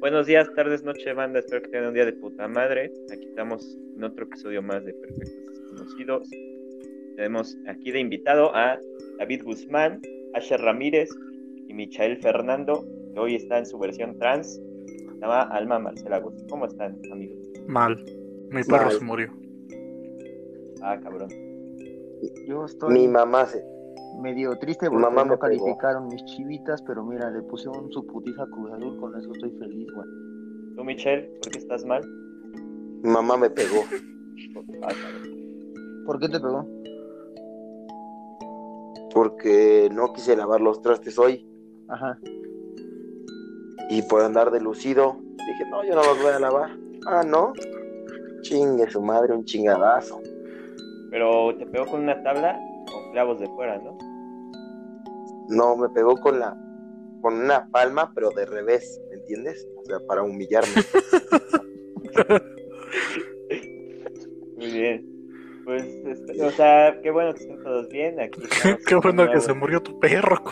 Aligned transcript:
Buenos 0.00 0.26
días, 0.26 0.50
tardes, 0.54 0.82
noche, 0.82 1.12
banda. 1.12 1.40
Espero 1.40 1.60
que 1.60 1.68
tengan 1.68 1.88
un 1.88 1.94
día 1.94 2.06
de 2.06 2.14
puta 2.14 2.48
madre. 2.48 2.90
Aquí 3.12 3.26
estamos 3.26 3.76
en 3.94 4.02
otro 4.02 4.24
episodio 4.24 4.62
más 4.62 4.82
de 4.82 4.94
Perfectos 4.94 5.46
Desconocidos. 5.50 6.30
Tenemos 7.16 7.54
aquí 7.68 7.92
de 7.92 8.00
invitado 8.00 8.50
a 8.56 8.78
David 9.18 9.42
Guzmán, 9.44 10.00
Asher 10.32 10.58
Ramírez 10.58 11.10
y 11.68 11.74
Michael 11.74 12.16
Fernando, 12.16 12.82
que 13.12 13.20
hoy 13.20 13.34
está 13.34 13.58
en 13.58 13.66
su 13.66 13.78
versión 13.78 14.18
trans. 14.18 14.54
Se 14.54 15.20
llama 15.20 15.42
Alma 15.42 15.78
Marcela 15.78 16.18
Gus. 16.18 16.46
¿Cómo 16.48 16.64
están, 16.64 16.98
amigos? 17.12 17.36
Mal. 17.66 18.02
Mi 18.48 18.64
perro 18.64 18.86
Mal. 18.86 18.92
se 18.92 19.04
murió. 19.04 19.32
Ah, 20.80 20.98
cabrón. 20.98 21.28
Yo 22.48 22.64
estoy 22.64 22.94
Mi 22.94 23.06
mamá 23.06 23.44
se. 23.44 23.62
Medio 24.18 24.56
triste 24.58 24.88
porque 24.88 25.02
mamá 25.02 25.24
no 25.24 25.38
pegó. 25.38 25.64
calificaron 25.64 26.08
mis 26.08 26.24
chivitas, 26.24 26.82
pero 26.82 27.04
mira, 27.04 27.30
le 27.30 27.42
pusieron 27.42 27.90
su 27.92 28.06
putiza 28.06 28.46
Cruz 28.46 28.72
Azul, 28.72 28.98
con 28.98 29.18
eso 29.18 29.32
estoy 29.32 29.50
feliz, 29.52 29.88
güey. 29.94 30.08
¿Tú, 30.76 30.84
Michelle, 30.84 31.22
por 31.42 31.52
qué 31.52 31.58
estás 31.58 31.84
mal? 31.84 32.02
Mi 33.02 33.10
mamá 33.10 33.36
me 33.36 33.50
pegó. 33.50 33.82
¿Por 36.06 36.18
qué 36.18 36.28
te 36.28 36.40
pegó? 36.40 36.66
Porque 39.12 39.88
no 39.92 40.12
quise 40.12 40.36
lavar 40.36 40.60
los 40.60 40.80
trastes 40.82 41.18
hoy. 41.18 41.46
Ajá. 41.88 42.18
Y 43.90 44.02
por 44.02 44.22
andar 44.22 44.50
de 44.50 44.60
lucido, 44.60 45.16
dije, 45.36 45.68
no, 45.70 45.84
yo 45.84 45.94
no 45.94 46.02
los 46.02 46.22
voy 46.22 46.32
a 46.32 46.38
lavar. 46.38 46.70
Ah, 47.06 47.22
no. 47.26 47.52
Chingue 48.42 48.88
su 48.90 49.02
madre, 49.02 49.34
un 49.34 49.44
chingadazo. 49.44 50.20
Pero 51.10 51.56
te 51.56 51.66
pegó 51.66 51.86
con 51.86 52.02
una 52.02 52.22
tabla 52.22 52.58
clavos 53.12 53.40
de 53.40 53.46
fuera, 53.48 53.78
¿no? 53.78 53.96
No, 55.48 55.76
me 55.76 55.88
pegó 55.90 56.16
con 56.16 56.38
la. 56.38 56.56
Con 57.22 57.34
una 57.34 57.68
palma, 57.70 58.12
pero 58.14 58.30
de 58.30 58.46
revés, 58.46 58.98
¿me 59.10 59.16
entiendes? 59.16 59.68
O 59.76 59.84
sea, 59.84 59.98
para 60.06 60.22
humillarme. 60.22 60.68
Muy 64.56 64.70
bien. 64.70 65.06
Pues, 65.64 65.82
este, 65.84 66.42
o 66.42 66.50
sea, 66.50 66.98
qué 67.02 67.10
bueno 67.10 67.34
que 67.34 67.42
estén 67.42 67.62
todos 67.62 67.88
bien. 67.88 68.18
Aquí 68.20 68.40
Qué 68.86 68.94
bueno 68.96 69.30
que 69.30 69.40
se 69.40 69.52
murió 69.52 69.82
tu 69.82 69.98
perro. 70.00 70.42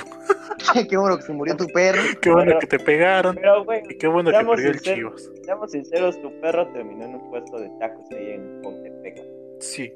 qué 0.88 0.96
bueno 0.96 1.16
que 1.16 1.22
se 1.22 1.32
murió 1.32 1.56
tu 1.56 1.66
perro. 1.68 2.02
Qué 2.20 2.30
bueno 2.30 2.46
Pero- 2.50 2.60
que 2.60 2.66
te 2.66 2.78
pegaron. 2.78 3.34
Pero, 3.36 3.64
güey, 3.64 3.82
Y 3.88 3.96
qué 3.98 4.06
bueno 4.06 4.30
que 4.30 4.36
perdió 4.44 4.68
el 4.68 4.74
sinceros. 4.78 5.22
Chivas. 5.24 5.44
seamos 5.44 5.70
sinceros, 5.70 6.20
tu 6.22 6.40
perro 6.40 6.68
terminó 6.72 7.04
en 7.06 7.14
un 7.14 7.30
puesto 7.30 7.58
de 7.58 7.70
tacos 7.80 8.04
ahí 8.12 8.32
en 8.32 8.60
Pontepec. 8.62 9.22
Sí, 9.60 9.90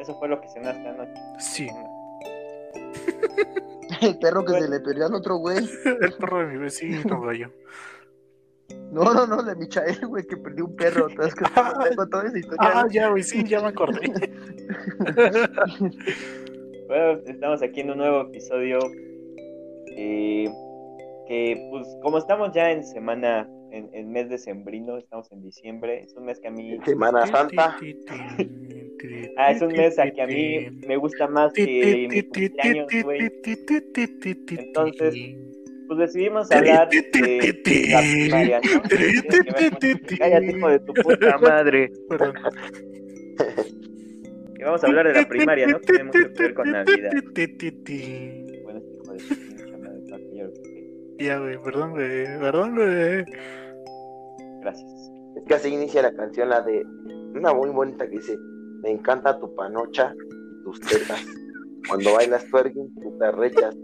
Eso 0.00 0.18
fue 0.18 0.28
lo 0.28 0.40
que 0.40 0.48
cenaste 0.48 0.88
anoche. 0.88 1.12
sí. 1.38 1.68
El 4.02 4.18
perro 4.18 4.44
que 4.44 4.52
Bueno. 4.52 4.66
se 4.66 4.70
le 4.72 4.80
perdió 4.80 5.06
al 5.06 5.14
otro 5.14 5.36
güey. 5.36 5.58
El 5.84 6.12
perro 6.18 6.38
de 6.40 6.46
mi 6.46 6.58
vecino, 6.58 7.20
gallo. 7.22 7.50
No, 8.90 9.14
no, 9.14 9.26
no, 9.26 9.42
de 9.42 9.54
Michael, 9.56 10.06
güey, 10.06 10.24
que 10.26 10.36
perdió 10.36 10.64
un 10.66 10.76
perro. 10.76 11.08
¿Sabes 11.10 11.34
que 11.34 11.44
tengo 11.88 12.06
toda 12.08 12.24
esa 12.26 12.38
historia? 12.38 12.58
Ah, 12.74 12.86
ya, 12.90 13.08
güey, 13.10 13.22
sí, 13.22 13.44
ya 13.44 13.60
me 13.60 13.68
acordé. 13.68 14.00
Bueno, 16.88 17.20
estamos 17.26 17.62
aquí 17.62 17.80
en 17.80 17.90
un 17.90 17.98
nuevo 17.98 18.22
episodio. 18.22 18.78
eh, 19.96 20.48
que, 21.26 21.66
pues, 21.70 21.88
como 22.02 22.18
estamos 22.18 22.52
ya 22.52 22.70
en 22.70 22.84
semana, 22.84 23.48
en, 23.72 23.88
en 23.92 24.10
mes 24.12 24.28
decembrino, 24.28 24.96
estamos 24.98 25.30
en 25.32 25.42
diciembre. 25.42 26.02
Es 26.02 26.14
un 26.14 26.24
mes 26.26 26.38
que 26.40 26.48
a 26.48 26.50
mí. 26.52 26.78
Semana 26.84 27.26
Santa. 27.26 27.76
Ah, 29.36 29.52
es 29.52 29.62
un 29.62 29.68
mes 29.68 29.98
a 29.98 30.10
que 30.10 30.22
a 30.22 30.26
mí 30.26 30.68
me 30.86 30.96
gusta 30.96 31.26
más 31.28 31.52
que 31.52 32.08
mi 32.10 32.22
cumpleaños, 32.22 32.86
güey. 33.02 33.30
Entonces, 34.58 35.14
Pues 35.86 35.98
decidimos 35.98 36.50
hablar 36.50 36.88
de 36.88 36.96
la 36.96 37.08
primaria, 37.62 38.60
¿no? 38.60 38.82
Cállate, 40.18 40.46
hijo 40.50 40.68
de 40.68 40.78
tu 40.80 40.94
puta 40.94 41.38
madre. 41.38 41.92
Que 44.56 44.64
vamos 44.64 44.82
a 44.82 44.86
hablar 44.86 45.06
de 45.06 45.14
la 45.14 45.28
primaria, 45.28 45.66
¿no? 45.68 45.80
Que 45.80 46.02
mucho 46.02 46.32
que 46.32 46.42
ver 46.42 46.54
con 46.54 46.72
Navidad. 46.72 47.12
Bueno, 47.12 47.20
este 47.20 47.42
hijo 48.96 49.12
de 49.12 49.18
pinche 49.18 49.76
madre, 49.76 50.00
Ya, 51.18 51.38
güey, 51.38 51.58
perdón, 51.62 51.90
güey. 51.92 52.24
Perdón, 52.40 52.74
güey. 52.74 53.24
Gracias. 54.62 55.12
Es 55.36 55.44
que 55.46 55.54
así 55.54 55.68
inicia 55.68 56.02
la 56.02 56.12
canción, 56.14 56.48
la 56.48 56.62
de. 56.62 56.84
Una 57.34 57.52
muy 57.52 57.70
bonita 57.70 58.08
que 58.08 58.16
dice: 58.16 58.36
Me 58.86 58.92
encanta 58.92 59.36
tu 59.40 59.52
panocha 59.56 60.14
y 60.14 60.62
tus 60.62 60.80
tetas. 60.80 61.26
Cuando 61.88 62.14
bailas 62.14 62.46
twerking, 62.46 62.94
tú 62.94 63.18
te 63.18 63.32
rechas. 63.32 63.74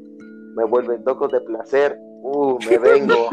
Me 0.54 0.62
vuelven 0.62 1.02
locos 1.04 1.32
de 1.32 1.40
placer. 1.40 1.98
Uh, 2.22 2.56
me 2.70 2.78
vengo. 2.78 3.28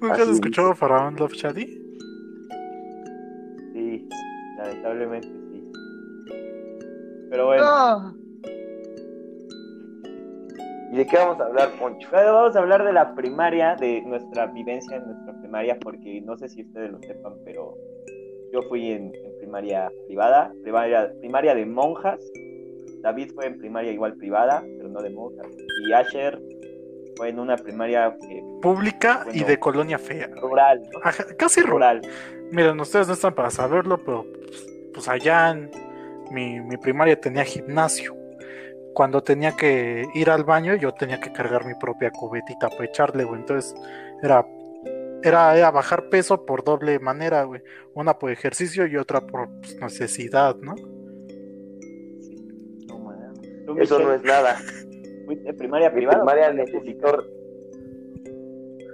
¿Nunca 0.00 0.22
has 0.22 0.28
escuchado 0.30 0.74
Faraón 0.74 1.14
Love 1.14 1.34
Shady? 1.34 1.64
Sí, 3.72 4.08
lamentablemente 4.58 5.28
sí. 5.28 5.70
Pero 7.30 7.46
bueno, 7.46 7.62
No. 7.62 8.16
¿Y 10.90 10.96
de 10.96 11.06
qué 11.06 11.16
vamos 11.18 11.38
a 11.38 11.44
hablar, 11.44 11.70
Poncho? 11.78 12.08
Bueno, 12.10 12.34
vamos 12.34 12.56
a 12.56 12.58
hablar 12.58 12.84
de 12.84 12.92
la 12.92 13.14
primaria, 13.14 13.76
de 13.76 14.02
nuestra 14.02 14.46
vivencia 14.46 14.96
en 14.96 15.06
nuestra 15.06 15.38
primaria, 15.38 15.78
porque 15.78 16.20
no 16.20 16.36
sé 16.36 16.48
si 16.48 16.62
ustedes 16.62 16.90
lo 16.90 16.98
sepan, 16.98 17.34
pero 17.44 17.76
yo 18.52 18.62
fui 18.62 18.92
en, 18.92 19.14
en 19.14 19.38
primaria 19.38 19.90
privada, 20.06 20.52
primaria, 20.62 21.12
primaria 21.20 21.54
de 21.54 21.66
monjas. 21.66 22.20
David 23.02 23.32
fue 23.34 23.46
en 23.46 23.58
primaria 23.58 23.92
igual 23.92 24.14
privada, 24.14 24.62
pero 24.76 24.88
no 24.88 25.00
de 25.00 25.10
monjas. 25.10 25.46
Y 25.86 25.92
Asher 25.92 26.38
fue 27.16 27.30
en 27.30 27.38
una 27.38 27.56
primaria 27.56 28.16
eh, 28.30 28.42
Pública 28.60 29.26
y 29.32 29.44
de 29.44 29.58
colonia 29.58 29.98
fea. 29.98 30.28
rural, 30.40 30.82
¿no? 30.92 31.00
Ajá, 31.02 31.24
casi 31.36 31.62
rural. 31.62 32.02
rural. 32.02 32.14
Miren, 32.50 32.80
ustedes 32.80 33.06
no 33.06 33.14
están 33.14 33.34
para 33.34 33.50
saberlo, 33.50 33.98
pero 33.98 34.24
pues, 34.24 34.66
pues 34.92 35.08
allá 35.08 35.50
en 35.50 35.70
mi, 36.30 36.60
mi 36.60 36.76
primaria 36.76 37.18
tenía 37.20 37.44
gimnasio. 37.44 38.16
Cuando 38.92 39.22
tenía 39.22 39.52
que 39.52 40.04
ir 40.14 40.30
al 40.30 40.44
baño, 40.44 40.74
yo 40.74 40.92
tenía 40.92 41.20
que 41.20 41.32
cargar 41.32 41.64
mi 41.64 41.74
propia 41.74 42.10
cubetita 42.10 42.68
para 42.68 42.84
echarle, 42.84 43.24
güey. 43.24 43.40
Entonces, 43.40 43.74
era, 44.22 44.44
era, 45.22 45.56
era 45.56 45.70
bajar 45.70 46.08
peso 46.08 46.44
por 46.44 46.64
doble 46.64 46.98
manera, 46.98 47.44
güey. 47.44 47.62
Una 47.94 48.18
por 48.18 48.30
ejercicio 48.30 48.86
y 48.86 48.96
otra 48.96 49.20
por 49.20 49.48
pues, 49.60 49.76
necesidad, 49.80 50.56
¿no? 50.56 50.74
No, 52.86 52.98
mames. 52.98 53.40
¿Tú, 53.66 53.78
Eso 53.78 53.98
no 53.98 54.14
es 54.14 54.22
nada. 54.22 54.56
fuiste 55.26 55.52
primaria 55.54 55.92
privada? 55.92 56.18
primaria 56.18 56.52
necesitó. 56.52 57.24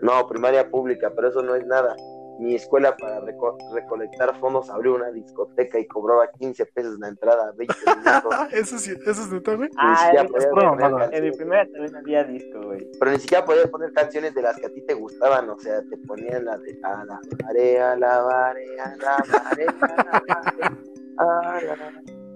No, 0.02 0.26
primaria 0.28 0.68
pública, 0.70 1.12
pero 1.14 1.28
eso 1.28 1.42
no 1.42 1.54
es 1.54 1.66
nada. 1.66 1.96
Mi 2.38 2.54
escuela 2.54 2.96
para 2.96 3.20
reco- 3.22 3.56
recolectar 3.72 4.38
fondos 4.38 4.68
abrió 4.70 4.94
una 4.94 5.10
discoteca 5.10 5.78
y 5.78 5.86
cobraba 5.86 6.28
15 6.38 6.66
pesos 6.66 6.98
la 6.98 7.08
entrada, 7.08 7.52
20 7.56 7.74
minutos. 7.86 8.34
eso 8.52 8.78
sí, 8.78 8.92
eso 9.06 9.22
es 9.22 9.30
neta, 9.32 9.54
güey. 9.54 9.70
Ah, 9.78 10.12
poner 10.28 10.90
¿no? 10.90 11.02
En 11.12 11.24
mi 11.24 11.30
primaria 11.32 11.64
también 11.72 11.96
había 11.96 12.24
disco, 12.24 12.60
güey. 12.62 12.86
Pero 12.98 13.10
ni 13.10 13.18
siquiera 13.18 13.44
podías 13.44 13.68
poner 13.70 13.92
canciones 13.92 14.34
de 14.34 14.42
las 14.42 14.56
que 14.58 14.66
a 14.66 14.70
ti 14.70 14.82
te 14.82 14.94
gustaban, 14.94 15.48
o 15.48 15.58
sea, 15.58 15.80
te 15.88 15.96
ponían 15.98 16.44
la 16.44 16.58
de 16.58 16.78
a 16.82 17.04
la 17.04 17.20
marea, 17.42 17.96
la 17.96 18.22
marea, 18.22 18.96
la 19.00 19.16
marea, 19.44 19.74
la 19.80 20.22
marea, 20.26 20.78
a 21.18 21.60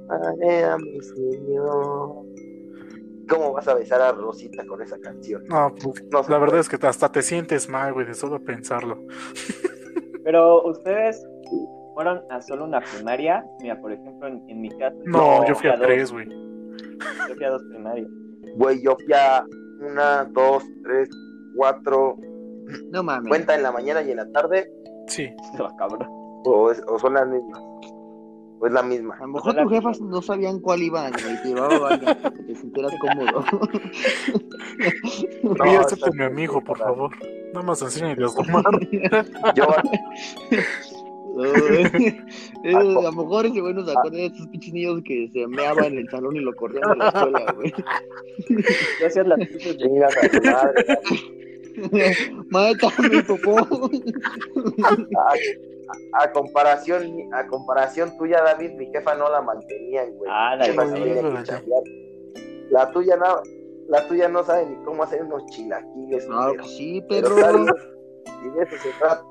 la 0.08 0.18
marea, 0.18 0.76
mi 0.78 1.00
señor. 1.02 2.24
¿Cómo 3.28 3.52
vas 3.52 3.68
a 3.68 3.74
besar 3.74 4.00
a 4.02 4.10
Rosita 4.10 4.66
con 4.66 4.82
esa 4.82 4.98
canción? 4.98 5.44
No, 5.46 5.72
pues, 5.74 6.02
No 6.10 6.22
la 6.28 6.38
verdad 6.38 6.58
es 6.58 6.68
que 6.68 6.84
hasta 6.84 7.12
te 7.12 7.22
sientes 7.22 7.68
mal, 7.68 7.92
güey, 7.92 8.06
de 8.06 8.14
solo 8.14 8.42
pensarlo. 8.42 9.04
Pero 10.30 10.62
ustedes 10.62 11.26
fueron 11.94 12.22
a 12.30 12.40
solo 12.40 12.64
una 12.64 12.80
primaria. 12.80 13.44
Mira, 13.60 13.80
por 13.80 13.90
ejemplo, 13.90 14.28
en, 14.28 14.40
en 14.48 14.60
mi 14.60 14.68
caso. 14.78 14.96
No, 15.06 15.44
yo 15.44 15.56
fui 15.56 15.68
a 15.68 15.76
tres, 15.76 16.12
güey. 16.12 16.28
Yo 16.28 17.34
fui 17.34 17.44
a 17.44 17.50
dos 17.50 17.62
primarias. 17.68 18.06
Güey, 18.54 18.80
yo 18.80 18.94
fui 19.04 19.12
a 19.12 19.44
una, 19.80 20.24
dos, 20.32 20.62
tres, 20.84 21.08
cuatro, 21.56 22.14
No 22.92 23.02
mames. 23.02 23.28
cuenta 23.28 23.56
en 23.56 23.64
la 23.64 23.72
mañana 23.72 24.02
y 24.02 24.12
en 24.12 24.18
la 24.18 24.30
tarde, 24.30 24.70
Sí. 25.08 25.28
Se 25.56 25.60
va 25.60 25.74
cabrón. 25.76 26.06
o, 26.44 26.70
es- 26.70 26.82
o 26.86 26.96
son 27.00 27.14
las 27.14 27.26
mismas. 27.26 27.60
O 28.60 28.66
es 28.66 28.72
la 28.72 28.82
misma. 28.82 29.16
A 29.16 29.22
lo 29.22 29.28
mejor 29.28 29.56
tus 29.56 29.72
jefas 29.72 30.00
no 30.00 30.20
sabían 30.20 30.60
cuál 30.60 30.82
iban, 30.82 31.12
güey. 31.12 31.42
Te 31.42 31.48
llevaba 31.48 31.78
varias 31.78 32.16
para 32.16 32.34
que 32.34 32.42
te 32.42 32.54
sintieras 32.54 32.92
cómodo. 33.00 33.44
No, 35.42 35.52
Oye, 35.52 35.72
está 35.72 35.80
acéptame 35.80 36.16
bien, 36.16 36.32
amigo, 36.32 36.62
por 36.62 36.78
favor. 36.78 37.10
Nada 37.52 37.66
más 37.66 37.82
enséñale 37.82 38.24
a 38.24 38.28
tomar. 38.28 38.64
Yo, 39.54 39.66
Eh, 42.64 42.74
a 42.74 42.82
lo 42.82 43.12
mejor 43.12 43.46
ese 43.46 43.60
güey 43.60 43.72
nos 43.72 43.88
acuerda 43.88 44.18
de 44.18 44.26
esos 44.26 44.46
pinches 44.48 44.74
niños 44.74 45.00
que 45.04 45.30
se 45.32 45.46
meaban 45.46 45.84
en 45.86 45.98
el 45.98 46.10
salón 46.10 46.36
y 46.36 46.40
lo 46.40 46.54
corrían 46.54 46.90
de 46.90 46.96
la 46.96 47.08
escuela, 47.08 47.52
güey. 47.56 47.72
Yo 49.00 49.06
hacía 49.06 49.24
las 49.24 49.38
de 49.38 49.76
chingas 49.78 50.16
a 50.16 50.28
tu 50.28 50.42
madre. 50.42 50.98
Mata 52.50 52.88
mi 53.10 53.22
popó. 53.22 53.90
A, 56.12 56.24
a 56.24 56.32
comparación, 56.32 57.32
a 57.32 57.46
comparación 57.46 58.16
tuya, 58.18 58.42
David, 58.42 58.72
mi 58.72 58.86
jefa 58.86 59.14
no 59.14 59.28
la 59.30 59.40
mantenía, 59.40 60.04
güey. 60.06 60.30
Ah, 60.32 60.56
la 60.56 60.64
jefa. 60.64 60.84
La 62.70 62.90
tuya 62.92 63.16
no, 63.16 63.42
la 63.88 64.06
tuya 64.06 64.28
no 64.28 64.44
sabe 64.44 64.66
ni 64.66 64.76
cómo 64.84 65.02
hacer 65.02 65.22
unos 65.24 65.44
chilaquiles. 65.46 66.28
No, 66.28 66.52
pues 66.56 66.76
sí, 66.76 67.04
Pero 67.08 67.34
bien, 67.34 67.66
y 68.44 68.50
de 68.50 68.62
eso 68.62 68.76
se 68.76 68.90
trata. 68.98 69.24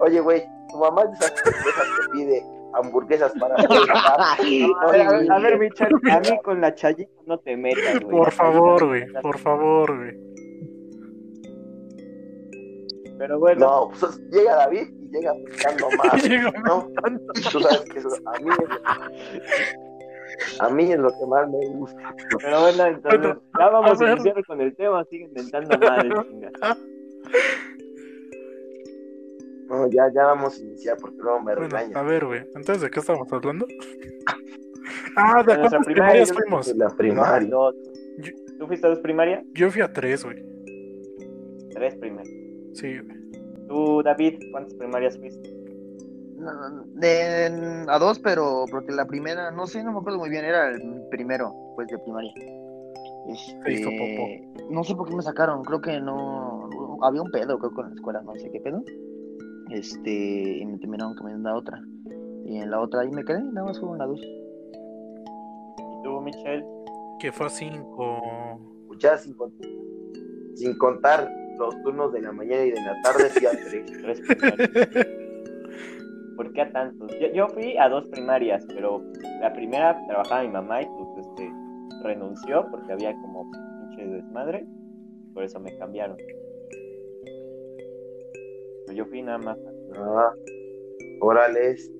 Oye, 0.00 0.20
güey, 0.20 0.44
tu 0.70 0.78
mamá 0.78 1.02
es 1.02 1.18
de 1.18 1.26
esas 1.26 1.42
hamburguesas 1.44 1.86
que 2.00 2.10
pide 2.12 2.42
hamburguesas 2.72 3.32
para 3.38 3.54
A 3.58 4.90
ver, 4.90 5.02
a 5.02 5.12
ver, 5.12 5.32
a 5.32 5.38
ver, 5.38 5.56
güey. 5.56 5.70
Michel, 5.70 5.88
a 6.10 6.20
mí 6.20 6.38
con 6.42 6.60
la 6.60 6.74
chayita 6.74 7.12
no 7.26 7.38
te 7.38 7.56
metas, 7.56 8.00
güey. 8.00 8.16
Por 8.16 8.32
favor, 8.32 8.86
güey. 8.86 9.06
no 9.06 9.12
te 9.12 9.20
Por 9.20 9.38
favor, 9.38 9.96
güey. 9.96 10.28
Pero 13.18 13.38
bueno, 13.38 13.66
No, 13.66 13.88
pues 13.88 14.18
llega 14.30 14.54
David 14.54 14.88
llega 15.10 15.32
buscando 15.32 15.88
más. 15.98 16.28
¿no? 16.64 16.88
Tú 17.50 17.60
sabes 17.60 17.80
que 17.90 17.98
eso 17.98 18.08
a 18.26 18.38
mí 18.40 18.50
es, 18.50 20.60
a 20.60 20.68
mí 20.70 20.92
es 20.92 20.98
lo 20.98 21.08
que 21.10 21.26
más 21.26 21.48
me 21.48 21.66
gusta. 21.68 22.14
pero 22.40 22.60
bueno, 22.60 22.86
entonces, 22.86 23.36
ya 23.58 23.68
vamos 23.68 24.00
a 24.00 24.12
iniciar 24.12 24.44
con 24.46 24.60
el 24.60 24.74
tema, 24.76 25.04
sigue 25.04 25.24
inventando 25.24 25.78
madres, 25.78 26.12
chinga. 26.28 26.50
No, 29.68 29.86
ya, 29.90 30.10
ya 30.14 30.24
vamos 30.24 30.58
a 30.58 30.62
iniciar 30.62 30.96
porque 30.98 31.18
luego 31.18 31.40
me 31.42 31.54
Bueno, 31.54 31.76
a 31.94 32.02
ver, 32.02 32.24
güey. 32.24 32.40
Entonces, 32.54 32.80
¿de 32.80 32.90
qué 32.90 33.00
estamos 33.00 33.30
hablando? 33.32 33.66
Ah, 35.20 35.42
¿de 35.42 35.46
cuántas 35.58 35.84
primaria, 35.84 36.24
primarias 36.24 36.32
fuimos? 36.32 36.68
La 36.76 36.88
primaria. 36.90 37.48
Yo- 37.48 37.72
¿Tú 38.58 38.66
fuiste 38.68 38.86
a 38.86 38.90
dos 38.90 39.00
primarias? 39.00 39.44
Yo 39.52 39.68
fui 39.70 39.82
a 39.82 39.92
tres, 39.92 40.24
güey. 40.24 40.36
Tres 41.70 41.96
primarias. 41.96 42.34
Sí, 42.74 42.98
güey. 42.98 43.17
¿Tú, 43.68 44.02
David, 44.02 44.40
cuántas 44.50 44.74
primarias 44.74 45.18
fuiste? 45.18 45.48
De- 46.94 47.84
a 47.88 47.98
dos, 47.98 48.18
pero 48.18 48.64
porque 48.70 48.92
la 48.92 49.06
primera, 49.06 49.50
no 49.50 49.66
sé, 49.66 49.82
no 49.82 49.92
me 49.92 49.98
acuerdo 49.98 50.18
muy 50.18 50.30
bien, 50.30 50.44
era 50.44 50.68
el 50.68 51.02
primero, 51.10 51.52
pues, 51.74 51.88
de 51.88 51.98
primaria. 51.98 52.32
Este, 53.28 54.48
no 54.70 54.84
sé 54.84 54.94
por 54.94 55.08
qué 55.08 55.16
me 55.16 55.22
sacaron, 55.22 55.62
creo 55.64 55.80
que 55.80 56.00
no, 56.00 56.68
había 57.02 57.22
un 57.22 57.30
pedo, 57.30 57.58
creo, 57.58 57.72
con 57.72 57.88
la 57.88 57.94
escuela, 57.94 58.22
no 58.22 58.34
sé 58.36 58.50
qué 58.50 58.60
pedo. 58.60 58.82
Este, 59.70 60.58
y 60.58 60.64
me 60.64 60.78
terminaron 60.78 61.14
cambiando 61.14 61.50
a 61.50 61.56
otra. 61.56 61.82
Y 62.46 62.56
en 62.56 62.70
la 62.70 62.80
otra 62.80 63.02
ahí 63.02 63.10
me 63.10 63.24
quedé, 63.24 63.42
nada 63.42 63.66
más 63.66 63.78
fueron 63.78 63.98
las 63.98 64.08
dos. 64.08 64.20
¿Y 64.22 66.02
tú, 66.02 66.20
Michelle? 66.22 66.64
Que 67.18 67.30
fue 67.32 67.46
a 67.46 67.50
cinco. 67.50 68.20
Ya 69.00 69.18
sin, 69.18 69.36
sin 70.56 70.76
contar 70.78 71.30
los 71.58 71.82
turnos 71.82 72.12
de 72.12 72.20
la 72.22 72.32
mañana 72.32 72.64
y 72.64 72.70
de 72.70 72.80
la 72.80 72.94
tarde, 73.02 73.28
fui 73.30 73.46
a 73.46 73.50
tres. 73.50 73.86
Tres 74.02 74.20
primarias. 74.20 75.06
¿Por 76.36 76.52
qué 76.52 76.60
a 76.62 76.70
tantos? 76.72 77.10
Yo, 77.18 77.28
yo 77.32 77.48
fui 77.48 77.76
a 77.76 77.88
dos 77.88 78.06
primarias, 78.08 78.64
pero 78.68 79.02
la 79.40 79.52
primera 79.52 80.00
trabajaba 80.06 80.42
mi 80.42 80.48
mamá 80.48 80.82
y 80.82 80.86
pues 80.86 81.26
este 81.26 81.50
renunció 82.04 82.66
porque 82.70 82.92
había 82.92 83.12
como 83.14 83.50
pinche 83.50 84.06
desmadre. 84.06 84.64
Por 85.34 85.42
eso 85.44 85.58
me 85.60 85.76
cambiaron. 85.78 86.16
Pero 88.86 88.96
yo 88.96 89.04
fui 89.06 89.22
nada 89.22 89.38
más. 89.38 89.58
Ah, 89.96 90.32
órales. 91.20 91.90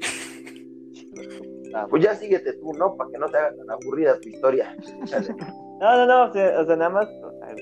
Ah, 1.75 1.87
Pues 1.91 2.03
ya 2.03 2.15
síguete 2.15 2.53
tú, 2.55 2.73
¿no? 2.75 2.97
Para 2.97 3.11
que 3.11 3.19
no 3.19 3.27
te 3.27 3.37
haga 3.37 3.55
tan 3.57 3.71
aburrida 3.71 4.19
tu 4.21 4.29
historia. 4.29 4.77
No, 5.81 5.97
no, 5.97 6.07
no, 6.07 6.25
o 6.29 6.33
sea, 6.33 6.61
o 6.61 6.67
sea, 6.67 6.75
nada 6.75 6.91
más. 6.91 7.07
o 7.23 7.31
sea, 7.39 7.55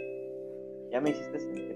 ya 0.91 1.01
me 1.03 1.11
hiciste 1.11 1.39
sentir. 1.39 1.76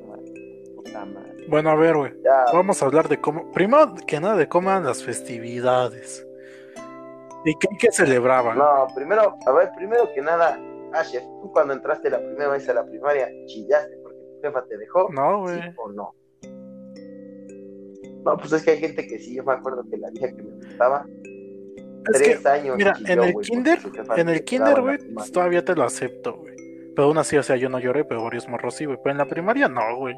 Puta 0.92 1.04
madre. 1.04 1.46
Bueno, 1.48 1.70
a 1.70 1.74
ver, 1.74 1.96
güey. 1.96 2.12
Vamos 2.52 2.82
a 2.82 2.86
hablar 2.86 3.08
de 3.08 3.20
cómo. 3.20 3.50
Primero 3.52 3.94
que 4.06 4.20
nada, 4.20 4.36
de 4.36 4.48
cómo 4.48 4.70
eran 4.70 4.84
las 4.84 5.02
festividades. 5.02 6.26
¿Y 7.44 7.54
qué, 7.58 7.68
qué 7.78 7.90
celebraban? 7.90 8.58
no, 8.58 8.86
primero, 8.94 9.34
a 9.46 9.52
ver, 9.52 9.70
primero 9.74 10.10
que 10.14 10.20
nada, 10.20 10.60
Asher, 10.92 11.22
tú 11.40 11.50
cuando 11.52 11.72
entraste 11.72 12.10
la 12.10 12.18
primera 12.18 12.48
vez 12.50 12.68
a 12.68 12.74
la 12.74 12.84
primaria, 12.84 13.28
chillaste 13.46 13.96
porque 14.02 14.18
tu 14.18 14.40
jefa 14.42 14.64
te 14.66 14.76
dejó. 14.76 15.08
No, 15.10 15.40
güey. 15.40 15.62
¿Sí 15.62 15.68
o 15.78 15.92
no? 15.92 16.14
No, 18.24 18.36
pues 18.36 18.52
es 18.52 18.62
que 18.62 18.72
hay 18.72 18.78
gente 18.78 19.06
que 19.06 19.18
sí, 19.18 19.34
yo 19.34 19.44
me 19.44 19.54
acuerdo 19.54 19.82
que 19.90 19.96
la 19.96 20.10
vieja 20.10 20.28
que 20.28 20.42
me 20.42 20.50
gustaba, 20.56 21.06
Es 22.12 22.18
que, 22.20 22.28
tres 22.28 22.46
años. 22.46 22.76
mira, 22.76 22.92
chilló, 22.92 23.12
en 23.12 23.22
el 23.22 23.32
porque 23.32 23.48
kinder, 23.48 23.78
en 24.16 24.28
el 24.28 24.44
kinder, 24.44 24.80
güey, 24.82 24.98
pues, 25.14 25.32
todavía 25.32 25.64
te 25.64 25.74
lo 25.74 25.84
acepto, 25.84 26.34
güey. 26.34 26.54
Pero 26.94 27.08
aún 27.08 27.16
así, 27.16 27.38
o 27.38 27.42
sea, 27.42 27.56
yo 27.56 27.70
no 27.70 27.78
lloré, 27.78 28.04
pero 28.04 28.22
varios 28.22 28.46
morros 28.46 28.74
sí, 28.74 28.84
güey. 28.84 28.98
Pero 29.02 29.12
en 29.12 29.18
la 29.18 29.26
primaria, 29.26 29.68
no, 29.68 29.96
güey. 29.96 30.14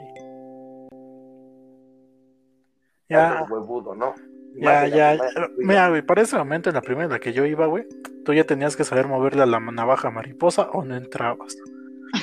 Ya, 3.12 3.44
huevudo, 3.50 3.94
¿no? 3.94 4.14
Ya, 4.55 4.87
ya. 4.87 5.19
Mira, 5.59 5.88
güey, 5.88 6.03
para 6.03 6.23
ese 6.23 6.37
momento, 6.37 6.69
en 6.69 6.75
la 6.75 6.82
primera 6.82 7.05
en 7.06 7.11
la 7.12 7.19
que 7.20 7.32
yo 7.32 7.44
iba, 7.47 7.67
güey, 7.67 7.85
tú 8.25 8.35
ya 8.35 8.44
tenías 8.44 8.76
que 8.76 8.85
saber 8.85 9.06
moverle 9.09 9.43
a 9.43 9.47
la 9.47 9.61
navaja 9.61 10.11
mariposa 10.11 10.69
o 10.73 10.85
no 10.85 10.94
entrabas. 10.97 11.56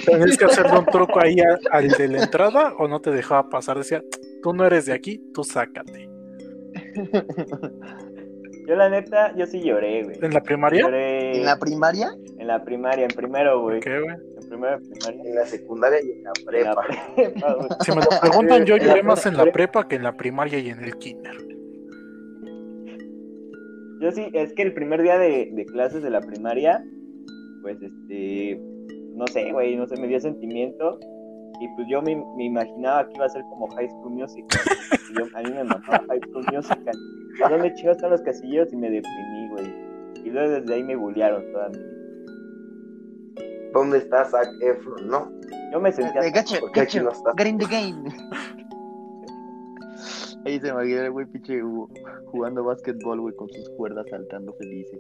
Tenías 0.06 0.38
que 0.38 0.46
hacerle 0.46 0.78
un 0.78 0.86
truco 0.86 1.20
ahí 1.20 1.40
a- 1.40 1.58
al 1.76 1.88
de 1.90 2.08
la 2.08 2.24
entrada 2.24 2.74
o 2.78 2.88
no 2.88 3.00
te 3.02 3.10
dejaba 3.12 3.50
pasar. 3.50 3.78
Decía, 3.78 4.04
tú 4.44 4.54
no 4.54 4.64
eres 4.66 4.86
de 4.86 4.94
aquí, 4.94 5.24
tú 5.34 5.44
sácate. 5.44 6.08
Yo, 8.68 8.76
la 8.76 8.88
neta, 8.88 9.36
yo 9.36 9.48
sí 9.48 9.62
lloré, 9.64 10.04
güey. 10.04 10.18
¿En 10.22 10.32
la 10.32 10.42
primaria? 10.42 10.82
Lloré 10.82 11.38
¿En 11.38 11.44
la 11.46 11.58
primaria? 11.58 12.12
en 12.38 12.46
la 12.48 12.64
primaria, 12.64 13.06
en 13.06 13.16
primero, 13.16 13.62
güey. 13.62 13.80
¿Qué, 13.80 14.00
güey? 14.00 14.16
En 14.52 14.62
primero 14.62 14.80
de 14.80 14.86
primaria. 14.90 15.30
En 15.30 15.36
la 15.36 15.46
secundaria 15.46 16.00
y 16.02 16.12
en 16.12 16.24
la 16.24 16.32
En 16.36 16.64
la 16.66 16.76
prepa. 16.76 17.68
Si 17.86 17.92
me 17.92 17.98
lo 17.98 18.08
preguntan, 18.22 18.66
yo 18.66 18.78
lloré 18.78 19.04
más 19.04 19.26
en 19.26 19.38
la 19.38 19.52
prepa. 19.52 19.88
que 19.88 19.96
en 19.96 20.04
la 20.04 20.18
primaria 20.18 20.60
y 20.60 20.70
en 20.70 20.84
el 20.84 20.96
kinder. 20.98 21.36
Yo 24.02 24.12
sí, 24.12 24.30
es 24.34 24.54
que 24.54 24.62
el 24.64 24.74
primer 24.74 25.02
día 25.02 25.18
de, 25.18 25.50
de 25.54 25.66
clases 25.66 26.02
de 26.02 26.10
la 26.10 26.22
primaria, 26.22 26.82
pues 27.62 27.78
este, 27.82 28.58
no 29.16 29.28
sé, 29.28 29.52
güey, 29.52 29.76
no 29.76 29.86
sé, 29.88 30.00
me 30.00 30.08
dio 30.08 30.20
sentimiento. 30.20 30.98
Y 31.62 31.68
pues 31.76 31.88
yo 31.90 32.02
me, 32.02 32.16
me 32.38 32.46
imaginaba 32.46 33.06
que 33.08 33.16
iba 33.16 33.26
a 33.26 33.30
ser 33.30 33.42
como 33.50 33.68
High 33.72 33.90
School 33.90 34.12
Musical. 34.14 34.60
Y 35.12 35.20
yo- 35.20 35.26
a 35.36 35.42
mí 35.42 35.50
me 35.52 35.64
mamaba 35.66 36.06
High 36.08 36.22
School 36.30 36.46
Musical. 36.54 36.96
¿A 37.44 37.50
dónde 37.50 37.74
chicos 37.74 37.98
están 37.98 38.12
los 38.12 38.22
casilleros? 38.22 38.72
Y 38.72 38.78
me 38.78 38.90
deprimí, 38.90 39.50
güey. 39.50 39.74
Y 40.26 40.30
luego 40.30 40.50
desde 40.50 40.74
ahí 40.74 40.84
me 40.84 40.96
bullearon 40.96 41.44
toda 41.52 41.68
mi 41.70 41.78
vida. 41.78 41.99
¿Dónde 43.74 44.00
está 44.00 44.26
Zac 44.26 44.50
Efron, 44.62 45.08
no? 45.08 45.32
Yo 45.72 45.80
me 45.80 45.92
sentía... 45.92 46.30
Gacho, 46.32 46.60
¿Por 46.60 46.72
qué 46.72 46.82
aquí 46.82 46.98
gacho, 47.00 47.10
no 47.10 47.30
está? 47.30 47.48
in 47.48 47.58
the 47.58 47.66
game. 47.66 48.04
Ahí 50.46 50.60
se 50.60 50.70
imagina 50.70 51.02
el 51.06 51.12
güey 51.12 51.26
pinche 51.26 51.62
Hugo 51.62 51.90
jugando 52.28 52.64
básquetbol, 52.64 53.20
güey, 53.22 53.36
con 53.36 53.50
sus 53.50 53.70
cuerdas 53.72 54.06
saltando 54.10 54.54
felices. 54.54 55.00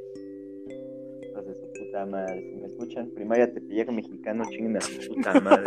de 1.46 1.56
su 1.56 1.62
puta 1.74 2.06
madre. 2.06 2.42
Si 2.42 2.56
me 2.58 2.68
escuchan, 2.68 3.10
primaria 3.16 3.52
te 3.52 3.62
pilla 3.62 3.86
mexicano, 3.92 4.44
chinguen 4.50 4.78
a 4.78 4.82
su 4.82 5.08
puta 5.16 5.40
madre. 5.40 5.64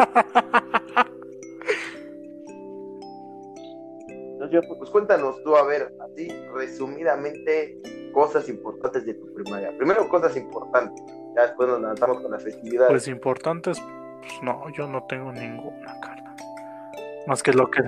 Entonces 4.09 4.50
yo, 4.50 4.61
Pues 4.78 4.90
cuéntanos 4.90 5.42
tú, 5.42 5.56
a 5.56 5.64
ver, 5.64 5.92
así 6.00 6.28
resumidamente, 6.54 7.80
cosas 8.12 8.49
importantes 8.49 9.06
de 9.06 9.14
tu 9.14 9.32
primaria. 9.35 9.75
Primero, 9.78 10.09
cosas 10.09 10.37
importantes. 10.37 11.02
Ya 11.35 11.43
después 11.43 11.69
nos 11.69 11.81
lanzamos 11.81 12.21
con 12.21 12.31
las 12.31 12.43
festividades. 12.43 12.91
Pues 12.91 13.09
importantes, 13.09 13.81
pues 14.21 14.43
no, 14.43 14.65
yo 14.77 14.87
no 14.87 15.05
tengo 15.05 15.33
ninguna, 15.33 15.99
carnal. 16.01 16.37
Más 17.27 17.43
que 17.43 17.53
lo 17.53 17.71
que, 17.71 17.83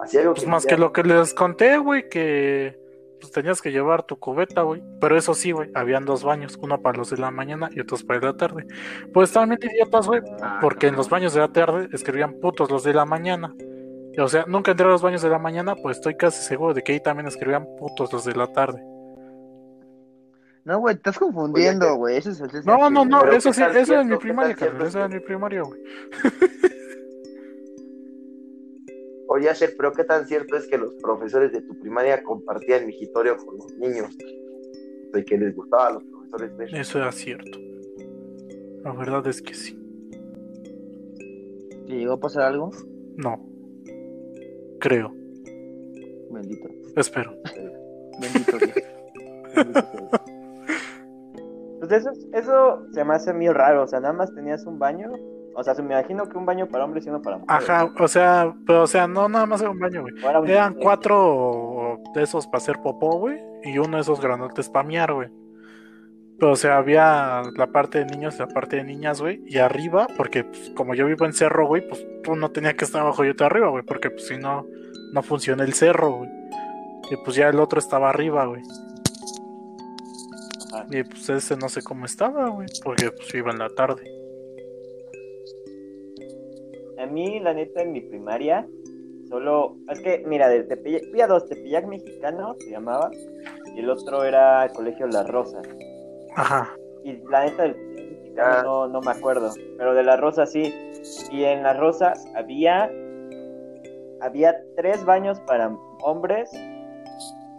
así 0.00 0.18
algo 0.18 0.34
pues 0.34 0.44
que 0.44 0.50
más 0.50 0.66
que 0.66 0.76
lo 0.76 0.92
que 0.92 1.02
les 1.02 1.34
conté, 1.34 1.78
güey, 1.78 2.08
que 2.08 2.78
pues 3.20 3.32
tenías 3.32 3.60
que 3.60 3.70
llevar 3.70 4.02
tu 4.04 4.18
cubeta, 4.18 4.62
güey. 4.62 4.82
Pero 5.00 5.16
eso 5.16 5.34
sí, 5.34 5.52
güey, 5.52 5.70
habían 5.74 6.04
dos 6.04 6.24
baños, 6.24 6.58
uno 6.60 6.80
para 6.80 6.98
los 6.98 7.10
de 7.10 7.18
la 7.18 7.30
mañana 7.30 7.68
y 7.72 7.80
otros 7.80 8.02
para 8.02 8.20
la 8.20 8.36
tarde. 8.36 8.66
Pues 9.12 9.32
bien 9.34 9.58
idiotas, 9.60 10.06
güey, 10.06 10.22
porque 10.60 10.88
en 10.88 10.96
los 10.96 11.10
baños 11.10 11.34
de 11.34 11.40
la 11.40 11.48
tarde 11.48 11.88
escribían 11.92 12.40
putos 12.40 12.70
los 12.70 12.82
de 12.84 12.94
la 12.94 13.04
mañana. 13.04 13.54
O 14.18 14.28
sea, 14.28 14.44
nunca 14.46 14.72
entré 14.72 14.86
a 14.86 14.90
los 14.90 15.02
baños 15.02 15.22
de 15.22 15.28
la 15.28 15.38
mañana, 15.38 15.76
pues 15.76 15.98
estoy 15.98 16.16
casi 16.16 16.42
seguro 16.42 16.74
de 16.74 16.82
que 16.82 16.92
ahí 16.92 17.00
también 17.00 17.28
escribían 17.28 17.66
putos 17.78 18.12
los 18.12 18.24
de 18.24 18.34
la 18.34 18.46
tarde. 18.48 18.82
No, 20.70 20.78
güey, 20.78 20.94
estás 20.94 21.18
confundiendo, 21.18 21.86
Oye, 21.86 21.96
güey. 21.96 22.16
Ese 22.18 22.30
es 22.30 22.40
el 22.40 22.48
No, 22.64 22.88
no, 22.90 23.04
no, 23.04 23.24
eso 23.32 23.52
sí, 23.52 23.60
eso 23.74 24.00
en 24.00 24.08
mi 24.08 24.16
primaria, 24.18 24.54
es 24.54 24.62
eso 24.86 25.04
en 25.04 25.14
mi 25.14 25.18
primaria, 25.18 25.62
güey. 25.62 25.80
Oye, 29.26 29.50
Asher, 29.50 29.74
pero 29.76 29.92
qué 29.92 30.04
tan 30.04 30.28
cierto 30.28 30.56
es 30.56 30.68
que 30.68 30.78
los 30.78 30.94
profesores 31.02 31.50
de 31.50 31.62
tu 31.62 31.76
primaria 31.80 32.22
compartían 32.22 32.86
migitorio 32.86 33.36
con 33.36 33.56
los 33.56 33.76
niños. 33.78 34.16
De 35.12 35.24
que 35.24 35.36
les 35.36 35.56
gustaba 35.56 35.88
a 35.88 35.92
los 35.94 36.04
profesores 36.04 36.56
ver. 36.56 36.72
Eso 36.72 36.98
era 36.98 37.10
cierto. 37.10 37.58
La 38.84 38.92
verdad 38.92 39.26
es 39.26 39.42
que 39.42 39.54
sí. 39.54 39.76
¿Te 41.88 41.96
llegó 41.96 42.12
a 42.12 42.20
pasar 42.20 42.44
algo? 42.44 42.70
No. 43.16 43.44
Creo. 44.78 45.12
Bendito. 46.30 46.68
Espero. 46.94 47.34
Bendito 48.20 48.56
Dios. 48.56 48.72
Bendito. 49.56 50.20
pues 51.90 52.06
eso, 52.06 52.12
eso 52.32 52.86
se 52.92 53.04
me 53.04 53.14
hace 53.14 53.32
muy 53.32 53.48
raro. 53.48 53.82
O 53.82 53.86
sea, 53.86 53.98
nada 54.00 54.14
más 54.14 54.32
tenías 54.32 54.64
un 54.64 54.78
baño. 54.78 55.10
O 55.56 55.64
sea, 55.64 55.74
se 55.74 55.82
me 55.82 55.94
imagino 55.94 56.28
que 56.28 56.38
un 56.38 56.46
baño 56.46 56.68
para 56.68 56.84
hombres 56.84 57.04
y 57.04 57.10
uno 57.10 57.20
para 57.20 57.38
mujeres. 57.38 57.68
Ajá, 57.68 57.92
o 57.98 58.08
sea, 58.08 58.54
pero 58.64 58.82
o 58.82 58.86
sea, 58.86 59.08
no 59.08 59.28
nada 59.28 59.46
más 59.46 59.60
era 59.60 59.70
un 59.70 59.80
baño, 59.80 60.02
güey. 60.02 60.14
Eran 60.50 60.74
cuatro 60.74 61.98
de 62.14 62.22
esos 62.22 62.46
para 62.46 62.58
hacer 62.58 62.80
popó, 62.80 63.18
güey, 63.18 63.40
y 63.64 63.78
uno 63.78 63.96
de 63.96 64.02
esos 64.02 64.20
granotes 64.20 64.68
para 64.68 64.86
miar, 64.86 65.12
güey. 65.12 65.28
Pero, 66.38 66.52
o 66.52 66.56
sea, 66.56 66.78
había 66.78 67.42
la 67.56 67.66
parte 67.66 67.98
de 67.98 68.06
niños 68.06 68.36
y 68.36 68.38
la 68.38 68.46
parte 68.46 68.76
de 68.76 68.84
niñas, 68.84 69.20
güey. 69.20 69.42
Y 69.46 69.58
arriba, 69.58 70.06
porque 70.16 70.44
pues, 70.44 70.70
como 70.76 70.94
yo 70.94 71.06
vivo 71.06 71.26
en 71.26 71.32
cerro, 71.32 71.66
güey, 71.66 71.86
pues 71.86 72.06
tú 72.22 72.36
no 72.36 72.50
tenía 72.52 72.74
que 72.74 72.84
estar 72.84 73.02
abajo 73.02 73.24
yo 73.24 73.34
te 73.34 73.44
arriba, 73.44 73.68
güey. 73.68 73.82
Porque 73.82 74.10
pues 74.10 74.28
si 74.28 74.38
no, 74.38 74.64
no 75.12 75.22
funciona 75.22 75.64
el 75.64 75.74
cerro, 75.74 76.12
güey. 76.12 76.30
Y 77.10 77.16
pues 77.24 77.36
ya 77.36 77.48
el 77.48 77.58
otro 77.58 77.80
estaba 77.80 78.08
arriba, 78.08 78.46
güey. 78.46 78.62
Y 80.90 81.02
pues 81.04 81.28
ese 81.28 81.56
no 81.56 81.68
sé 81.68 81.82
cómo 81.82 82.06
estaba, 82.06 82.48
güey. 82.48 82.68
Porque 82.82 83.10
pues 83.10 83.34
iba 83.34 83.50
en 83.50 83.58
la 83.58 83.68
tarde. 83.70 84.02
A 86.98 87.06
mí, 87.06 87.40
la 87.40 87.54
neta, 87.54 87.82
en 87.82 87.92
mi 87.92 88.00
primaria, 88.00 88.66
solo. 89.28 89.76
Es 89.88 90.00
que, 90.00 90.22
mira, 90.26 90.48
de 90.48 90.64
Tepeyac, 90.64 91.10
fui 91.10 91.20
a 91.20 91.26
dos, 91.26 91.48
Tepeyac 91.48 91.86
Mexicano 91.86 92.54
se 92.58 92.70
llamaba, 92.70 93.10
y 93.74 93.78
el 93.78 93.88
otro 93.88 94.24
era 94.24 94.68
Colegio 94.74 95.06
Las 95.06 95.26
Rosas. 95.28 95.66
Ajá. 96.36 96.76
Y 97.04 97.16
la 97.30 97.44
neta 97.44 97.62
del 97.62 97.74
Tepeyac 97.74 98.10
Mexicano 98.10 98.62
no, 98.62 98.88
no 98.88 99.00
me 99.00 99.12
acuerdo, 99.12 99.50
pero 99.78 99.94
de 99.94 100.02
Las 100.02 100.20
Rosas 100.20 100.52
sí. 100.52 100.74
Y 101.32 101.44
en 101.44 101.62
Las 101.62 101.78
Rosas 101.78 102.24
había. 102.34 102.90
Había 104.22 104.54
tres 104.76 105.02
baños 105.06 105.40
para 105.46 105.74
hombres 106.02 106.50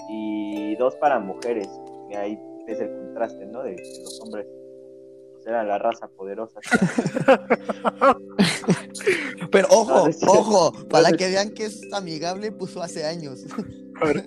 y 0.10 0.75
dos 0.75 0.96
para 0.98 1.18
mujeres. 1.18 1.68
Y 2.12 2.16
ahí 2.16 2.40
es 2.74 2.80
el 2.82 2.90
contraste, 2.90 3.46
¿no? 3.46 3.63
De, 3.63 3.72
de 3.72 4.01
los 4.04 4.22
hombres. 4.22 4.48
Pues 5.34 5.48
era 5.48 5.63
la 5.63 5.78
raza 5.80 6.08
poderosa. 6.08 6.60
Pero 9.51 9.68
ojo, 9.70 10.08
No, 10.22 10.32
ojo, 10.32 10.88
para 10.88 11.10
No, 11.10 11.18
que 11.18 11.28
vean 11.30 11.51
que 11.51 11.66
es 11.66 11.82
amigable, 11.94 12.51
puso 12.51 12.82
hace 12.82 13.06
años. 13.06 13.46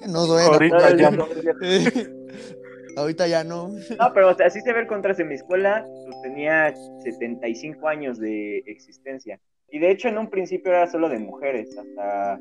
No 0.09 0.25
suena. 0.27 0.47
Ahorita 0.51 0.91
No, 0.91 0.97
ya 0.97 1.11
no, 1.11 1.17
no. 1.17 1.27
Ahorita 2.97 3.27
ya 3.27 3.43
no. 3.43 3.71
No, 3.99 4.13
pero 4.15 4.31
o 4.31 4.35
sea, 4.35 4.47
así 4.47 4.61
se 4.61 4.73
ve 4.73 4.83
el 4.83 4.87
contraste. 4.87 5.23
En 5.23 5.29
mi 5.29 5.35
escuela 5.35 5.85
pues, 6.05 6.23
tenía 6.23 6.73
75 7.03 7.89
años 7.89 8.19
de 8.21 8.59
existencia. 8.67 9.41
Y 9.71 9.81
de 9.81 9.91
hecho, 9.91 10.07
en 10.07 10.19
un 10.19 10.31
principio 10.31 10.71
era 10.71 10.87
solo 10.87 11.09
de 11.09 11.19
mujeres, 11.19 11.77
hasta 11.77 12.39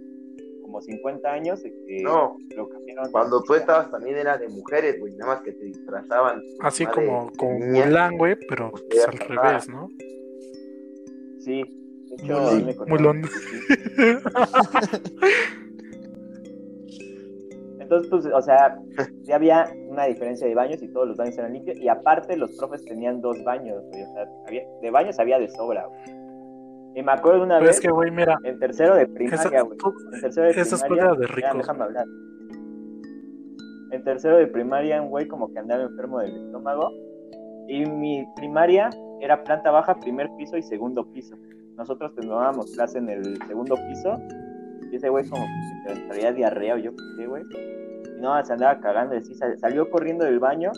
como 0.73 0.81
50 0.81 1.31
años. 1.31 1.61
de 1.61 1.71
que 1.71 2.01
No, 2.01 2.37
lo 2.55 2.67
cambiaron. 2.67 3.11
cuando 3.11 3.43
tú 3.43 3.53
estabas 3.53 3.91
también 3.91 4.17
era 4.17 4.37
de 4.37 4.47
mujeres, 4.49 4.99
güey, 4.99 5.13
nada 5.15 5.35
más 5.35 5.43
que 5.43 5.51
te 5.51 5.65
disfrazaban. 5.65 6.41
Así 6.61 6.85
como, 6.87 7.31
niña. 7.59 7.85
Mulan, 7.85 8.17
güey, 8.17 8.35
pero 8.49 8.71
pues, 8.71 9.07
al 9.07 9.17
revés, 9.19 9.69
¿no? 9.69 9.87
Sí, 11.39 11.61
de 12.07 12.15
hecho, 12.15 12.25
Mulón. 12.25 12.65
me 12.65 12.73
Mulón. 12.87 13.21
Entonces, 17.79 18.09
pues, 18.09 18.25
o 18.25 18.41
sea, 18.41 18.79
ya 19.23 19.35
había 19.35 19.69
una 19.89 20.05
diferencia 20.05 20.47
de 20.47 20.55
baños 20.55 20.81
y 20.81 20.87
todos 20.87 21.07
los 21.07 21.17
baños 21.17 21.37
eran 21.37 21.53
limpios. 21.53 21.77
Y 21.77 21.87
aparte, 21.89 22.35
los 22.37 22.51
profes 22.53 22.83
tenían 22.85 23.21
dos 23.21 23.43
baños, 23.43 23.83
güey. 23.89 24.01
O 24.03 24.13
sea, 24.13 24.25
había- 24.47 24.63
de 24.81 24.89
baños 24.91 25.19
había 25.19 25.37
de 25.37 25.49
sobra, 25.49 25.85
güey. 25.85 26.22
Y 26.95 27.01
me 27.01 27.12
acuerdo 27.12 27.39
de 27.39 27.45
una 27.45 27.55
Pero 27.55 27.67
vez, 27.67 27.75
es 27.77 27.81
que, 27.81 27.89
güey, 27.89 28.12
mira, 28.12 28.38
en 28.43 28.59
tercero 28.59 28.95
de 28.95 29.07
primaria, 29.07 29.62
güey. 29.62 29.77
En 30.13 30.21
tercero 30.21 30.47
de 30.47 30.62
esa 30.62 30.88
primaria. 30.88 31.13
de 31.15 31.57
déjame 31.57 31.83
hablar. 31.83 32.05
En 33.91 34.03
tercero 34.03 34.38
de 34.38 34.47
primaria, 34.47 35.01
un 35.01 35.09
güey 35.09 35.27
como 35.27 35.51
que 35.51 35.59
andaba 35.59 35.83
enfermo 35.83 36.19
del 36.19 36.35
estómago. 36.45 36.91
Y 37.67 37.85
mi 37.85 38.25
primaria 38.35 38.89
era 39.21 39.43
planta 39.43 39.71
baja, 39.71 40.00
primer 40.00 40.29
piso 40.38 40.57
y 40.57 40.63
segundo 40.63 41.05
piso. 41.12 41.35
Nosotros 41.77 42.13
tomábamos 42.15 42.71
clase 42.75 42.97
en 43.00 43.09
el 43.09 43.38
segundo 43.47 43.75
piso. 43.88 44.19
Y 44.91 44.95
ese 44.97 45.09
güey 45.09 45.27
como 45.27 45.45
que 45.88 45.95
traía 46.09 46.31
diarrea 46.31 46.75
o 46.75 46.77
yo 46.77 46.91
qué 46.91 47.03
sé, 47.17 47.27
güey. 47.27 47.43
Y 48.17 48.21
no, 48.21 48.43
se 48.45 48.53
andaba 48.53 48.79
cagando. 48.79 49.15
Y 49.15 49.23
sal- 49.23 49.57
salió 49.59 49.89
corriendo 49.89 50.25
del 50.25 50.39
baño. 50.39 50.71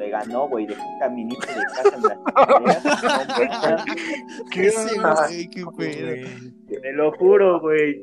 Le 0.00 0.08
ganó, 0.08 0.48
güey, 0.48 0.66
dejó 0.66 0.82
un 0.82 0.98
caminito 0.98 1.46
de 1.46 1.62
casa 1.74 1.94
en 1.94 2.02
las 2.02 2.84
escaleras. 2.84 3.84
¿Qué? 4.50 4.66
Ese 4.66 4.98
güey, 4.98 5.48
qué. 5.50 6.80
Te 6.80 6.92
lo 6.92 7.12
juro, 7.12 7.60
güey. 7.60 8.02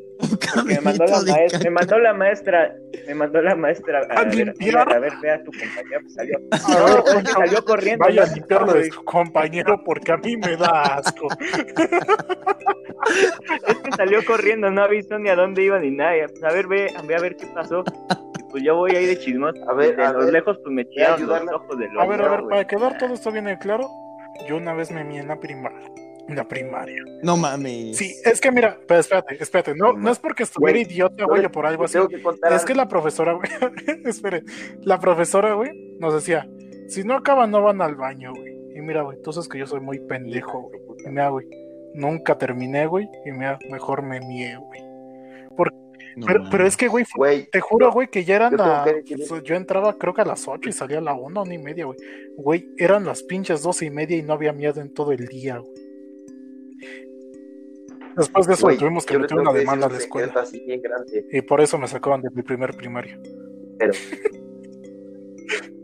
Me 0.66 0.80
mandó 0.82 1.06
la 1.06 1.22
maestra, 1.22 1.60
me 1.64 1.70
mandó 1.70 2.00
la 2.00 2.14
maestra, 2.14 2.76
me 3.08 3.14
mandó 3.14 3.42
la 3.42 3.56
maestra 3.56 4.00
a, 4.10 4.20
¿A 4.22 4.24
ver, 4.24 4.54
a 4.78 5.00
ver, 5.00 5.14
ve 5.22 5.32
a 5.32 5.44
tu 5.44 5.52
compañero, 5.52 6.02
pues 6.02 6.14
salió. 6.16 6.38
A 6.52 6.80
No, 6.80 7.04
ver, 7.04 7.18
es 7.18 7.24
que 7.24 7.32
salió 7.32 7.66
corriendo. 7.66 8.06
Vaya 8.06 8.24
a 8.24 8.34
limpiarlo 8.34 8.74
de 8.74 8.92
su 8.92 9.04
compañero 9.04 9.84
porque 9.86 10.12
a 10.12 10.18
mí 10.18 10.36
me 10.38 10.58
da 10.58 10.96
asco. 10.96 11.28
Es 13.68 13.78
que 13.78 13.92
salió 13.96 14.26
corriendo, 14.26 14.70
no 14.72 14.84
avisó 14.84 15.18
ni 15.20 15.30
a 15.30 15.36
dónde 15.36 15.64
iba 15.64 15.80
ni 15.80 15.92
nada. 15.92 16.26
Pues, 16.28 16.44
a 16.44 16.50
ver, 16.54 16.68
ve, 16.68 16.92
ve 17.06 17.16
a 17.16 17.20
ver 17.20 17.36
qué 17.38 17.46
pasó. 17.48 17.84
Y 18.40 18.44
pues 18.52 18.64
yo 18.64 18.76
voy 18.76 18.92
ahí 18.96 19.06
de 19.06 19.18
chismoso. 19.20 19.58
A 19.70 19.74
ver, 19.74 19.96
de 19.96 20.04
a 20.04 20.12
los 20.14 20.26
ver. 20.26 20.34
lejos 20.34 20.58
pues 20.64 20.74
me 20.74 20.84
tiraron 20.86 21.26
los 21.28 21.42
ojos 21.54 21.78
del 21.78 21.98
A 22.00 22.06
ver, 22.06 22.22
a 22.22 22.30
ver, 22.30 22.44
para 22.50 22.66
quedar 22.68 22.98
todo 22.98 23.14
esto 23.14 23.32
bien 23.32 23.48
en 23.48 23.58
claro, 23.60 23.88
yo 24.48 24.58
una 24.58 24.74
vez 24.74 24.92
me 24.92 25.04
mié 25.04 25.20
en 25.22 25.28
la 25.28 25.40
primaria. 25.40 25.80
En 26.28 26.36
la 26.36 26.48
primaria. 26.48 27.04
No 27.24 27.38
mames. 27.38 27.98
Sí, 27.98 28.14
es 28.26 28.42
que 28.42 28.52
mira, 28.52 28.78
pero 28.88 29.00
espérate, 29.00 29.42
espérate, 29.42 29.74
no, 29.76 29.94
no 29.94 30.12
es 30.12 30.20
porque 30.20 30.44
estuviera 30.44 30.78
Güey, 30.78 30.92
idiota, 30.92 31.26
güey, 31.26 31.46
o 31.46 31.52
por 31.52 31.66
algo 31.66 31.86
así. 31.86 31.94
Tengo 31.94 32.10
que 32.10 32.22
contar 32.22 32.52
Es 32.54 32.66
que 32.66 32.76
la 32.76 32.88
profesora, 32.88 33.34
güey, 33.34 33.50
espere, 34.06 34.44
la 34.82 35.00
profesora, 35.00 35.54
güey, 35.54 35.96
nos 36.00 36.14
decía, 36.14 36.48
si 36.88 37.04
no 37.04 37.16
acaban, 37.16 37.52
no 37.52 37.62
van 37.62 37.82
al 37.82 37.96
baño, 37.96 38.34
güey. 38.34 38.58
Y 38.76 38.82
mira, 38.82 39.04
güey, 39.04 39.22
tú 39.22 39.32
sabes 39.32 39.48
que 39.48 39.58
yo 39.58 39.66
soy 39.66 39.80
muy 39.80 40.00
pendejo, 40.00 40.64
güey. 40.64 40.82
Y 41.06 41.10
mira, 41.10 41.30
güey, 41.30 41.48
nunca 41.94 42.38
terminé, 42.38 42.88
güey, 42.88 43.10
y 43.26 43.32
mira, 43.32 43.58
mejor 43.70 44.02
me 44.02 44.20
mié, 44.20 44.58
güey. 44.58 44.88
No 46.18 46.26
Pero, 46.50 46.66
es 46.66 46.76
que, 46.76 46.88
güey, 46.88 47.06
te 47.52 47.62
juro, 47.62 47.92
güey, 47.92 48.08
que 48.08 48.26
ya 48.26 48.38
eran 48.38 48.52
yo 48.52 48.58
que 49.06 49.22
o 49.22 49.26
sea, 49.28 49.44
Yo 49.44 49.56
entraba 49.56 49.94
creo 50.00 50.16
que 50.16 50.22
a 50.22 50.26
las 50.26 50.48
8 50.48 50.68
y 50.68 50.72
salía 50.72 50.98
a 50.98 51.02
la 51.02 51.14
1, 51.14 51.46
ni 51.46 51.60
media, 51.60 51.86
güey. 51.86 52.00
Güey, 52.36 52.70
eran 52.78 53.06
las 53.06 53.22
pinches 53.22 53.62
12 53.62 53.86
y 53.86 53.90
media 53.92 54.18
y 54.18 54.24
no 54.24 54.34
había 54.34 54.52
miedo 54.52 54.82
en 54.82 54.92
todo 54.96 55.12
el 55.12 55.28
día, 55.28 55.60
güey. 55.60 55.87
Después 58.18 58.48
de 58.48 58.54
eso 58.56 58.68
tuvimos 58.78 59.06
que 59.06 59.18
meter 59.18 59.38
una 59.38 59.54
demanda 59.54 59.88
a 59.88 59.90
la 59.90 59.98
escuela. 59.98 60.34
así 60.36 60.60
bien 60.66 60.82
grande, 60.82 61.26
Y 61.32 61.42
por 61.44 61.62
eso 61.62 61.78
me 61.78 61.88
sacaban 61.88 62.22
de 62.22 62.30
mi 62.32 62.42
primer 62.42 62.76
primaria. 62.76 63.20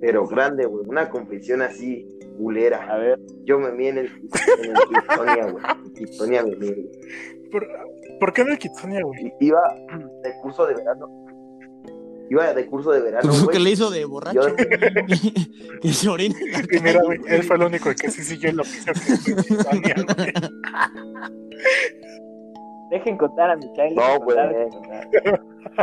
pero 0.02 0.28
grande, 0.28 0.66
güey. 0.66 0.86
Una 0.88 1.10
confesión 1.10 1.62
así, 1.62 2.08
culera. 2.38 2.92
A 2.94 2.98
ver, 2.98 3.20
Yo 3.46 3.60
me 3.60 3.72
mié 3.72 3.90
en 3.90 3.98
el, 4.00 4.08
en 4.08 4.72
el 4.72 4.78
Kidsonia, 4.90 5.52
güey. 5.52 5.64
En 5.86 5.94
Kidsonia 5.94 6.44
me 6.44 6.56
güey. 6.56 6.90
¿Por, 7.52 7.68
por 8.20 8.34
qué 8.34 8.42
en 8.42 8.50
el 8.52 8.58
Kitsonia, 8.58 9.02
güey? 9.04 9.28
I- 9.28 9.34
Iba 9.48 9.62
de 10.24 10.34
curso 10.42 10.66
de 10.66 10.74
verano. 10.76 11.23
Iba 12.30 12.54
de 12.54 12.66
curso 12.68 12.92
de 12.92 13.02
verano, 13.02 13.28
Pues, 13.30 13.40
¿qué 13.42 13.46
güey. 13.46 13.64
le 13.64 13.70
hizo 13.72 13.90
de 13.92 14.06
borracho? 14.06 14.48
Yo- 14.50 14.56
que 15.82 15.90
se 15.94 16.10
orina 16.10 16.36
Y 16.72 16.80
mira, 16.80 17.02
güey, 17.04 17.20
él 17.28 17.44
fue 17.44 17.56
el 17.58 17.64
único 17.64 17.90
que 17.94 18.10
sí 18.10 18.24
siguió 18.24 18.50
el 18.50 18.60
oficio 18.60 18.94
que 18.94 19.34
güey. 20.14 20.34
dejen 22.92 23.18
contar 23.18 23.52
a 23.52 23.56
Michael. 23.56 23.96
No, 23.96 24.20
güey. 24.20 24.38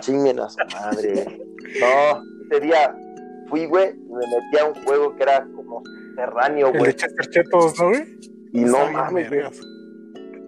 Chinguen 0.00 0.40
a 0.40 0.48
su 0.48 0.58
madre. 0.80 1.24
No, 1.80 2.20
ese 2.50 2.60
día 2.66 2.92
fui, 3.48 3.66
güey, 3.66 3.90
y 3.90 4.12
me 4.12 4.26
metí 4.26 4.58
a 4.60 4.64
un 4.64 4.74
juego 4.84 5.14
que 5.14 5.22
era 5.22 5.46
como 5.54 5.84
subterráneo, 5.84 6.66
El 6.68 6.72
de 6.72 6.78
güey. 6.80 6.92
Chester 6.96 7.26
Chetos, 7.30 7.78
¿no, 7.78 7.88
güey? 7.90 8.02
Y 8.52 8.60
no 8.62 8.78
bien 8.80 8.92
mames, 8.92 9.28
güey. 9.28 9.42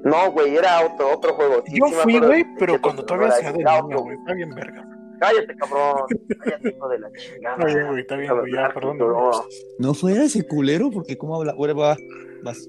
No, 0.03 0.33
güey, 0.33 0.57
era 0.57 0.85
otro, 0.85 1.13
otro 1.17 1.35
juego. 1.35 1.63
Sí, 1.65 1.79
Yo 1.79 1.87
sí 1.87 1.95
fui, 2.03 2.19
güey, 2.19 2.43
de 2.43 2.51
pero 2.59 2.81
cuando 2.81 3.03
no 3.03 3.07
todavía 3.07 3.29
ese, 3.39 3.53
de 3.53 3.59
niño, 3.59 3.99
güey. 4.01 4.17
Está 4.19 4.35
bien 4.35 4.51
verga. 4.51 4.85
Cállate, 5.23 5.55
cabrón. 5.57 6.07
Cállate, 6.41 6.69
hijo 6.71 6.89
de 6.89 6.99
la 6.99 7.13
chingada. 7.13 7.55
Está 7.57 7.67
bien, 7.75 7.87
güey, 7.89 8.01
está 8.01 8.17
bien, 8.17 8.37
güey, 8.41 8.53
ya, 8.53 8.71
perdón. 8.75 8.99
no. 8.99 9.31
No 9.79 9.95
fuera 9.95 10.25
ese 10.25 10.45
culero, 10.47 10.91
porque 10.91 11.17
cómo 11.17 11.37
habla. 11.37 11.55
Va, 11.55 11.97
vas. 12.43 12.69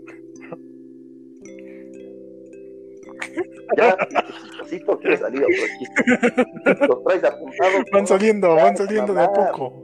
Ya, 3.75 3.97
chistosito, 4.43 4.99
quiere 4.99 5.17
salir 5.17 5.41
otro 5.43 5.65
chiste. 5.79 6.85
Los 6.87 7.03
traes 7.03 7.23
apuntados. 7.23 7.83
Van 7.91 8.05
saliendo, 8.07 8.55
Ya, 8.55 8.63
van 8.65 8.77
saliendo 8.77 9.13
de 9.15 9.23
a 9.23 9.31
poco. 9.31 9.83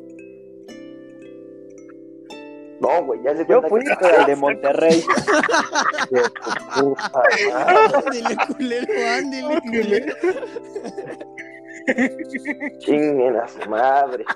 No, 2.81 3.03
güey, 3.05 3.19
ya 3.23 3.35
se 3.35 3.45
Yo 3.47 3.61
cuenta 3.63 3.97
fui 3.97 4.09
que- 4.09 4.15
el 4.15 4.25
de 4.27 4.35
Monterrey. 4.35 5.03
de 6.11 6.21
tu 6.21 6.81
puta 6.81 7.11
madre. 7.13 7.51
Ándele, 8.05 8.37
culero, 8.47 8.93
ándele, 9.17 9.61
culero. 9.61 10.13
Chinguen 12.79 13.35
a 13.35 13.47
su 13.47 13.69
madre. 13.69 14.25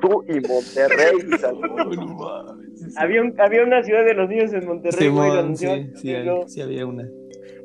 Tú 0.00 0.24
y 0.28 0.40
Monterrey. 0.40 1.18
No. 1.96 2.56
Había, 2.96 3.22
un, 3.22 3.38
había 3.40 3.62
una 3.62 3.82
ciudad 3.82 4.04
de 4.04 4.14
los 4.14 4.28
niños 4.28 4.52
en 4.52 4.66
Monterrey, 4.66 5.08
Simón, 5.08 5.56
sí, 5.56 5.90
sí, 5.96 6.14
hay- 6.14 6.24
Yo- 6.26 6.48
sí 6.48 6.60
había 6.62 6.86
una. 6.86 7.08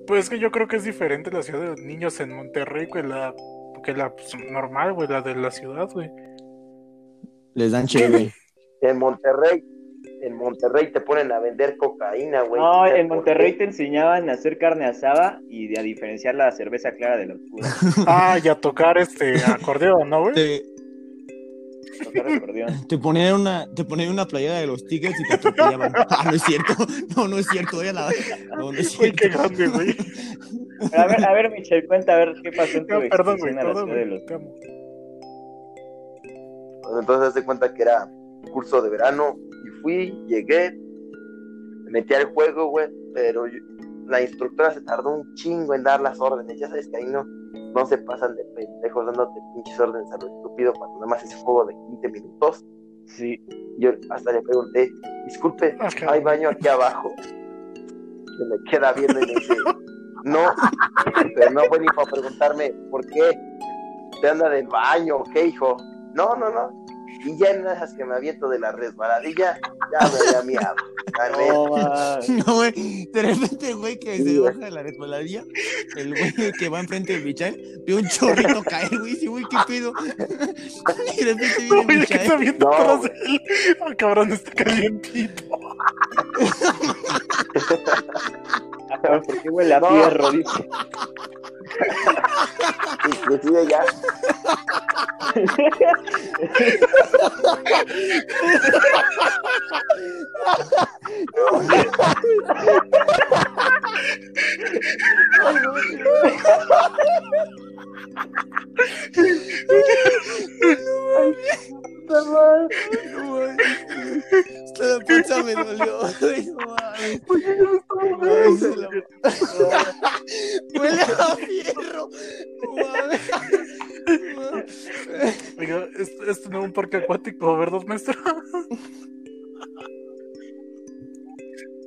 Pues 0.07 0.25
es 0.25 0.29
que 0.29 0.39
yo 0.39 0.51
creo 0.51 0.67
que 0.67 0.75
es 0.75 0.83
diferente 0.83 1.31
la 1.31 1.41
ciudad 1.41 1.61
de 1.61 1.67
los 1.69 1.81
niños 1.81 2.19
en 2.19 2.35
Monterrey 2.35 2.87
que 2.91 3.01
la, 3.01 3.33
que 3.83 3.93
la 3.93 4.13
pues, 4.13 4.33
normal, 4.51 4.93
güey, 4.93 5.07
la 5.07 5.21
de 5.21 5.35
la 5.35 5.49
ciudad, 5.49 5.89
güey. 5.91 6.09
Les 7.55 7.71
dan 7.71 7.87
chévere. 7.87 8.31
En 8.81 8.99
Monterrey, 8.99 9.63
en 10.25 10.35
Monterrey 10.35 10.91
te 10.91 11.01
ponen 11.01 11.31
a 11.31 11.39
vender 11.39 11.77
cocaína, 11.77 12.41
güey. 12.41 12.59
No, 12.59 12.73
¿Sabes 12.73 12.99
en 12.99 13.07
Monterrey 13.07 13.53
te 13.53 13.65
enseñaban 13.65 14.29
a 14.29 14.33
hacer 14.33 14.57
carne 14.57 14.85
asada 14.85 15.39
y 15.47 15.67
de 15.67 15.79
a 15.79 15.83
diferenciar 15.83 16.35
la 16.35 16.51
cerveza 16.51 16.91
clara 16.93 17.17
de 17.17 17.27
la 17.27 17.35
oscura. 17.35 17.69
Ah, 18.07 18.39
y 18.43 18.47
a 18.47 18.55
tocar 18.55 18.97
este 18.97 19.35
acordeón, 19.45 20.09
¿no, 20.09 20.21
güey? 20.21 20.33
Te- 20.33 20.63
tocar 22.03 22.27
acordeón. 22.27 22.69
Te 22.89 22.97
ponían 22.97 23.35
una, 23.35 23.67
te 23.73 23.85
ponían 23.85 24.09
una 24.09 24.25
playera 24.25 24.59
de 24.59 24.67
los 24.67 24.85
Tigres 24.85 25.13
y 25.19 25.27
te 25.27 25.33
atropellaban. 25.35 25.93
Ah, 26.09 26.23
no 26.25 26.31
es 26.35 26.41
cierto. 26.43 26.73
No, 27.15 27.27
no 27.27 27.37
es 27.37 27.47
cierto. 27.47 27.81
Era 27.81 27.93
la... 27.93 28.09
No, 28.57 28.71
no 28.71 28.77
es 28.77 28.91
cierto. 28.91 29.17
qué 29.21 29.29
grande, 29.29 29.67
güey. 29.67 29.95
Pero 30.91 31.03
a 31.03 31.07
ver, 31.07 31.25
a 31.25 31.33
ver, 31.33 31.51
Michelle, 31.51 31.85
cuenta 31.87 32.13
a 32.15 32.17
ver 32.17 32.33
qué 32.43 32.51
pasó 32.51 32.77
en 32.79 32.87
tu 32.87 32.93
No, 32.95 33.09
perdón, 33.09 33.37
güey, 33.37 33.55
perdón, 33.55 33.89
de 33.89 34.05
los... 34.05 34.21
Pues 36.81 36.99
entonces 36.99 37.29
haz 37.29 37.33
de 37.33 37.43
cuenta 37.43 37.73
que 37.73 37.81
era 37.83 38.09
curso 38.51 38.81
de 38.81 38.89
verano 38.89 39.37
fui, 39.85 40.11
llegué, 40.25 40.71
me 41.83 41.91
metí 41.91 42.15
al 42.15 42.25
juego, 42.33 42.69
güey, 42.69 42.89
pero 43.13 43.45
yo- 43.45 43.59
la 44.07 44.19
instructora 44.21 44.71
se 44.71 44.81
tardó 44.81 45.17
un 45.17 45.33
chingo 45.35 45.75
en 45.75 45.83
dar 45.83 46.01
las 46.01 46.19
órdenes. 46.19 46.59
Ya 46.59 46.67
sabes 46.67 46.87
que 46.89 46.97
ahí 46.97 47.05
no, 47.05 47.23
no 47.23 47.85
se 47.85 47.99
pasan 47.99 48.35
de 48.35 48.43
pendejos 48.55 49.05
dándote 49.05 49.39
pinches 49.53 49.79
órdenes 49.79 50.11
a 50.11 50.17
lo 50.17 50.25
estúpido 50.27 50.73
cuando 50.73 50.95
nada 50.95 51.07
más 51.07 51.23
es 51.23 51.35
juego 51.35 51.65
de 51.65 51.73
15 52.01 52.09
minutos. 52.09 52.65
Sí, 53.05 53.39
Yo 53.77 53.91
hasta 54.09 54.31
le 54.31 54.41
pregunté, 54.41 54.89
disculpe, 55.25 55.77
Ah. 55.79 55.89
¿hay 56.09 56.21
baño 56.23 56.49
aquí 56.49 56.67
abajo? 56.67 57.11
Que 57.17 58.45
me 58.49 58.71
queda 58.71 58.91
viendo 58.93 59.19
y 59.19 59.25
me 59.27 59.33
dice, 59.35 59.55
no, 60.23 60.39
pero 61.35 61.51
no 61.51 61.61
fue 61.65 61.79
ni 61.79 61.87
para 61.87 62.09
preguntarme 62.11 62.73
por 62.89 63.05
qué 63.05 63.31
te 64.21 64.29
anda 64.29 64.49
del 64.49 64.67
baño, 64.67 65.23
¿qué 65.33 65.45
hijo? 65.47 65.77
No, 66.15 66.35
no, 66.35 66.49
no. 66.49 66.84
Y 67.23 67.37
ya 67.37 67.51
en 67.51 67.65
esas 67.67 67.93
que 67.93 68.03
me 68.05 68.15
aviento 68.15 68.49
de 68.49 68.59
la 68.59 68.71
resbaladilla, 68.71 69.59
ya 69.91 70.07
me 70.07 70.19
había 70.39 70.41
miado. 70.43 70.75
no, 71.37 71.67
ma. 71.77 72.19
No, 72.27 72.55
güey. 72.55 73.05
De 73.11 73.21
repente, 73.21 73.69
el 73.69 73.75
güey 73.77 73.97
que 73.99 74.17
se 74.17 74.39
baja 74.39 74.59
de 74.59 74.71
la 74.71 74.83
resbaladilla, 74.83 75.43
el 75.95 76.09
güey 76.15 76.33
que 76.53 76.69
va 76.69 76.79
enfrente 76.81 77.13
del 77.13 77.23
Michael, 77.23 77.81
ve 77.85 77.95
un 77.95 78.07
chorrito 78.07 78.63
caer, 78.63 78.89
güey. 78.99 79.13
Dice, 79.13 79.27
güey, 79.27 79.45
¿qué 79.49 79.57
pedo? 79.67 79.93
Y 81.17 81.23
de 81.23 81.33
repente 81.33 81.55
viene 81.59 81.83
Güey, 81.85 81.99
¿de 81.99 82.05
qué 82.07 82.13
está 82.15 82.37
Michael. 82.37 82.39
viendo 82.39 82.69
No, 82.69 82.97
güey. 82.97 83.11
él? 83.25 83.41
Ah, 83.81 83.95
cabrón, 83.97 84.31
está 84.33 84.51
calientito. 84.51 85.43
¿Por 89.01 89.41
qué 89.41 89.49
huele 89.49 89.73
a 89.73 89.79
No. 89.79 89.89
fierro? 89.89 90.31
Dice. 90.31 90.69
Inclusive 93.05 93.69
ya, 93.69 93.85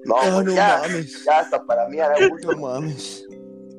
no, 0.04 0.14
Ah, 0.16 0.30
güey, 0.34 0.44
no 0.46 0.54
ya, 0.54 0.80
mames. 0.82 1.24
ya 1.24 1.38
hasta 1.40 1.64
para 1.64 1.88
mí 1.88 1.98
era 1.98 2.14
No 2.20 2.28
gusto, 2.30 2.56
mames. 2.56 3.26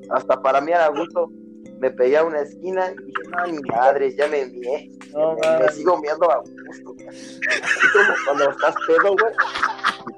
hasta 0.10 0.42
para 0.42 0.62
mí 0.62 0.72
era 0.72 0.88
gusto. 0.90 1.32
Me 1.80 1.90
pegué 1.92 2.18
a 2.18 2.24
una 2.24 2.42
esquina 2.42 2.92
y 2.92 3.06
dije, 3.06 3.22
no, 3.30 3.48
ni 3.48 3.60
madres, 3.70 4.16
ya 4.18 4.28
me 4.28 4.42
envié. 4.42 4.92
No, 5.14 5.36
me, 5.36 5.72
sigo 5.72 5.98
miando 6.02 6.30
a 6.32 6.38
gusto. 6.40 6.94
güey. 6.94 7.08
Así 7.08 7.88
como 7.94 8.14
cuando 8.26 8.50
estás 8.52 8.76
pedo, 8.88 9.16
güey, 9.16 9.34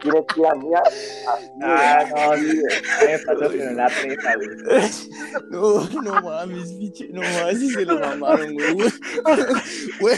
y 0.04 0.46
a 0.46 0.56
miar, 0.56 0.84
así, 0.88 1.50
Ah, 1.64 2.06
güey. 2.10 2.42
no, 2.44 2.52
sí, 2.52 2.62
güey. 2.62 2.82
Me 3.12 3.20
pasó 3.20 3.40
pero 3.52 3.64
en 3.64 3.78
la 3.78 3.88
prepa, 3.88 4.36
güey. 4.36 4.50
No, 5.52 6.02
no 6.02 6.22
mames, 6.22 6.72
pinche. 6.74 7.08
No 7.10 7.22
mames, 7.22 7.60
sí 7.60 7.70
se 7.70 7.86
lo 7.86 8.00
mamaron, 8.00 8.54
güey. 8.54 8.74
Güey, 8.74 8.92
güey, 10.00 10.18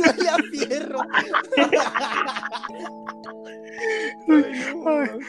huele 0.00 0.28
a 0.28 0.36
fierro. 0.50 1.00
Ay, 4.28 4.64
no 4.72 4.76
mames. 4.84 5.26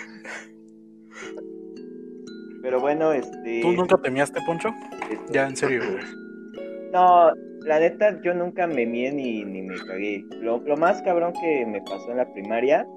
Pero 2.62 2.80
bueno, 2.82 3.13
este... 3.13 3.62
¿Tú 3.62 3.72
nunca 3.72 3.98
temíaste, 3.98 4.39
Poncho? 4.45 4.69
este, 5.10 5.34
Ya, 5.34 5.48
en 5.48 5.56
serio. 5.56 5.82
No, 6.91 7.32
la 7.65 7.80
neta, 7.80 8.19
yo 8.24 8.34
nunca 8.34 8.65
me 8.65 8.84
mié 8.88 9.12
ni, 9.12 9.45
ni 9.45 9.62
me 9.62 9.76
cagué. 9.78 10.26
Lo, 10.41 10.58
lo 10.60 10.76
más 10.76 11.04
cabrón 11.04 11.34
que 11.39 11.63
me 11.67 11.82
pasó 11.84 12.10
en 12.10 12.17
la 12.17 12.34
primaria 12.34 12.88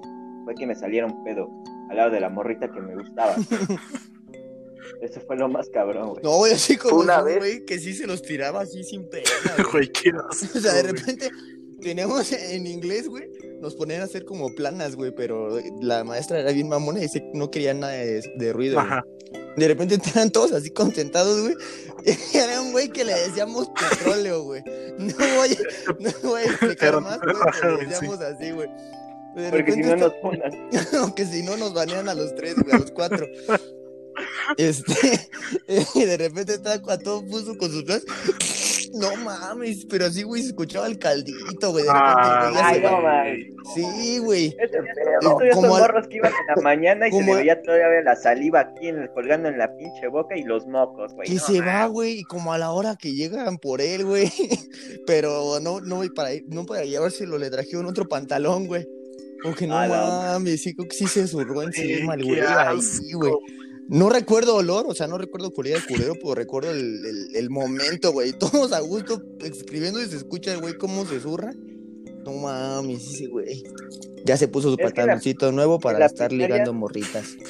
fue 0.45 0.55
que 0.55 0.65
me 0.65 0.73
salieron 0.73 1.23
pedo 1.23 1.47
al 1.91 1.97
lado 1.97 2.09
de 2.09 2.19
la 2.19 2.29
morrita 2.29 2.67
que 2.71 2.81
me 2.81 2.95
gustaba. 2.95 3.35
Eso 5.01 5.19
fue 5.27 5.37
lo 5.37 5.47
más 5.47 5.69
cabrón, 5.69 6.09
güey. 6.09 6.23
No, 6.23 6.37
güey, 6.37 6.53
así 6.53 6.75
como 6.77 6.97
Una 7.01 7.21
vez- 7.21 7.37
güey, 7.37 7.65
que 7.65 7.77
sí 7.77 7.93
se 7.93 8.07
los 8.07 8.21
tiraba 8.23 8.61
así 8.61 8.83
sin 8.83 9.07
pena, 9.09 9.29
güey. 9.71 9.87
Qué 9.91 10.09
asco, 10.09 10.57
O 10.57 10.61
sea, 10.61 10.73
de 10.73 10.83
repente 10.91 11.29
teníamos 11.81 12.31
en 12.31 12.65
inglés, 12.65 13.07
güey, 13.09 13.29
nos 13.63 13.75
ponían 13.75 14.01
a 14.01 14.05
hacer 14.05 14.25
como 14.25 14.53
planas, 14.53 14.95
güey, 14.95 15.11
pero 15.15 15.59
la 15.81 16.03
maestra 16.03 16.39
era 16.39 16.51
bien 16.51 16.67
mamona 16.69 17.03
y 17.03 17.07
no 17.33 17.49
quería 17.49 17.73
nada 17.73 17.93
de, 17.93 18.21
de 18.37 18.53
ruido. 18.53 18.79
Ajá. 18.79 19.03
De 19.57 19.67
repente 19.67 19.95
estaban 19.95 20.29
todos 20.31 20.51
así 20.51 20.69
concentrados, 20.69 21.41
güey. 21.41 21.55
Y 22.33 22.37
era 22.37 22.61
un 22.61 22.71
güey 22.73 22.89
que 22.89 23.05
le 23.05 23.13
decíamos 23.13 23.69
petróleo, 23.69 24.43
güey. 24.43 24.61
No 24.97 25.15
voy, 25.37 25.57
no 25.99 26.11
voy 26.29 26.41
a 26.41 26.45
explicar 26.45 26.75
Pero- 26.77 27.01
más, 27.01 27.19
güey, 27.19 27.87
le 27.87 27.95
sí. 27.95 28.05
así. 28.05 28.51
De 29.35 29.49
Porque 29.49 29.71
si 29.71 29.81
repente 29.81 29.87
no 29.87 29.95
nos 29.95 30.07
está- 30.07 30.21
ponen. 30.21 30.69
Aunque 31.01 31.25
si 31.25 31.41
no 31.43 31.57
nos 31.57 31.73
banean 31.73 32.09
a 32.09 32.13
los 32.13 32.35
tres, 32.35 32.55
güey, 32.55 32.75
a 32.75 32.79
los 32.79 32.91
cuatro. 32.91 33.25
Este, 34.57 35.27
y 35.95 36.05
de 36.05 36.17
repente 36.17 36.53
estaba 36.53 36.93
a 36.93 36.99
todo 36.99 37.25
puso 37.25 37.57
con 37.57 37.71
sus 37.71 37.83
platos. 37.83 38.05
No 38.93 39.15
mames, 39.17 39.85
pero 39.89 40.05
así, 40.05 40.23
güey, 40.23 40.41
se 40.43 40.49
escuchaba 40.49 40.85
el 40.87 40.99
caldito, 40.99 41.71
güey. 41.71 41.83
De 41.83 41.89
Ah, 41.91 42.51
Ay, 42.63 42.81
no, 42.81 43.01
man. 43.01 43.25
Sí, 43.73 44.19
güey. 44.19 44.55
Esto 44.59 44.77
pedo. 45.21 45.39
ya 45.43 45.53
son 45.53 45.67
morros 45.67 46.07
que 46.07 46.17
iban 46.17 46.31
en 46.31 46.55
la 46.55 46.61
mañana 46.61 47.07
y 47.07 47.11
se 47.11 47.23
le 47.23 47.35
veía 47.35 47.61
todavía 47.61 48.01
la 48.03 48.15
saliva 48.15 48.59
aquí 48.59 48.87
en 48.89 48.99
el- 48.99 49.09
colgando 49.11 49.49
en 49.49 49.57
la 49.57 49.75
pinche 49.75 50.07
boca 50.07 50.37
y 50.37 50.43
los 50.43 50.67
mocos, 50.67 51.13
güey. 51.13 51.27
Que 51.27 51.35
No, 51.35 51.41
se 51.41 51.59
man. 51.59 51.67
va, 51.67 51.85
güey, 51.87 52.19
y 52.19 52.23
como 52.23 52.53
a 52.53 52.57
la 52.57 52.71
hora 52.71 52.95
que 52.95 53.13
llegan 53.13 53.57
por 53.57 53.81
él, 53.81 54.05
güey. 54.05 54.31
Pero 55.07 55.59
no, 55.59 55.81
no, 55.81 55.97
voy 55.97 56.09
para, 56.09 56.29
no 56.47 56.65
para 56.65 56.83
llevárselo, 56.85 57.37
le 57.37 57.49
trajeron 57.49 57.85
otro 57.87 58.07
pantalón, 58.07 58.67
güey. 58.67 58.87
Como 59.41 59.55
que 59.55 59.67
no 59.67 59.75
mames, 59.75 60.61
sí, 60.63 60.73
creo 60.73 60.87
que 60.87 60.95
sí 60.95 61.05
se 61.07 61.27
zurró 61.27 61.63
encima 61.63 62.13
el 62.13 62.23
güey 62.23 62.39
ahí, 62.39 62.77
güey. 63.13 63.33
No 63.93 64.09
recuerdo 64.09 64.55
olor, 64.55 64.85
o 64.87 64.93
sea, 64.95 65.07
no 65.07 65.17
recuerdo 65.19 65.51
cualidad 65.51 65.77
del 65.77 65.85
culero, 65.87 66.13
pero 66.15 66.33
recuerdo 66.35 66.71
el, 66.71 67.05
el, 67.05 67.35
el 67.35 67.49
momento, 67.49 68.11
güey. 68.11 68.31
Todos 68.39 68.73
a 68.73 68.79
gusto 68.79 69.21
escribiendo 69.41 70.01
y 70.01 70.05
se 70.05 70.17
escucha 70.17 70.51
el 70.53 70.61
güey 70.61 70.73
cómo 70.77 71.05
se 71.05 71.19
zurra. 71.19 71.53
No 72.25 72.31
mames, 72.33 73.05
ese 73.05 73.27
güey. 73.27 73.63
Ya 74.25 74.35
se 74.37 74.47
puso 74.47 74.69
su 74.69 74.75
Es 74.75 74.79
la- 74.79 74.85
pantaloncito 74.85 75.51
nuevo 75.51 75.79
para 75.79 76.05
estar 76.05 76.29
primaria- 76.29 76.55
ligando 76.55 76.73
morritas. 76.73 77.37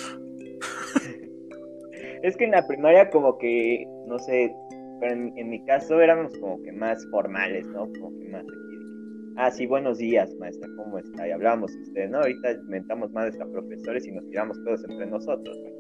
Es 2.24 2.38
que 2.38 2.46
en 2.46 2.52
la 2.52 2.66
primaria 2.66 3.10
como 3.10 3.38
que, 3.38 3.86
no 4.08 4.18
sé, 4.18 4.56
pero 5.02 5.12
en, 5.14 5.38
en 5.38 5.50
mi 5.50 5.62
caso 5.66 6.00
éramos 6.00 6.32
como 6.38 6.62
que 6.64 6.72
más 6.72 7.06
formales, 7.12 7.68
¿no? 7.68 7.82
Como 8.00 8.18
que 8.18 8.30
más 8.30 8.46
de 8.46 8.54
ah, 9.36 9.52
sí, 9.52 9.66
buenos 9.66 9.98
días, 9.98 10.34
maestra, 10.40 10.70
¿cómo 10.78 11.00
está? 11.00 11.28
Y 11.28 11.32
hablábamos 11.32 11.74
de 11.74 11.82
usted, 11.82 12.10
¿no? 12.10 12.20
Ahorita 12.20 12.52
inventamos 12.52 13.12
más 13.12 13.38
a 13.42 13.46
profesores 13.46 14.08
y 14.08 14.12
nos 14.14 14.26
tiramos 14.30 14.58
todos 14.64 14.86
entre 14.90 15.06
nosotros, 15.08 15.58
güey. 15.60 15.74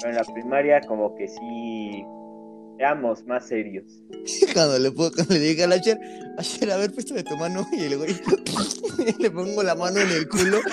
Pero 0.00 0.10
en 0.10 0.16
la 0.16 0.24
primaria 0.24 0.80
como 0.82 1.14
que 1.14 1.28
sí 1.28 2.04
éramos 2.80 3.24
más 3.26 3.46
serios. 3.46 3.84
Cuando 4.54 4.78
le, 4.78 4.90
puedo, 4.90 5.12
cuando 5.12 5.34
le 5.34 5.40
dije 5.40 5.64
al 5.64 5.72
Asher, 5.72 5.98
Asher, 6.38 6.70
a 6.70 6.78
ver, 6.78 6.92
préstame 6.92 7.22
tu 7.22 7.36
mano. 7.36 7.66
Y 7.72 7.84
el 7.84 7.98
güey, 7.98 8.14
le 9.18 9.30
pongo 9.30 9.62
la 9.62 9.74
mano 9.74 10.00
en 10.00 10.08
el 10.10 10.28
culo. 10.28 10.58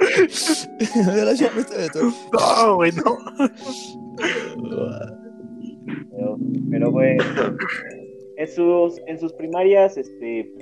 A 0.00 1.10
ver, 1.10 1.28
Asher, 1.28 1.50
préstame 1.50 1.88
tu 1.88 2.12
No, 2.32 2.76
güey, 2.76 2.92
no. 2.92 3.18
Pero, 6.10 6.38
pero 6.70 6.90
bueno, 6.92 7.24
en 8.36 8.48
sus, 8.48 9.00
en 9.06 9.18
sus 9.18 9.32
primarias, 9.32 9.96
este, 9.96 10.52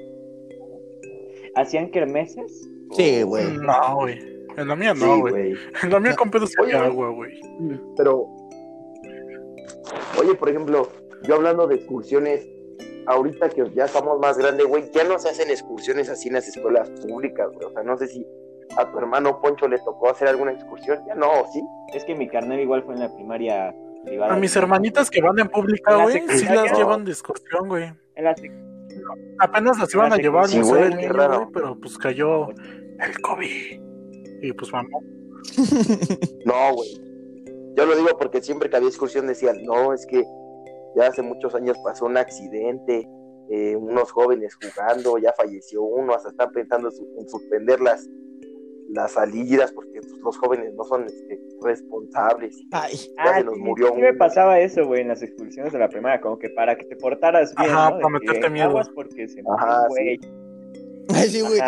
¿hacían 1.55 1.91
kermeses? 1.91 2.69
Sí, 2.93 3.23
güey. 3.23 3.59
No, 3.59 3.97
güey. 3.97 4.36
En 4.57 4.69
la 4.69 4.77
mía 4.77 4.95
Sí, 4.95 5.01
no, 5.05 5.19
güey. 5.21 5.33
güey. 5.33 5.55
En 5.83 5.91
la 5.93 6.01
mía 6.01 6.15
con 6.17 6.31
pedos 6.31 6.53
había 6.59 6.85
agua, 6.85 7.11
güey. 7.11 7.41
Pero, 7.97 8.27
oye, 10.21 10.35
por 10.35 10.49
ejemplo, 10.49 10.89
yo 11.23 11.35
hablando 11.37 11.67
de 11.67 11.77
excursiones, 11.77 12.47
ahorita 13.07 13.49
que 13.51 13.71
ya 13.75 13.85
estamos 13.85 14.19
más 14.21 14.39
grandes, 14.39 14.67
güey, 14.67 14.91
ya 14.93 15.05
no 15.05 15.19
se 15.19 15.29
hacen 15.29 15.51
excursiones 15.51 16.09
así 16.09 16.29
en 16.29 16.35
las 16.35 16.49
escuelas 16.49 16.91
públicas, 17.07 17.49
güey. 17.53 17.67
O 17.67 17.71
sea, 17.71 17.83
no 17.83 17.97
sé 17.97 18.07
si 18.09 18.27
a 18.77 18.91
tu 18.91 18.99
hermano 18.99 19.41
Poncho 19.41 19.69
le 19.69 19.79
tocó 19.79 20.11
hacer 20.11 20.29
alguna 20.29 20.53
excursión. 20.53 20.99
Ya 21.07 21.15
no, 21.15 21.29
¿sí? 21.53 21.63
Es 21.95 22.05
que 22.05 22.15
mi 22.15 22.29
carnal 22.29 22.61
igual 22.61 22.83
fue 22.85 22.95
en 22.95 23.01
la 23.01 23.15
primaria 23.15 23.75
privada. 24.05 24.35
A 24.35 24.37
mis 24.39 24.55
hermanitas 24.57 25.11
que 25.11 25.21
van 25.21 25.39
en 25.39 25.49
pública, 25.49 25.97
güey, 26.03 26.21
sí 26.29 26.45
las 26.47 26.77
llevan 26.77 27.05
de 27.05 27.13
excursión, 27.13 27.69
güey. 27.69 27.93
En 28.15 28.25
la 28.25 28.35
sec- 28.35 28.63
Apenas 29.39 29.79
las 29.79 29.93
iban 29.95 30.13
a 30.13 30.17
llevar 30.17 30.49
Sí, 30.49 30.59
niño, 30.59 30.69
güey, 30.69 30.91
pero 31.53 31.79
pues 31.81 31.99
cayó 31.99 32.49
el 32.51 33.21
COVID. 33.23 33.81
Y 34.47 34.53
pues 34.53 34.73
mamá. 34.73 34.89
No, 36.45 36.75
güey. 36.75 36.89
Yo 37.77 37.85
lo 37.87 37.97
digo 37.97 38.09
porque 38.19 38.41
siempre 38.41 38.71
que 38.71 38.77
había 38.77 38.89
excursión 38.89 39.27
decían, 39.27 39.63
no, 39.65 39.93
es 39.93 40.07
que 40.07 40.25
ya 40.97 41.09
hace 41.09 41.23
muchos 41.23 41.55
años 41.55 41.77
pasó 41.85 42.07
un 42.07 42.17
accidente, 42.17 43.07
eh, 43.51 43.77
unos 43.77 44.11
jóvenes 44.13 44.55
jugando, 44.57 45.19
ya 45.19 45.33
falleció 45.37 45.83
uno, 45.83 46.15
hasta 46.15 46.31
están 46.31 46.51
pensando 46.53 46.91
su- 46.91 47.07
en 47.19 47.29
suspender 47.29 47.81
las, 47.81 48.09
las 48.89 49.13
salidas 49.13 49.73
porque 49.73 50.01
pues, 50.01 50.13
los 50.25 50.39
jóvenes 50.39 50.73
no 50.75 50.85
son 50.85 51.05
este, 51.05 51.39
responsables. 51.61 52.57
Ay, 52.71 52.95
Ya 52.97 53.13
Ah, 53.19 53.39
se 53.39 53.45
nos 53.45 53.55
sí, 53.57 53.61
murió 53.61 53.89
sí 53.89 54.01
me 54.01 54.09
uno. 54.11 54.19
pasaba 54.19 54.59
eso, 54.61 54.87
güey, 54.87 55.03
en 55.03 55.09
las 55.09 55.23
expulsiones 55.23 55.73
de 55.73 55.79
la 55.79 55.89
primaria, 55.89 56.21
como 56.21 56.39
que 56.39 56.49
para 56.51 56.77
que 56.77 56.87
te 56.87 56.97
portaras 56.97 57.55
bien, 57.57 57.71
Ajá, 57.71 57.91
para 57.91 58.03
que 58.03 58.11
meterte 58.27 58.51
miedo. 58.51 58.69
aguas 58.71 58.89
porque 58.95 59.29
se 59.29 59.43
murió 59.43 59.67
güey. 59.89 60.19
ay, 61.15 61.29
sí, 61.31 61.41
güey. 61.41 61.61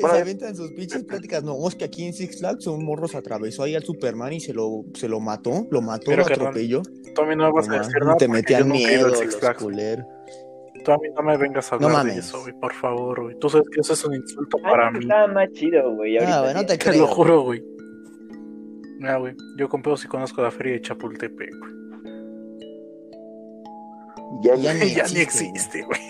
Bueno, 0.00 0.14
se 0.16 0.20
aventan 0.22 0.56
sus 0.56 0.72
pinches 0.72 1.04
pláticas. 1.04 1.42
No, 1.44 1.66
es 1.68 1.74
que 1.74 1.84
aquí 1.84 2.04
en 2.04 2.12
Six 2.12 2.38
Flags 2.40 2.66
un 2.66 2.84
morro 2.84 3.06
se 3.08 3.16
atravesó 3.16 3.62
ahí 3.62 3.74
al 3.74 3.82
Superman 3.84 4.32
y 4.32 4.40
se 4.40 4.52
lo, 4.52 4.84
se 4.94 5.08
lo 5.08 5.20
mató, 5.20 5.66
lo 5.70 5.80
mató, 5.82 6.04
Pero, 6.06 6.22
lo 6.28 6.34
atropelló. 6.34 6.82
Mí 6.82 7.36
no 7.36 7.44
me 7.46 7.52
vas 7.52 7.68
a 7.68 7.72
No, 7.72 7.78
decir 7.78 8.00
nada. 8.00 8.16
te 8.16 8.28
metían 8.28 8.68
miedo 8.68 9.06
al 9.06 9.14
Six 9.16 9.26
los 9.32 9.36
Flags. 9.36 9.62
culeros. 9.62 10.06
Tú 10.84 10.90
a 10.90 10.98
mí 10.98 11.08
no 11.14 11.22
me 11.22 11.36
vengas 11.36 11.72
a 11.72 11.76
No 11.78 11.86
hablar 11.86 12.04
de 12.06 12.10
mames. 12.10 12.26
eso, 12.26 12.40
güey, 12.40 12.54
por 12.58 12.72
favor, 12.74 13.22
güey. 13.22 13.38
Tú 13.38 13.48
sabes 13.48 13.68
que 13.72 13.80
eso 13.80 13.92
es 13.92 14.04
un 14.04 14.14
insulto 14.16 14.58
para 14.62 14.90
mí. 14.90 14.98
estaba 15.00 15.28
más 15.28 15.48
chido, 15.52 15.94
güey. 15.94 16.18
Ah, 16.18 16.40
güey, 16.42 16.54
no 16.54 16.66
te 16.66 16.76
Te 16.76 16.96
lo 16.96 17.06
juro, 17.06 17.42
güey. 17.42 17.62
Mira, 18.98 19.18
güey, 19.18 19.34
yo 19.58 19.68
con 19.68 19.80
pedos 19.82 20.00
sí 20.00 20.08
conozco 20.08 20.42
la 20.42 20.50
feria 20.50 20.72
de 20.72 20.80
Chapultepec, 20.80 21.50
güey. 21.58 21.72
Ya, 24.42 24.54
Ya 24.56 24.74
ni- 24.74 24.90
ya 24.94 25.04
ni 25.08 25.20
existe, 25.20 25.44
existe, 25.50 25.82
güey. 25.82 26.00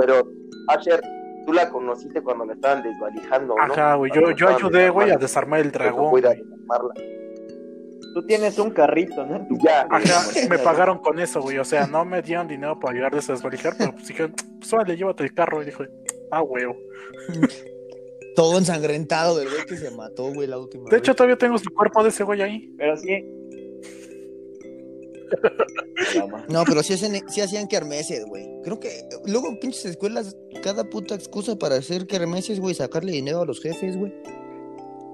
Pero, 0.00 0.26
Asher, 0.68 1.00
tú 1.44 1.52
la 1.52 1.68
conociste 1.68 2.22
cuando 2.22 2.46
la 2.46 2.54
estaban 2.54 2.82
desvalijando, 2.82 3.54
¿no? 3.54 3.62
Ajá, 3.62 3.94
güey, 3.96 4.10
yo, 4.14 4.30
yo 4.30 4.48
ayudé, 4.48 4.88
güey, 4.88 5.10
a 5.10 5.18
desarmar 5.18 5.60
el 5.60 5.70
dragón. 5.70 6.04
no 6.04 6.10
voy 6.10 6.20
a 6.24 6.28
güey. 6.28 6.42
desarmarla. 6.42 6.94
Tú 8.14 8.26
tienes 8.26 8.58
un 8.58 8.70
carrito, 8.70 9.24
¿no? 9.24 9.46
Ya. 9.62 9.86
Ajá, 9.90 10.22
me 10.50 10.58
pagaron 10.58 10.98
con 10.98 11.20
eso, 11.20 11.40
güey. 11.42 11.58
O 11.58 11.64
sea, 11.64 11.86
no 11.86 12.04
me 12.04 12.22
dieron 12.22 12.48
dinero 12.48 12.80
para 12.80 12.94
ayudarles 12.94 13.28
a 13.28 13.34
desvalijar, 13.34 13.74
pero 13.78 13.92
pues 13.92 14.08
dijeron, 14.08 14.34
pues 14.58 14.70
vale, 14.72 14.96
llévate 14.96 15.22
el 15.22 15.34
carro. 15.34 15.62
Y 15.62 15.66
dije, 15.66 15.88
ah, 16.32 16.40
güey. 16.40 16.64
Todo 18.34 18.58
ensangrentado 18.58 19.36
del 19.38 19.48
güey 19.48 19.66
que 19.66 19.76
se 19.76 19.90
mató, 19.90 20.32
güey, 20.32 20.46
la 20.46 20.58
última 20.58 20.88
De 20.88 20.96
hecho, 20.96 21.14
todavía 21.14 21.36
tengo 21.36 21.58
su 21.58 21.70
cuerpo 21.70 22.02
de 22.02 22.08
ese 22.08 22.24
güey 22.24 22.40
ahí. 22.40 22.74
Pero 22.78 22.96
sí. 22.96 23.24
No, 26.48 26.64
pero 26.64 26.82
sí, 26.82 26.94
hacen, 26.94 27.22
sí 27.28 27.40
hacían 27.40 27.68
kermeses, 27.68 28.24
güey. 28.26 28.48
Creo 28.62 28.80
que 28.80 28.90
luego 29.26 29.48
pinches 29.60 29.84
escuelas, 29.84 30.36
cada 30.62 30.84
puta 30.84 31.14
excusa 31.14 31.56
para 31.56 31.76
hacer 31.76 32.06
kermeses, 32.06 32.58
güey, 32.60 32.74
sacarle 32.74 33.12
dinero 33.12 33.42
a 33.42 33.46
los 33.46 33.60
jefes, 33.60 33.96
güey. 33.96 34.12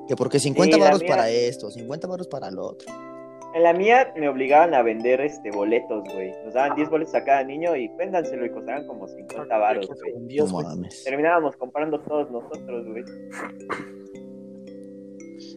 Que 0.09 0.17
porque 0.17 0.39
50 0.39 0.77
Sí, 0.77 0.81
baros 0.81 1.01
mía- 1.03 1.09
para 1.11 1.31
esto, 1.31 1.71
50 1.71 2.07
baros 2.07 2.29
para 2.29 2.51
lo 2.51 2.65
otro. 2.67 2.89
En 3.55 3.63
la 3.63 3.73
mía 3.73 4.13
me 4.17 4.29
obligaban 4.29 4.75
a 4.75 4.83
vender 4.83 5.21
este 5.23 5.51
boletos, 5.51 6.05
güey. 6.13 6.31
Nos 6.45 6.55
daban 6.55 6.77
10 6.77 6.91
boletos 6.91 7.15
a 7.15 7.25
cada 7.25 7.43
niño 7.43 7.75
y 7.75 7.89
véndanselo 7.97 8.45
y 8.45 8.51
costaban 8.51 8.87
como 8.87 9.09
50 9.09 9.57
varos, 9.57 9.87
güey. 9.89 10.37
No 10.37 10.47
mames. 10.47 11.03
Terminábamos 11.05 11.57
comprando 11.57 11.99
todos 12.01 12.31
nosotros, 12.31 12.87
güey. 12.87 13.03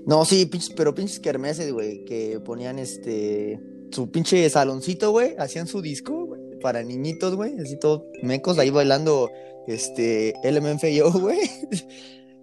No, 0.06 0.26
sí, 0.26 0.46
pinches, 0.46 0.72
pero 0.76 0.96
pinches 0.96 1.20
kermeses, 1.20 1.72
güey, 1.72 2.04
que 2.06 2.40
ponían 2.44 2.80
este 2.80 3.60
su 3.92 4.10
pinche 4.12 4.50
saloncito, 4.50 5.12
güey, 5.12 5.36
hacían 5.38 5.68
su 5.68 5.82
disco, 5.82 6.26
güey, 6.26 6.42
para 6.62 6.84
niñitos, 6.84 7.36
güey, 7.36 7.58
así 7.60 7.78
todos 7.80 8.04
mecos 8.22 8.58
ahí 8.60 8.70
bailando 8.70 9.30
este 9.68 10.34
LMFAO, 10.44 11.12
güey. 11.20 11.40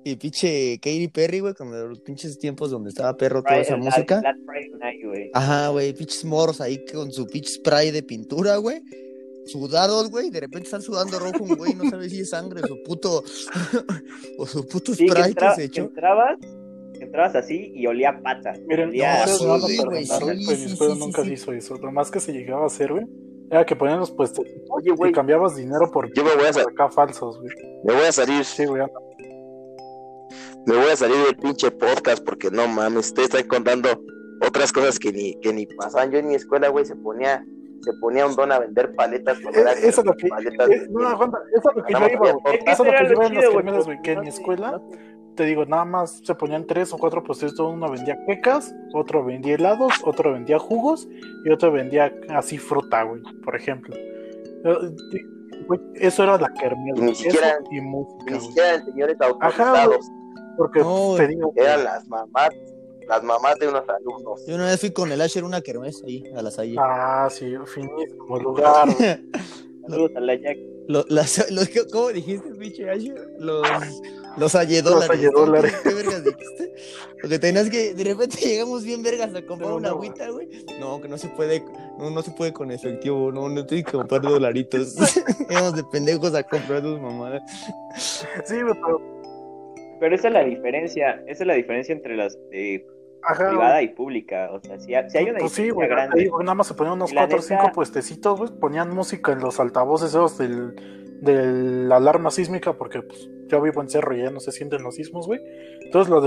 Y 0.05 0.15
pinche 0.17 0.79
Katy 0.81 1.09
Perry, 1.09 1.41
güey, 1.41 1.53
de 1.59 1.89
los 1.89 1.99
pinches 2.01 2.39
tiempos 2.39 2.71
donde 2.71 2.91
estaba 2.91 3.17
perro 3.17 3.43
toda 3.43 3.59
esa 3.59 3.77
música. 3.77 4.23
Ajá, 5.35 5.69
güey, 5.69 5.93
pinches 5.93 6.25
moros 6.25 6.61
ahí 6.61 6.85
con 6.93 7.11
su 7.13 7.27
pinche 7.27 7.55
spray 7.55 7.91
de 7.91 8.03
pintura, 8.03 8.57
güey. 8.59 8.81
Sudados, 9.47 10.11
güey, 10.11 10.31
de 10.31 10.41
repente 10.41 10.65
están 10.67 10.83
sudando 10.83 11.19
rojo 11.21 11.45
un 11.45 11.57
güey, 11.57 11.75
no 11.75 11.89
sabe 11.89 12.09
si 12.11 12.21
es 12.21 12.31
sangre 12.31 12.63
o 12.65 12.67
su 12.67 12.83
puto 12.83 13.23
o 14.39 14.47
su 14.47 14.67
puto 14.67 14.93
Sí, 14.95 15.05
que, 15.07 15.11
spray 15.13 15.25
que, 15.35 15.41
entra- 15.41 15.55
se 15.55 15.65
echó. 15.65 15.83
entrabas, 15.83 16.37
que 16.41 16.47
entrabas 16.47 16.56
así 17.21 17.73
y 17.75 17.87
olía 17.87 18.11
a 18.11 18.21
pata. 18.23 18.53
Miren, 18.67 18.89
olía 18.91 19.25
no, 19.27 19.59
sí, 19.59 19.79
güey, 19.85 20.05
sí, 20.05 20.13
pues, 20.19 20.59
sí, 20.59 20.65
mi 20.67 20.73
escuela 20.73 20.95
sí, 20.95 21.01
nunca 21.01 21.23
sí. 21.25 21.33
hizo 21.33 21.53
eso. 21.53 21.75
Lo 21.77 21.91
más 21.93 22.11
que 22.11 22.21
se 22.21 22.33
llegaba 22.33 22.65
a 22.65 22.67
hacer, 22.67 22.93
güey, 22.93 23.07
era 23.51 23.65
que 23.65 23.75
ponían 23.77 23.99
los 24.01 24.11
puestos 24.11 24.45
Oye, 24.71 24.91
güey, 24.93 25.11
y 25.11 25.15
cambiabas 25.15 25.57
dinero 25.57 25.91
por 25.93 26.13
yo 26.15 26.25
me 26.25 26.35
voy 26.35 26.47
a, 26.47 26.53
sa- 26.53 26.63
acá 26.63 26.89
falsos, 26.91 27.39
güey. 27.41 27.51
me 27.85 27.95
voy 27.95 28.05
a 28.05 28.13
salir, 28.13 28.45
Sí, 28.45 28.65
güey. 28.67 28.83
anda. 28.83 28.93
me 30.67 30.77
voy 30.77 30.91
a 30.91 30.97
salir 30.97 31.17
del 31.25 31.37
pinche 31.37 31.71
podcast 31.71 32.25
porque 32.25 32.51
no 32.51 32.67
mames, 32.67 33.07
ustedes 33.07 33.29
están 33.33 33.47
contando 33.49 33.89
otras 34.47 34.73
cosas 34.73 34.99
que 34.99 35.13
ni, 35.13 35.39
que 35.41 35.53
ni 35.53 35.67
pasaban. 35.67 36.11
Yo 36.11 36.19
en 36.19 36.29
mi 36.29 36.35
escuela, 36.35 36.69
güey, 36.69 36.85
se 36.85 36.97
ponía, 36.97 37.45
se 37.83 37.93
ponía 38.01 38.27
un 38.27 38.35
don 38.35 38.51
a 38.53 38.59
vender 38.59 38.95
paletas 38.97 39.39
Eh, 39.39 39.43
era 39.55 39.73
Eso 39.73 40.01
es 40.01 40.07
lo 40.07 40.15
que. 40.15 40.27
paletas. 40.29 40.69
eh, 40.71 40.87
No, 40.91 41.09
aguanta, 41.09 41.39
eso 41.57 41.71
es 41.71 41.77
lo 41.77 41.85
que 41.85 41.93
yo 41.93 41.99
iba, 41.99 42.31
Eso 42.67 42.73
es 42.73 42.79
lo 42.79 42.85
que 42.85 43.05
yo 43.07 43.13
iba 43.13 43.61
en 43.61 43.67
las 43.75 43.85
güey, 43.87 44.03
que 44.03 44.13
en 44.13 44.21
mi 44.21 44.31
sé, 44.33 44.41
escuela, 44.41 44.73
no. 44.73 44.89
Te 45.37 45.45
digo, 45.45 45.65
nada 45.67 45.85
más 45.85 46.21
se 46.25 46.35
ponían 46.35 46.67
tres 46.67 46.93
o 46.93 46.99
cuatro 46.99 47.23
puestos. 47.23 47.59
Uno 47.61 47.91
vendía 47.91 48.17
quecas, 48.27 48.75
otro 48.95 49.25
vendía 49.25 49.55
helados, 49.55 49.93
otro 50.05 50.33
vendía 50.33 50.59
jugos 50.59 51.07
y 51.45 51.51
otro 51.51 51.71
vendía 51.71 52.13
así 52.31 52.59
fruta, 52.59 53.03
güey, 53.05 53.23
por 53.45 53.55
ejemplo. 53.55 53.95
Eh, 53.95 55.25
güey, 55.69 55.81
Eso 55.95 56.25
era 56.25 56.39
la 56.39 56.49
kermés, 56.49 57.01
Ni 57.01 57.15
siquiera- 57.15 57.59
y 57.71 57.81
música, 57.81 58.25
Ni 58.33 58.41
siquiera 58.41 58.69
eran 58.71 58.85
señores 58.87 59.17
Ajá, 59.21 59.29
autorizados, 59.29 60.07
Porque 60.57 60.81
No, 60.81 61.15
te 61.17 61.27
digo, 61.29 61.53
eran 61.55 61.85
las 61.85 62.09
mamás, 62.09 62.49
las 63.09 63.23
mamás 63.23 63.59
de 63.59 63.69
unos 63.69 63.85
alumnos. 63.89 64.45
Yo 64.47 64.55
una 64.57 64.65
vez 64.67 64.81
fui 64.81 64.91
con 64.93 65.13
el 65.13 65.21
Asher 65.21 65.45
una 65.45 65.61
kermés 65.61 66.03
ahí, 66.05 66.25
a 66.37 66.43
la 66.43 66.51
Salle. 66.51 66.77
ah, 66.81 67.29
sí, 67.31 67.55
finísimo 67.67 68.39
lugar. 68.41 68.89
Saludos 69.89 70.13
a 70.17 70.21
la 70.21 70.35
Jack. 70.35 70.59
Las- 70.89 71.51
los- 71.51 71.69
¿Cómo 71.93 72.09
dijiste, 72.09 72.49
pinche? 72.55 72.85
Los, 73.39 73.67
los 74.37 74.55
ayedólares. 74.55 75.09
Los 75.09 75.11
ayedólares. 75.11 75.75
¿Qué 75.83 75.95
vergas 75.95 76.25
dijiste? 76.25 76.73
Porque 77.21 77.39
tenías 77.39 77.69
que, 77.71 77.95
de 77.95 78.05
repente 78.05 78.37
llegamos 78.47 78.85
bien 78.85 79.03
vergas 79.03 79.35
a 79.35 79.45
comprar 79.45 79.69
Pero 79.69 79.77
una 79.77 79.89
no. 79.89 79.95
agüita, 79.97 80.31
güey. 80.31 80.49
No, 80.79 81.01
que 81.01 81.09
no 81.09 81.19
se 81.19 81.29
puede, 81.29 81.65
no, 81.99 82.11
no 82.11 82.23
se 82.23 82.31
puede 82.33 82.53
con 82.53 82.71
efectivo, 82.71 83.33
no, 83.33 83.49
no 83.49 83.67
tienes 83.67 83.87
que 83.87 83.93
comprar 83.93 84.23
dolaritos. 84.23 84.95
Íbamos 85.51 85.75
de 85.77 85.85
pendejos 85.85 86.35
a 86.35 86.43
comprar 86.45 86.83
tus 86.83 87.01
mamadas. 87.01 87.43
Sí, 87.97 88.55
pero. 88.61 89.17
Pero 89.99 90.15
esa 90.15 90.29
es 90.29 90.35
la 90.35 90.45
diferencia, 90.45 91.23
esa 91.27 91.43
es 91.45 91.47
la 91.47 91.55
diferencia 91.55 91.95
entre 91.95 92.17
las 92.19 92.37
eh, 92.53 92.87
Ajá, 93.27 93.49
privada 93.49 93.83
y 93.83 93.89
pública. 93.89 94.51
O 94.53 94.61
sea, 94.61 94.79
si, 94.79 94.95
hay- 94.95 95.11
si 95.11 95.19
hay 95.19 95.25
una 95.31 95.39
Pues 95.41 95.53
sí, 95.53 95.63
diferencia 95.65 95.75
güey, 95.75 95.89
grande. 95.89 96.21
digo, 96.23 96.41
nada 96.41 96.55
más 96.55 96.67
se 96.67 96.75
ponían 96.75 96.95
unos 96.95 97.11
Y 97.13 97.15
la 97.15 97.23
cuatro 97.23 97.39
o 97.39 97.41
neta- 97.43 97.61
cinco 97.63 97.73
puestecitos, 97.75 98.39
güey, 98.39 98.51
ponían 98.61 98.95
música 98.95 99.33
en 99.33 99.41
los 99.41 99.59
altavoces 99.61 100.09
esos 100.11 100.39
del, 100.39 100.75
de 101.21 101.47
la 101.89 101.97
alarma 101.97 102.31
sísmica, 102.31 102.73
porque 102.75 103.03
pues 103.03 103.29
yo 103.49 103.61
vivo 103.63 103.81
en 103.81 103.89
cerro 103.89 104.15
y 104.17 104.23
ya 104.23 104.31
no 104.31 104.41
se 104.41 104.53
sienten 104.53 104.83
los 104.83 104.95
sismos, 104.97 105.27
güey. 105.27 105.41
Entonces 105.85 106.11
lo. 106.11 106.19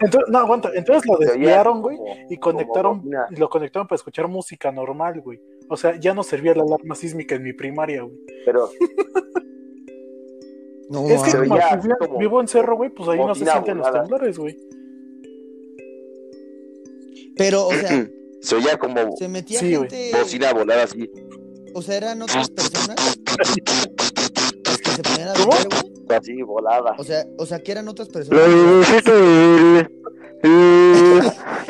Entonces, 0.00 0.28
no, 0.30 0.38
aguanta, 0.38 0.70
entonces 0.74 1.08
lo 1.10 1.16
desviaron, 1.18 1.80
güey, 1.82 1.98
y 2.28 2.36
conectaron, 2.38 3.02
y 3.30 3.36
lo 3.36 3.48
conectaron 3.48 3.86
para 3.86 3.96
escuchar 3.96 4.26
música 4.28 4.70
normal, 4.72 5.20
güey. 5.20 5.40
O 5.68 5.76
sea, 5.76 5.96
ya 5.98 6.12
no 6.14 6.22
servía 6.22 6.54
la 6.54 6.62
alarma 6.62 6.94
sísmica 6.94 7.34
en 7.34 7.42
mi 7.44 7.52
primaria, 7.52 8.02
güey. 8.02 8.16
Pero 8.44 8.68
No, 10.90 11.06
es 11.06 11.22
que 11.22 11.38
como 11.48 11.58
como- 11.98 12.18
vivo 12.18 12.40
en 12.40 12.48
cerro, 12.48 12.76
güey, 12.76 12.90
pues 12.90 13.08
ahí 13.08 13.18
no 13.18 13.34
se 13.34 13.46
sienten 13.46 13.78
los 13.78 13.90
temblores, 13.92 14.38
güey. 14.38 14.56
Pero, 17.36 17.66
o 17.68 17.72
sea, 17.72 18.08
se 18.42 18.54
oía 18.56 18.76
como 18.78 19.16
se 19.16 19.28
metía 19.28 19.60
Sí, 19.60 19.70
gente, 19.70 20.10
bocina 20.18 20.52
volada 20.52 20.84
así. 20.84 21.10
o 21.74 21.82
sea, 21.82 21.96
eran 21.96 22.22
otras 22.22 22.50
personas 22.50 22.96
las 24.64 24.78
que 24.78 24.90
se 24.90 25.02
ponían 25.02 25.28
a 25.28 25.32
¿Cómo? 25.34 25.52
vender, 25.52 25.68
güey. 26.06 26.18
Así, 26.18 26.42
volada. 26.42 26.94
O 26.98 27.04
sea, 27.04 27.24
o 27.38 27.46
sea, 27.46 27.58
que 27.60 27.72
eran 27.72 27.88
otras 27.88 28.08
personas. 28.08 28.42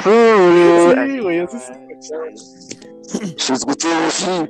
Sí, 0.03 1.19
güey, 1.21 1.39
así 1.41 1.59
se 1.59 3.35
Se 3.37 3.53
escuchó 3.53 3.89
así. 4.09 4.49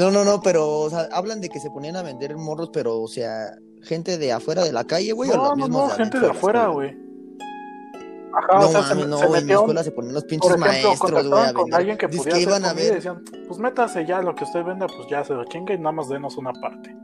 No, 0.00 0.10
no, 0.10 0.24
no, 0.24 0.40
pero, 0.40 0.66
o 0.66 0.88
sea, 0.88 1.08
hablan 1.12 1.42
de 1.42 1.50
que 1.50 1.60
se 1.60 1.68
ponían 1.68 1.94
a 1.94 2.02
vender 2.02 2.34
morros, 2.34 2.70
pero, 2.72 3.02
o 3.02 3.06
sea, 3.06 3.50
gente 3.82 4.16
de 4.16 4.32
afuera 4.32 4.64
de 4.64 4.72
la 4.72 4.84
calle, 4.84 5.12
güey, 5.12 5.28
o 5.28 5.36
No, 5.36 5.54
los 5.54 5.68
no, 5.68 5.68
no, 5.68 5.88
de 5.88 5.94
gente 5.94 6.18
de 6.18 6.30
afuera, 6.30 6.68
güey. 6.68 6.96
Ajá, 8.32 8.60
No 8.60 8.66
o 8.66 8.70
sea, 8.70 8.82
se, 8.82 8.94
no, 8.94 9.18
se 9.18 9.38
en 9.38 9.46
mi 9.46 9.52
escuela 9.52 9.84
se 9.84 9.90
ponían 9.90 10.14
los 10.14 10.24
pinches 10.24 10.50
por 10.50 10.58
ejemplo, 10.58 10.88
maestros, 10.88 11.28
güey, 11.28 11.42
a 11.42 11.52
con 11.52 11.74
alguien 11.74 11.98
que 11.98 12.06
Dice 12.06 12.18
pudiera 12.22 12.38
que 12.38 12.44
hacer 12.44 12.48
iban 12.48 12.64
a 12.64 12.68
comida 12.70 12.82
y 12.82 12.86
ver. 12.86 12.94
decían, 12.94 13.24
pues 13.46 13.60
métase 13.60 14.06
ya 14.06 14.22
lo 14.22 14.34
que 14.34 14.44
usted 14.44 14.64
venda, 14.64 14.86
pues 14.86 15.06
ya 15.10 15.22
se 15.22 15.34
lo 15.34 15.44
chinga 15.44 15.74
y 15.74 15.78
nada 15.78 15.92
más 15.92 16.08
denos 16.08 16.38
una 16.38 16.54
parte. 16.54 16.96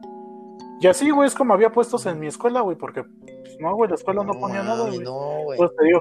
Y 0.80 0.86
así, 0.86 1.10
güey, 1.10 1.26
es 1.26 1.34
como 1.34 1.52
había 1.52 1.70
puestos 1.70 2.06
en 2.06 2.18
mi 2.18 2.28
escuela, 2.28 2.62
güey, 2.62 2.78
porque, 2.78 3.02
pues, 3.02 3.56
no, 3.60 3.74
güey, 3.74 3.90
la 3.90 3.96
escuela 3.96 4.24
no, 4.24 4.32
ponía 4.40 4.62
nada, 4.62 4.86
güey. 4.86 5.00
No, 5.00 5.42
güey. 5.44 5.58
Pues 5.58 5.70
te 5.76 5.84
digo, 5.84 6.00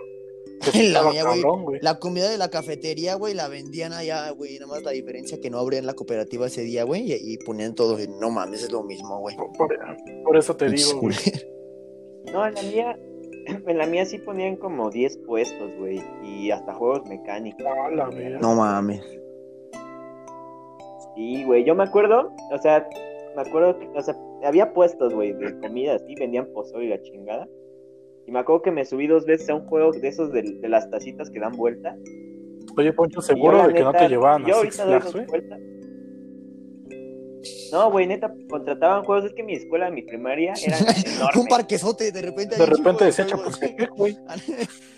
La 0.94 1.04
mía, 1.12 1.24
güey, 1.24 1.42
cabrón. 1.42 1.66
La 1.82 2.00
comida 2.00 2.30
de 2.30 2.38
la 2.38 2.50
cafetería, 2.50 3.16
güey, 3.16 3.34
la 3.34 3.48
vendían 3.48 3.94
allá, 3.94 4.30
güey. 4.32 4.56
Nada 4.60 4.68
más 4.68 4.84
la 4.84 4.92
diferencia 4.92 5.40
que 5.40 5.50
no 5.50 5.60
abrían 5.60 5.86
la 5.86 5.94
cooperativa 5.94 6.48
ese 6.48 6.62
día, 6.62 6.84
güey, 6.84 7.12
y, 7.12 7.34
y 7.34 7.38
ponían 7.40 7.76
todo. 7.76 8.00
y 8.02 8.08
No 8.08 8.30
mames, 8.30 8.64
es 8.64 8.72
lo 8.72 8.84
mismo, 8.84 9.20
güey. 9.20 9.36
Por, 9.36 9.52
por- 9.54 9.76
por 10.24 10.38
eso 10.38 10.56
te 10.56 10.70
digo, 10.70 11.00
güey. 11.02 11.16
No, 12.32 12.46
en 12.48 12.54
la 12.56 12.62
mía, 12.64 13.00
en 13.68 13.78
la 13.78 13.86
mía 13.86 14.06
sí 14.06 14.18
ponían 14.18 14.56
como 14.56 14.90
10 14.90 15.18
puestos, 15.28 15.72
güey. 15.78 16.02
Y 16.24 16.52
hasta 16.52 16.74
juegos 16.74 17.06
mecánicos. 17.08 17.66
Ah, 17.68 17.90
la. 17.92 18.10
No 18.40 18.56
mames. 18.56 19.02
Sí, 21.16 21.44
güey, 21.46 21.64
yo 21.64 21.76
me 21.76 21.84
acuerdo, 21.84 22.32
o 22.52 22.58
sea, 22.62 22.88
me 23.36 23.42
acuerdo 23.42 23.80
que, 23.80 23.88
o 23.96 24.02
sea, 24.02 24.16
había 24.44 24.74
puestos, 24.74 25.14
güey, 25.14 25.32
de 25.34 25.58
comida 25.60 25.96
así, 25.96 26.14
vendían 26.16 26.48
pozole 26.54 26.86
y 26.86 26.90
la 26.90 27.02
chingada. 27.02 27.48
Y 28.28 28.32
me 28.32 28.40
acuerdo 28.40 28.62
que 28.64 28.72
me 28.72 28.86
subí 28.86 29.08
dos 29.08 29.26
veces 29.26 29.50
a 29.50 29.56
un 29.56 29.66
juego 29.68 29.92
de 29.92 30.08
esos 30.08 30.32
de, 30.32 30.42
de 30.44 30.70
las 30.70 30.90
tacitas 30.90 31.30
que 31.30 31.40
dan 31.40 31.52
vuelta. 31.54 31.96
Oye, 32.78 32.92
Poncho, 32.94 33.16
yo, 33.18 33.22
seguro 33.22 33.68
de 33.68 33.74
que 33.74 33.82
no 33.84 33.94
te 33.94 34.10
llevaban 34.10 34.46
yo 34.46 34.58
a 34.60 34.62
Six 34.62 34.82
Flags. 34.82 35.14
No, 37.72 37.92
güey, 37.92 38.08
neta, 38.08 38.34
contrataban 38.50 39.04
juegos. 39.04 39.26
Es 39.26 39.34
que 39.34 39.44
mi 39.44 39.54
escuela, 39.54 39.90
mi 39.92 40.02
primaria, 40.02 40.54
era 40.66 40.78
enorme. 41.18 41.42
Un 41.42 41.48
parquesote, 41.48 42.12
de 42.12 42.22
repente. 42.22 42.56
De 42.56 42.66
repente 42.66 43.06
decía 43.06 43.26
Chapultepec, 43.26 43.90
güey. 43.96 44.18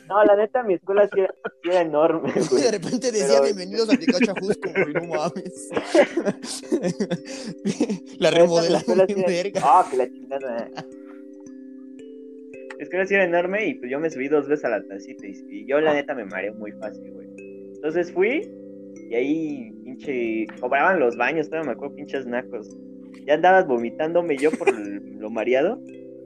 No, 0.07 0.23
la 0.23 0.37
neta, 0.37 0.63
mi 0.63 0.75
escuela 0.75 1.05
sí 1.13 1.19
era, 1.19 1.35
sí 1.61 1.69
era 1.69 1.81
enorme, 1.81 2.31
güey. 2.49 2.63
De 2.63 2.71
repente 2.71 3.11
decía 3.11 3.27
Pero- 3.27 3.43
bienvenidos 3.43 3.89
a 3.93 3.97
Picacho 3.97 4.33
Jusco, 4.39 4.69
güey, 4.71 4.93
no 4.93 5.03
mames. 5.03 5.69
la 8.17 8.31
sí 8.31 9.13
era- 9.17 9.27
verga. 9.27 9.61
Ah, 9.65 9.85
que 9.91 9.97
la 9.97 10.07
chingada. 10.09 10.69
Escuela 12.79 13.05
sí 13.05 13.15
era 13.15 13.23
enorme 13.23 13.65
y 13.65 13.73
pues 13.75 13.91
yo 13.91 13.99
me 13.99 14.09
subí 14.09 14.27
dos 14.27 14.47
veces 14.47 14.65
a 14.65 14.69
la 14.69 14.83
tacita 14.83 15.25
y, 15.25 15.65
yo 15.65 15.81
la 15.81 15.93
neta 15.93 16.13
me 16.13 16.25
mareé 16.25 16.51
muy 16.51 16.71
fácil, 16.73 17.11
güey. 17.11 17.27
Entonces 17.75 18.11
fui 18.11 18.41
y 19.09 19.15
ahí 19.15 19.71
pinche 19.83 20.45
cobraban 20.59 20.99
los 20.99 21.15
baños, 21.17 21.49
todavía 21.49 21.71
me 21.71 21.75
acuerdo 21.75 21.95
pinches 21.95 22.25
nacos. 22.25 22.77
Ya 23.25 23.33
andabas 23.33 23.67
vomitándome 23.67 24.37
yo 24.37 24.51
por 24.51 24.67
lo 25.19 25.29
mareado. 25.29 25.81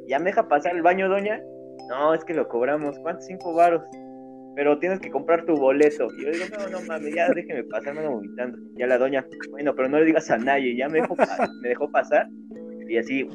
Ya 0.08 0.20
me 0.20 0.26
deja 0.26 0.48
pasar 0.48 0.76
el 0.76 0.82
baño, 0.82 1.10
doña. 1.10 1.42
No, 1.90 2.14
es 2.14 2.24
que 2.24 2.34
lo 2.34 2.48
cobramos. 2.48 3.00
¿Cuántos? 3.00 3.26
Cinco 3.26 3.54
varos. 3.54 3.82
Pero 4.56 4.78
tienes 4.80 5.00
que 5.00 5.10
comprar 5.10 5.46
tu 5.46 5.56
boleto. 5.56 6.08
Y 6.18 6.26
yo 6.26 6.32
digo, 6.32 6.46
no, 6.58 6.70
no 6.70 6.86
mames, 6.86 7.16
ya 7.16 7.30
déjeme 7.30 7.64
pasar, 7.64 7.94
me 7.94 8.02
ando 8.02 8.12
vomitando. 8.12 8.58
Ya 8.78 8.86
la 8.86 8.98
doña, 8.98 9.26
bueno, 9.50 9.74
pero 9.74 9.90
no 9.90 10.00
le 10.00 10.06
digas 10.06 10.30
a 10.30 10.38
nadie. 10.38 10.76
Ya 10.76 10.90
me 10.90 11.02
dejó, 11.02 11.16
me 11.62 11.70
dejó 11.70 11.90
pasar. 11.90 12.28
Y 12.92 12.98
así, 12.98 13.26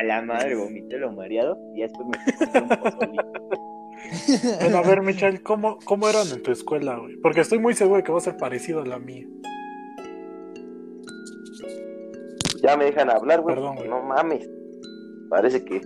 a 0.00 0.02
la 0.02 0.22
madre, 0.22 0.56
vomité 0.56 0.98
lo 0.98 1.12
mareado. 1.12 1.56
Y 1.74 1.82
después 1.82 2.08
me 2.08 2.18
compré 2.36 2.60
un 2.62 2.68
pozolito. 2.82 3.22
Bueno, 4.60 4.78
a 4.78 4.82
ver, 4.82 5.02
Michelle, 5.02 5.40
¿cómo, 5.42 5.78
¿cómo 5.84 6.08
eran 6.08 6.26
en 6.32 6.42
tu 6.42 6.50
escuela, 6.52 6.98
güey? 6.98 7.16
Porque 7.22 7.40
estoy 7.40 7.58
muy 7.58 7.74
seguro 7.74 7.96
de 7.98 8.02
que 8.02 8.12
va 8.12 8.18
a 8.18 8.20
ser 8.20 8.36
parecido 8.36 8.82
a 8.82 8.86
la 8.86 8.98
mía. 8.98 9.26
Ya 12.62 12.76
me 12.76 12.84
dejan 12.86 13.10
hablar, 13.10 13.40
güey. 13.40 13.54
Perdón, 13.54 13.76
güey. 13.76 13.88
No 13.88 14.02
mames. 14.02 14.48
Parece 15.30 15.64
que 15.64 15.80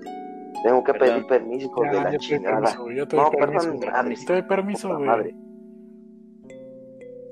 tengo 0.65 0.83
que 0.85 0.93
Perdón. 0.95 1.09
pedir 1.09 1.27
permiso, 1.27 1.67
hijo 1.67 1.83
de 1.85 1.93
la 1.93 2.19
chingada. 2.19 2.57
permiso, 2.61 2.83
güey. 2.83 2.97
Yo 2.97 3.09
te 3.09 3.17
doy 3.17 3.25
No, 3.25 3.31
permiso. 3.31 3.61
perdón, 3.61 3.77
güey. 3.79 3.91
madre. 3.91 4.17
Te 4.27 4.33
doy 4.33 4.43
permiso, 4.43 4.89
güey. 4.89 5.07
madre. 5.07 5.35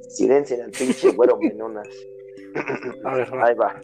Silencien 0.09 0.61
al 0.62 0.70
pinche 0.70 1.11
güero 1.12 1.38
menonas. 1.38 1.88
A 3.04 3.14
ver, 3.14 3.35
va. 3.35 3.44
Ahí 3.46 3.54
va. 3.54 3.80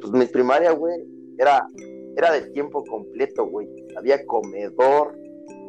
Pues 0.00 0.12
mi 0.12 0.26
primaria, 0.26 0.72
güey, 0.72 1.04
era, 1.38 1.68
era 2.16 2.32
de 2.32 2.42
tiempo 2.50 2.84
completo, 2.84 3.46
güey. 3.46 3.68
Había 3.96 4.24
comedor. 4.26 5.16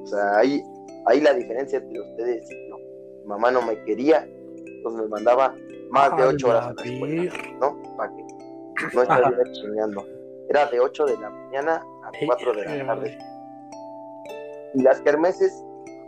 O 0.03 0.07
sea, 0.07 0.37
ahí, 0.37 0.61
ahí 1.05 1.21
la 1.21 1.33
diferencia 1.33 1.79
entre 1.79 1.99
ustedes 1.99 2.49
y 2.51 2.69
yo. 2.69 2.77
Mi 3.21 3.27
mamá 3.27 3.51
no 3.51 3.61
me 3.61 3.83
quería, 3.83 4.27
entonces 4.65 5.01
me 5.01 5.07
mandaba 5.07 5.55
más 5.89 6.15
de 6.17 6.23
ocho 6.23 6.49
horas 6.49 6.67
a 6.67 6.73
la 6.73 6.75
la 6.75 6.83
escuela, 6.83 7.33
¿no? 7.59 7.81
Para 7.97 8.11
que 8.15 8.23
no 8.93 9.01
estuviera 9.01 9.51
chingando. 9.51 10.05
Era 10.49 10.65
de 10.65 10.79
8 10.79 11.05
de 11.05 11.17
la 11.19 11.29
mañana 11.29 11.75
a 12.03 12.11
4 12.25 12.53
de 12.53 12.65
la 12.65 12.85
tarde. 12.85 13.17
Y 14.73 14.81
las 14.81 15.01
kermeses, 15.01 15.63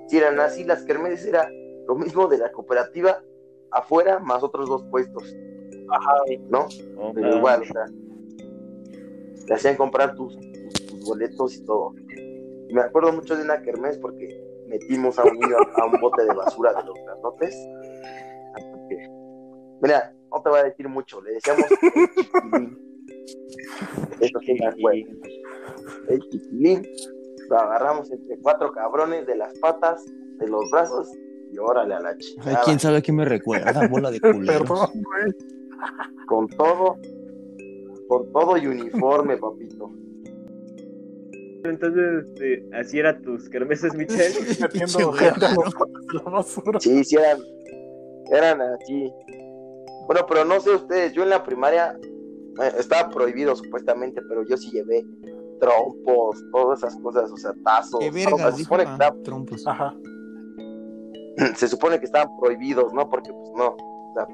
si 0.07 0.17
eran 0.17 0.39
así, 0.39 0.63
las 0.63 0.83
kermeses 0.83 1.25
era 1.25 1.47
lo 1.87 1.95
mismo 1.95 2.27
de 2.27 2.39
la 2.39 2.51
cooperativa 2.51 3.21
afuera 3.71 4.19
más 4.19 4.43
otros 4.43 4.67
dos 4.67 4.83
puestos. 4.89 5.35
¿No? 6.49 6.67
No, 6.95 7.11
Pero 7.13 7.37
igual, 7.37 7.61
o 7.63 7.65
sea, 7.65 7.85
te 9.51 9.55
hacían 9.55 9.75
comprar 9.75 10.15
tus, 10.15 10.33
tus- 10.39 10.85
tus 10.87 11.05
boletos 11.05 11.57
y 11.57 11.65
todo. 11.65 11.93
Y 12.69 12.73
me 12.73 12.79
acuerdo 12.81 13.11
mucho 13.11 13.35
de 13.35 13.43
una 13.43 13.61
kermés 13.61 13.97
porque 13.97 14.29
metimos 14.69 15.19
a 15.19 15.25
un 15.25 15.33
niño 15.37 15.57
a, 15.75 15.85
un 15.87 15.99
bote 15.99 16.23
de 16.23 16.33
basura 16.33 16.71
de 16.73 16.83
los 16.85 16.95
grandotes. 17.05 17.53
Así 18.55 18.65
que, 18.87 18.95
mira, 19.81 20.15
no 20.31 20.41
te 20.41 20.49
voy 20.49 20.59
a 20.59 20.63
decir 20.63 20.87
mucho, 20.87 21.21
le 21.21 21.33
decíamos 21.33 21.65
el 21.69 22.09
chiquilín. 22.15 22.77
Eso 24.21 24.39
sí 24.39 24.53
me 24.57 24.67
acuerdo. 24.67 25.27
El 26.07 26.19
chiquilín, 26.29 26.87
lo 27.49 27.57
agarramos 27.59 28.09
entre 28.09 28.37
cuatro 28.39 28.71
cabrones 28.71 29.27
de 29.27 29.35
las 29.35 29.57
patas, 29.59 30.05
de 30.37 30.47
los 30.47 30.63
brazos, 30.71 31.11
y 31.51 31.57
órale 31.57 31.93
a 31.95 31.99
la 31.99 32.09
Ay, 32.11 32.17
chingada. 32.19 32.61
quién 32.63 32.79
sabe 32.79 32.97
a 32.97 33.01
quién 33.01 33.17
me 33.17 33.25
recuerda, 33.25 33.85
bola 33.89 34.11
de 34.11 34.21
culeros. 34.21 34.61
Perdón, 34.61 34.89
güey. 34.93 35.33
con 36.27 36.47
todo, 36.47 36.95
con 38.11 38.29
todo 38.33 38.57
y 38.57 38.67
uniforme, 38.67 39.37
papito. 39.37 39.89
Entonces, 41.63 42.25
este, 42.25 42.67
así 42.73 42.99
eran 42.99 43.21
tus 43.21 43.47
kermeses, 43.47 43.93
Michelle. 43.93 44.33
Sí, 46.81 47.05
sí 47.05 47.15
eran, 47.15 47.37
eran 48.33 48.59
así. 48.59 49.09
Bueno, 50.07 50.25
pero 50.27 50.43
no 50.43 50.59
sé 50.59 50.71
ustedes, 50.71 51.13
yo 51.13 51.23
en 51.23 51.29
la 51.29 51.41
primaria 51.41 51.97
eh, 52.61 52.71
estaba 52.77 53.09
prohibido 53.09 53.55
supuestamente, 53.55 54.21
pero 54.27 54.45
yo 54.45 54.57
sí 54.57 54.71
llevé 54.71 55.05
trompos, 55.61 56.43
todas 56.51 56.79
esas 56.79 56.97
cosas, 56.97 57.31
o 57.31 57.37
sea, 57.37 57.53
tazos. 57.63 58.01
Qué 58.01 58.09
o 58.09 58.13
sea, 58.13 58.25
vergas, 58.25 58.57
se, 58.57 58.63
supone 58.63 58.83
que 58.83 58.91
estaban- 58.91 59.23
trompos. 59.23 59.67
Ajá. 59.67 59.95
se 61.55 61.67
supone 61.69 61.97
que 61.97 62.07
estaban 62.07 62.27
prohibidos, 62.41 62.91
¿no? 62.91 63.09
Porque 63.09 63.31
pues 63.31 63.51
no, 63.55 63.77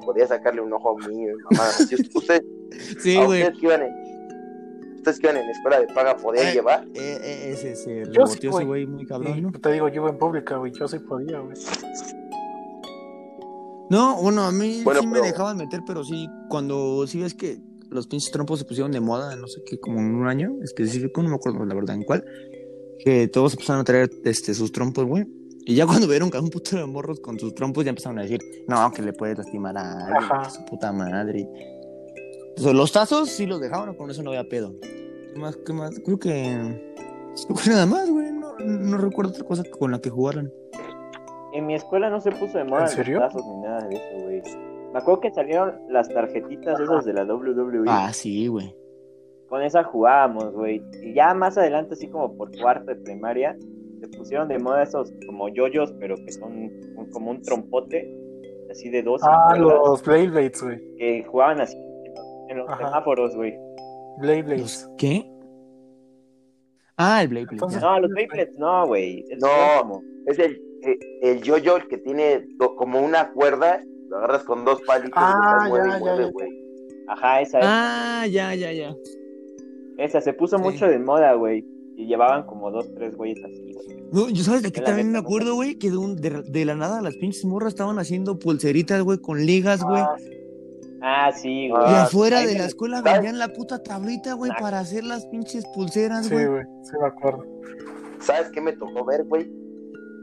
podía 0.04 0.26
sacarle 0.26 0.60
un 0.60 0.72
ojo 0.72 0.90
a 0.90 0.92
un 0.92 1.00
niño 1.12 1.32
y 1.32 1.54
mamá. 1.54 1.68
Si 1.70 1.96
Sí, 3.00 3.16
a 3.16 3.24
güey. 3.24 3.42
ustedes 3.42 3.58
que 3.60 3.66
iban 3.66 3.82
en, 3.82 3.92
ustedes 4.96 5.18
que 5.20 5.26
iban 5.26 5.36
en 5.42 5.50
escuela 5.50 5.80
de 5.80 5.86
paga 5.88 6.16
podían 6.16 6.46
Eh, 6.48 6.52
llevar. 6.52 6.84
Eh, 6.94 7.18
eh, 7.22 7.50
ese 7.52 7.74
se 7.76 8.04
Yo 8.12 8.26
sí, 8.26 8.38
ese 8.46 8.64
güey. 8.64 8.86
muy 8.86 9.06
cabrón, 9.06 9.38
Y 9.38 9.40
¿no? 9.40 9.52
te 9.52 9.72
digo, 9.72 9.88
yo 9.88 10.02
iba 10.02 10.10
en 10.10 10.18
pública, 10.18 10.56
güey. 10.58 10.72
Yo 10.72 10.86
sí 10.88 10.98
podía, 10.98 11.40
güey. 11.40 11.56
No, 13.90 14.20
bueno, 14.20 14.42
a 14.42 14.52
mí 14.52 14.82
Bueno, 14.84 15.00
sí 15.00 15.06
me 15.06 15.20
dejaban 15.20 15.56
meter, 15.56 15.80
pero 15.86 16.04
sí, 16.04 16.28
cuando 16.50 17.06
sí 17.06 17.20
ves 17.22 17.32
que 17.34 17.58
los 17.90 18.06
pinches 18.06 18.30
trompos 18.30 18.58
se 18.58 18.66
pusieron 18.66 18.92
de 18.92 19.00
moda, 19.00 19.34
no 19.36 19.46
sé 19.46 19.62
qué, 19.64 19.80
como 19.80 19.98
en 19.98 20.14
un 20.14 20.28
año 20.28 20.52
específico, 20.62 21.22
no 21.22 21.30
me 21.30 21.36
acuerdo 21.36 21.64
la 21.64 21.74
verdad 21.74 21.96
en 21.96 22.02
cuál, 22.04 22.22
que 23.02 23.28
todos 23.28 23.54
empezaron 23.54 23.80
a 23.80 23.84
traer 23.84 24.10
este, 24.24 24.52
sus 24.52 24.72
trompos, 24.72 25.06
güey. 25.06 25.24
Y 25.68 25.74
ya 25.74 25.84
cuando 25.84 26.08
vieron 26.08 26.30
que 26.30 26.38
un 26.38 26.48
puto 26.48 26.78
de 26.78 26.86
morros 26.86 27.20
con 27.20 27.38
sus 27.38 27.54
trompos, 27.54 27.84
ya 27.84 27.90
empezaron 27.90 28.18
a 28.18 28.22
decir, 28.22 28.40
no, 28.66 28.90
que 28.90 29.02
le 29.02 29.12
puedes 29.12 29.36
lastimar 29.36 29.76
a 29.76 30.06
alguien, 30.06 30.16
Ajá. 30.16 30.42
que 30.44 30.50
su 30.50 30.64
puta 30.64 30.90
madre. 30.92 31.46
Entonces, 32.48 32.72
los 32.74 32.90
tazos 32.90 33.28
sí 33.28 33.44
los 33.44 33.60
dejaban, 33.60 33.94
con 33.94 34.10
eso 34.10 34.22
no 34.22 34.30
había 34.30 34.48
pedo. 34.48 34.72
¿Qué 34.80 35.38
más? 35.38 35.58
¿Qué 35.58 35.74
más? 35.74 36.00
Creo 36.02 36.18
que... 36.18 36.96
Nada 37.66 37.84
más, 37.84 38.08
güey. 38.08 38.32
No, 38.32 38.54
no 38.58 38.96
recuerdo 38.96 39.32
otra 39.32 39.44
cosa 39.44 39.62
con 39.78 39.90
la 39.90 39.98
que 39.98 40.08
jugaran. 40.08 40.50
En 41.52 41.66
mi 41.66 41.74
escuela 41.74 42.08
no 42.08 42.22
se 42.22 42.32
puso 42.32 42.56
de 42.56 42.64
moda 42.64 42.90
¿En 42.90 43.12
los 43.12 43.20
tazos 43.20 43.46
ni 43.46 43.60
nada 43.60 43.86
de 43.88 43.94
eso, 43.94 44.24
güey. 44.24 44.42
Me 44.94 44.98
acuerdo 45.00 45.20
que 45.20 45.30
salieron 45.32 45.74
las 45.90 46.08
tarjetitas 46.08 46.80
esas 46.80 47.04
de 47.04 47.12
la 47.12 47.24
WWE. 47.24 47.84
Ah, 47.88 48.10
sí, 48.14 48.46
güey. 48.46 48.74
Con 49.50 49.62
esa 49.62 49.84
jugábamos, 49.84 50.50
güey. 50.54 50.82
Y 51.02 51.12
ya 51.12 51.34
más 51.34 51.58
adelante, 51.58 51.92
así 51.92 52.08
como 52.08 52.34
por 52.38 52.58
cuarto 52.58 52.86
de 52.86 52.96
primaria, 52.96 53.54
se 54.00 54.08
pusieron 54.08 54.48
de 54.48 54.58
moda 54.58 54.82
esos 54.82 55.12
como 55.26 55.48
yoyos, 55.48 55.92
pero 56.00 56.14
que 56.16 56.32
son 56.32 56.52
un- 56.96 57.10
como 57.10 57.30
un 57.30 57.42
trompote, 57.42 58.08
así 58.70 58.88
de 58.90 59.02
dos 59.02 59.20
Ah, 59.24 59.56
los 59.58 60.02
Blade 60.02 60.28
Blades, 60.28 60.62
güey. 60.62 60.94
que 60.96 61.24
jugaban 61.24 61.60
así 61.60 61.76
en 62.48 62.58
los, 62.58 62.68
Ajá. 62.68 62.86
semáforos, 62.86 63.34
güey. 63.36 63.54
Blade 64.18 64.42
Blades. 64.42 64.60
¿Los 64.62 64.90
qué? 64.98 65.30
Ah, 66.96 67.22
el 67.22 67.28
Blade 67.28 67.44
Blade. 67.46 67.54
Entonces- 67.56 67.80
ya. 67.80 67.86
No, 67.88 68.00
los 68.00 68.10
Beyblades 68.10 68.54
no, 68.58 68.86
güey. 68.86 69.24
No. 69.40 69.48
como- 69.82 70.02
Es 70.26 70.38
el, 70.38 70.60
el, 70.82 70.98
el 71.22 71.42
yo-yo 71.42 71.76
el 71.78 71.88
que 71.88 71.96
tiene 71.98 72.44
como 72.76 73.00
una 73.00 73.32
cuerda, 73.32 73.82
lo 74.08 74.16
agarras 74.18 74.44
con 74.44 74.64
dos 74.64 74.80
palitos 74.82 75.14
Ah, 75.16 75.64
y 75.66 75.68
mueve 75.70 75.88
ya, 75.88 75.96
y 75.96 75.98
ya, 75.98 75.98
mueve, 76.00 76.24
ya. 76.24 76.30
güey. 76.32 76.48
Ajá, 77.08 77.40
esa, 77.40 77.58
esa, 77.60 77.68
Ah, 78.22 78.26
ya, 78.26 78.54
ya, 78.54 78.72
ya. 78.72 78.94
esa. 79.96 80.20
Se 80.20 80.32
puso 80.34 80.58
Sí. 80.58 80.62
mucho 80.64 80.86
de 80.86 80.98
moda, 80.98 81.32
güey. 81.34 81.64
Y 81.98 82.06
llevaban 82.06 82.44
como 82.46 82.70
dos, 82.70 82.86
tres 82.94 83.16
güeyes 83.16 83.44
así, 83.44 83.72
güey. 83.74 84.02
No, 84.12 84.28
yo 84.30 84.44
sabes 84.44 84.62
de 84.62 84.70
qué 84.72 84.80
también 84.80 85.10
me 85.10 85.18
acuerdo, 85.18 85.54
güey, 85.56 85.74
que 85.76 85.90
de, 85.90 85.96
un- 85.96 86.14
de, 86.16 86.42
de 86.42 86.64
la 86.64 86.76
nada 86.76 87.02
las 87.02 87.16
pinches 87.16 87.44
morras 87.44 87.72
estaban 87.74 87.98
haciendo 87.98 88.38
pulseritas, 88.38 89.02
güey, 89.02 89.18
con 89.18 89.44
ligas, 89.44 89.82
güey. 89.82 90.00
Ah, 90.00 90.16
sí. 90.18 90.30
Ah, 91.02 91.32
sí, 91.32 91.68
güey. 91.68 91.82
Y 91.90 91.94
afuera 91.94 92.38
ahí 92.38 92.46
de 92.46 92.58
la 92.58 92.66
escuela 92.66 92.98
¿sabes? 92.98 93.12
vendían 93.14 93.38
la 93.38 93.48
puta 93.48 93.82
tablita, 93.82 94.34
güey, 94.34 94.52
Ah. 94.54 94.58
para 94.60 94.78
hacer 94.78 95.02
las 95.04 95.26
pinches 95.26 95.64
pulseras, 95.74 96.26
Sí, 96.26 96.34
güey. 96.34 96.46
güey, 96.46 96.62
sí 96.84 96.92
me 97.00 97.06
acuerdo. 97.08 97.44
¿Sabes 98.20 98.48
qué 98.52 98.60
me 98.60 98.72
tocó 98.72 99.04
ver, 99.04 99.24
güey? 99.24 99.50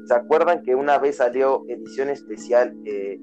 ¿Se 0.08 0.14
acuerdan 0.14 0.64
que 0.64 0.76
una 0.76 0.98
vez 0.98 1.18
salió 1.18 1.64
edición 1.68 2.10
especial 2.10 2.74
eh, 2.86 3.20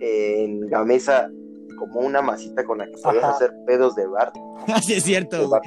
en 0.00 0.60
Gamesa 0.68 1.30
como 1.78 2.00
una 2.00 2.20
masita 2.22 2.64
con 2.64 2.78
la 2.78 2.86
que 2.86 2.92
podías 3.02 3.22
Ajá. 3.24 3.32
hacer 3.34 3.52
pedos 3.66 3.94
de 3.94 4.06
bar? 4.08 4.32
Así 4.74 4.94
es 4.94 5.04
cierto, 5.04 5.48
güey. 5.48 5.60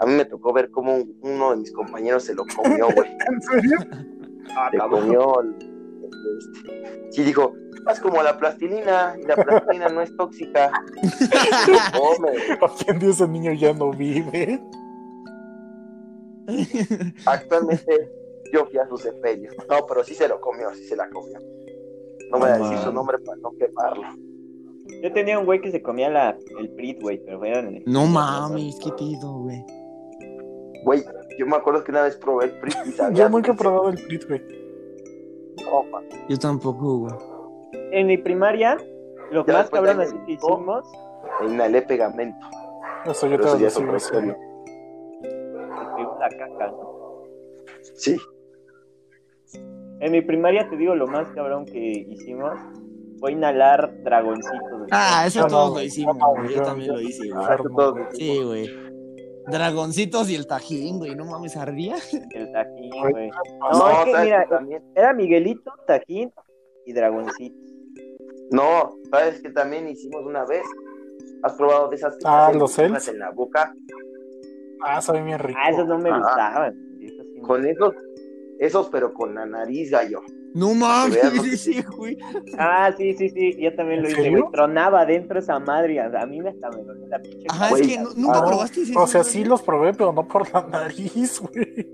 A 0.00 0.06
mí 0.06 0.14
me 0.14 0.24
tocó 0.24 0.52
ver 0.52 0.70
cómo 0.70 0.94
un- 0.96 1.16
uno 1.22 1.50
de 1.52 1.56
mis 1.58 1.72
compañeros 1.72 2.24
se 2.24 2.34
lo 2.34 2.44
comió, 2.56 2.86
güey. 2.94 3.10
¿En 3.30 3.42
serio? 3.42 3.78
Se 4.70 4.78
comió 4.78 5.40
el- 5.40 5.54
el- 5.56 6.38
este. 6.38 7.08
Sí, 7.12 7.22
dijo, 7.22 7.52
es 7.90 8.00
como 8.00 8.22
la 8.22 8.36
plastilina, 8.38 9.14
y 9.22 9.26
la 9.26 9.36
plastilina 9.36 9.88
no 9.88 10.00
es 10.00 10.16
tóxica. 10.16 10.70
Come. 11.96 12.30
Hoy 12.60 12.70
en 12.88 12.98
día 12.98 13.10
ese 13.10 13.28
niño 13.28 13.52
ya 13.52 13.72
no 13.74 13.90
vive. 13.92 14.60
Actualmente 17.26 18.10
yo 18.52 18.66
fui 18.66 18.78
a 18.78 18.88
su 18.88 18.96
sepelio. 18.96 19.50
No, 19.68 19.86
pero 19.86 20.02
sí 20.04 20.14
se 20.14 20.28
lo 20.28 20.40
comió, 20.40 20.74
sí 20.74 20.84
se 20.84 20.96
la 20.96 21.08
comió. 21.10 21.38
No 22.30 22.38
voy 22.38 22.48
a 22.50 22.58
decir 22.58 22.78
su 22.78 22.92
nombre 22.92 23.18
para 23.18 23.38
no 23.38 23.52
quemarlo. 23.58 24.04
Yo 25.02 25.12
tenía 25.12 25.38
un 25.38 25.44
güey 25.46 25.60
que 25.60 25.70
se 25.70 25.82
comía 25.82 26.08
la, 26.10 26.36
el 26.58 26.70
Prit, 26.70 27.00
güey, 27.00 27.22
pero 27.24 27.44
era 27.44 27.60
en 27.60 27.76
el- 27.76 27.82
No 27.86 28.06
mames, 28.06 28.76
qué 28.82 28.90
pido, 28.92 29.32
güey. 29.38 29.64
Güey, 30.84 31.02
yo 31.38 31.46
me 31.46 31.56
acuerdo 31.56 31.84
que 31.84 31.90
una 31.92 32.02
vez 32.02 32.16
probé 32.16 32.46
el 32.46 32.50
PRI 32.58 32.72
y 32.86 32.92
sabía 32.92 33.18
Yo 33.24 33.28
nunca 33.28 33.52
he 33.52 33.54
probado 33.54 33.88
el 33.90 34.02
Prit, 34.04 34.26
güey. 34.28 34.42
No, 35.64 35.82
man. 35.84 36.04
Yo 36.28 36.38
tampoco, 36.38 36.98
güey. 36.98 37.14
En 37.92 38.06
mi 38.06 38.16
primaria, 38.18 38.76
lo 39.30 39.44
Ya 39.46 39.52
más 39.54 39.70
cabrón 39.70 40.00
así 40.00 40.16
que 40.26 40.32
hicimos, 40.32 40.84
inhalé 41.46 41.82
pegamento. 41.82 42.46
Eso 43.04 43.26
yo 43.26 43.36
Pero 43.36 43.56
te 43.56 43.66
eso 43.66 43.80
es 43.80 43.92
decir. 43.92 44.14
eso. 44.18 44.36
la 46.20 46.28
caca, 46.28 46.68
¿no? 46.68 47.22
Sí. 47.96 48.16
En 50.00 50.12
mi 50.12 50.22
primaria, 50.22 50.68
te 50.68 50.76
digo, 50.76 50.94
lo 50.94 51.06
más 51.06 51.28
cabrón 51.28 51.64
que 51.64 51.78
hicimos 51.78 52.52
fue 53.20 53.32
inhalar 53.32 54.02
dragoncitos. 54.02 54.88
Ah, 54.90 55.24
eso 55.26 55.40
No, 55.42 55.46
todos 55.46 55.70
no, 55.70 55.76
lo 55.78 55.82
hicimos, 55.82 56.16
no, 56.16 56.44
yo- 56.44 56.50
Yo 56.56 56.62
también 56.62 56.88
yo- 56.88 56.94
lo 56.94 57.00
hice, 57.00 57.28
güey. 57.30 57.44
Ah, 57.44 57.56
Sí, 58.12 58.42
güey. 58.42 58.91
Dragoncitos 59.50 60.30
y 60.30 60.34
el 60.36 60.46
tajín, 60.46 60.98
güey. 60.98 61.14
No 61.14 61.24
mames, 61.24 61.56
ardía. 61.56 61.96
El 62.34 62.52
tajín, 62.52 62.90
Güey. 63.10 63.30
No, 63.30 63.78
No, 63.78 63.90
es 63.90 63.98
que 64.04 64.10
¿sabes 64.12 64.24
mira, 64.24 64.46
también? 64.48 64.82
era 64.94 65.12
Miguelito, 65.12 65.72
tajín 65.86 66.32
y 66.86 66.92
dragoncito. 66.92 67.56
No, 68.50 68.94
¿sabes 69.10 69.40
que 69.42 69.50
también 69.50 69.88
hicimos 69.88 70.24
una 70.24 70.44
vez? 70.44 70.62
¿Has 71.42 71.54
probado 71.54 71.88
de 71.88 71.96
esas 71.96 72.16
Ah, 72.24 72.52
los 72.54 72.78
en 72.78 73.18
la 73.18 73.30
boca? 73.30 73.74
Ah, 74.84 75.00
sabe 75.00 75.22
bien 75.22 75.38
rico. 75.38 75.58
Ah, 75.62 75.70
esos 75.70 75.86
no 75.86 75.98
me 75.98 76.10
Ajá. 76.10 76.18
gustaban. 76.20 76.98
Esos 77.00 77.26
sí 77.26 77.40
no. 77.40 77.48
Con 77.48 77.66
esos, 77.66 77.94
esos 78.58 78.88
pero 78.90 79.12
con 79.12 79.34
la 79.34 79.46
nariz, 79.46 79.90
gallo. 79.90 80.20
No 80.54 80.74
mames, 80.74 81.16
ese, 81.44 81.82
güey. 81.96 82.18
Ah, 82.58 82.92
sí, 82.96 83.14
sí, 83.14 83.28
sí, 83.30 83.56
yo 83.58 83.74
también 83.74 84.02
lo 84.02 84.08
¿En 84.08 84.12
hice, 84.18 84.30
güey. 84.30 84.52
Tronaba 84.52 85.06
dentro 85.06 85.38
esa 85.38 85.58
madre. 85.58 85.98
A 86.00 86.26
mí 86.26 86.40
me 86.40 86.50
hasta 86.50 86.68
me 86.70 86.82
la 87.08 87.18
pinche 87.20 87.46
Ajá, 87.48 87.70
es 87.70 87.86
que 87.86 87.98
no- 87.98 88.10
nunca 88.16 88.38
Ah, 88.40 88.44
probaste 88.46 88.82
ese. 88.82 88.92
O 88.98 89.06
sea, 89.06 89.24
sí 89.24 89.44
los 89.44 89.62
probé, 89.62 89.94
pero 89.94 90.12
no 90.12 90.26
por 90.28 90.52
la 90.52 90.66
nariz, 90.66 91.40
güey. 91.40 91.86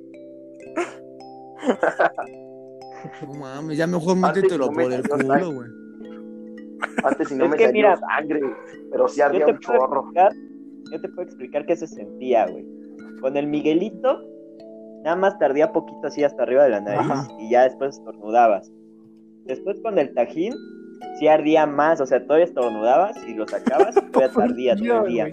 No 3.27 3.35
mames, 3.35 3.77
ya 3.77 3.87
mejor 3.87 4.17
métetelo 4.17 4.67
no 4.67 4.73
me 4.73 4.85
por 4.85 4.93
el 4.93 5.03
culo, 5.09 5.53
güey. 5.53 5.69
Antes 7.05 7.29
si 7.29 7.35
no 7.37 7.45
Es 7.45 7.51
me 7.51 7.57
que 7.57 7.65
salió 7.67 7.83
mira, 7.89 7.97
sangre, 7.97 8.41
pero 8.91 9.09
sí 9.09 9.17
te, 9.47 9.53
un 9.53 9.59
chorro. 9.61 10.03
explicar, 10.03 10.33
yo 10.93 11.01
te 11.01 11.09
puedo 11.09 11.23
explicar 11.23 11.67
qué 11.67 11.77
se 11.77 11.87
sentía, 11.87 12.47
güey. 12.47 12.65
Con 13.21 13.37
el 13.37 13.47
Miguelito, 13.47 14.21
nada 15.05 15.17
más 15.17 15.39
tardía 15.39 15.73
poquito 15.73 16.07
así 16.07 16.25
hasta 16.25 16.43
arriba 16.43 16.65
de 16.65 16.71
la 16.71 16.81
nariz 16.81 17.11
Ajá. 17.11 17.29
y 17.39 17.51
ya 17.51 17.65
después 17.65 17.97
estornudabas. 17.99 18.71
Después 19.45 19.81
con 19.81 19.99
el 19.99 20.13
tajín, 20.15 20.55
sí 21.19 21.29
ardía 21.29 21.67
más, 21.67 22.01
o 22.01 22.07
sea, 22.07 22.23
todavía 22.23 22.45
estornudabas 22.47 23.17
y 23.27 23.35
lo 23.35 23.47
sacabas 23.49 23.97
y 23.97 24.11
todavía 24.11 24.33
tardía 24.35 24.77
todo 24.77 25.07
el 25.07 25.13
día. 25.13 25.25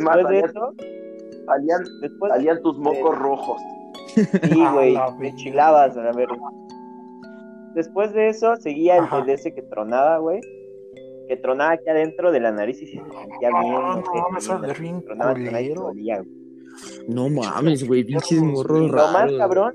más, 0.00 0.16
Después 0.16 0.28
de 0.28 0.40
eso, 0.40 0.74
salían, 1.46 1.82
después 2.00 2.32
salían 2.32 2.62
tus 2.62 2.78
mocos 2.78 3.18
rojos. 3.18 3.60
Sí, 4.14 4.60
A 4.62 4.72
güey, 4.72 4.94
la 4.94 5.16
te 5.18 5.34
chilabas, 5.36 5.96
a 5.96 6.12
ver. 6.12 6.28
Después 7.74 8.12
de 8.12 8.28
eso, 8.28 8.56
seguía 8.56 8.96
el, 8.98 9.04
Ajá. 9.04 9.20
el 9.20 9.30
ese 9.30 9.54
que 9.54 9.62
tronaba, 9.62 10.18
güey. 10.18 10.40
Que 11.28 11.36
tronaba 11.36 11.72
aquí 11.72 11.88
adentro 11.88 12.30
de 12.30 12.40
la 12.40 12.52
nariz 12.52 12.82
y 12.82 12.86
se 12.86 12.92
sentía 12.98 13.48
bien. 13.60 13.74
Ah, 13.74 13.94
no 13.96 14.04
sé, 14.04 14.18
no, 14.18 14.30
me 14.30 14.40
suena 14.40 14.68
así, 14.70 14.82
bien 14.82 15.02
tronaba, 15.02 15.34
tronaba 15.34 15.58
No 17.08 17.28
mames, 17.28 17.86
güey. 17.86 18.04
Pinches 18.04 18.40
morros 18.40 18.90
lo 18.90 19.08
más 19.08 19.32
cabrón, 19.32 19.74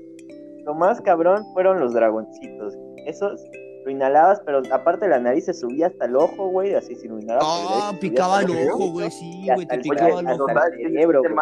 lo 0.64 0.74
más 0.74 1.00
cabrón 1.00 1.44
fueron 1.52 1.80
los 1.80 1.94
dragoncitos. 1.94 2.76
Esos 3.06 3.40
lo 3.84 3.90
inhalabas, 3.90 4.40
pero 4.44 4.60
aparte 4.72 5.06
de 5.06 5.10
la 5.10 5.18
nariz 5.18 5.46
se 5.46 5.54
subía 5.54 5.86
hasta 5.86 6.06
el 6.06 6.16
ojo, 6.16 6.48
güey, 6.48 6.74
así 6.74 6.94
si 6.94 7.08
lo 7.08 7.18
inhalabas. 7.18 7.46
Ah, 7.48 7.92
derecho, 7.92 8.00
picaba 8.00 8.40
el 8.42 8.50
el 8.50 8.70
ojo, 8.70 8.90
güey. 8.90 9.10
Sí, 9.10 9.48
güey, 9.54 9.66
te 9.66 9.78
picaba 9.78 10.20
el 10.20 10.26
ojo. 10.28 10.46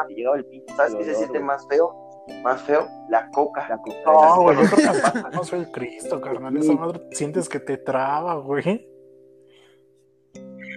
llegaba 0.09 0.37
el 0.37 0.45
pinche 0.45 0.75
¿Sabes 0.75 0.95
qué 0.95 1.05
se 1.05 1.15
siente 1.15 1.41
más 1.41 1.67
feo? 1.69 1.95
Más 2.43 2.61
feo, 2.63 2.87
la 3.09 3.31
coca. 3.31 3.69
La 3.69 3.79
coca. 3.79 3.97
No, 4.05 4.43
güey, 4.43 4.57
no 5.33 5.45
soy 5.45 5.61
el 5.61 5.71
Cristo, 5.71 6.21
carnal. 6.21 6.57
Esa 6.57 6.75
madre 6.75 7.01
sientes 7.13 7.49
que 7.49 7.61
te 7.61 7.79
traba, 7.79 8.35
güey. 8.37 8.89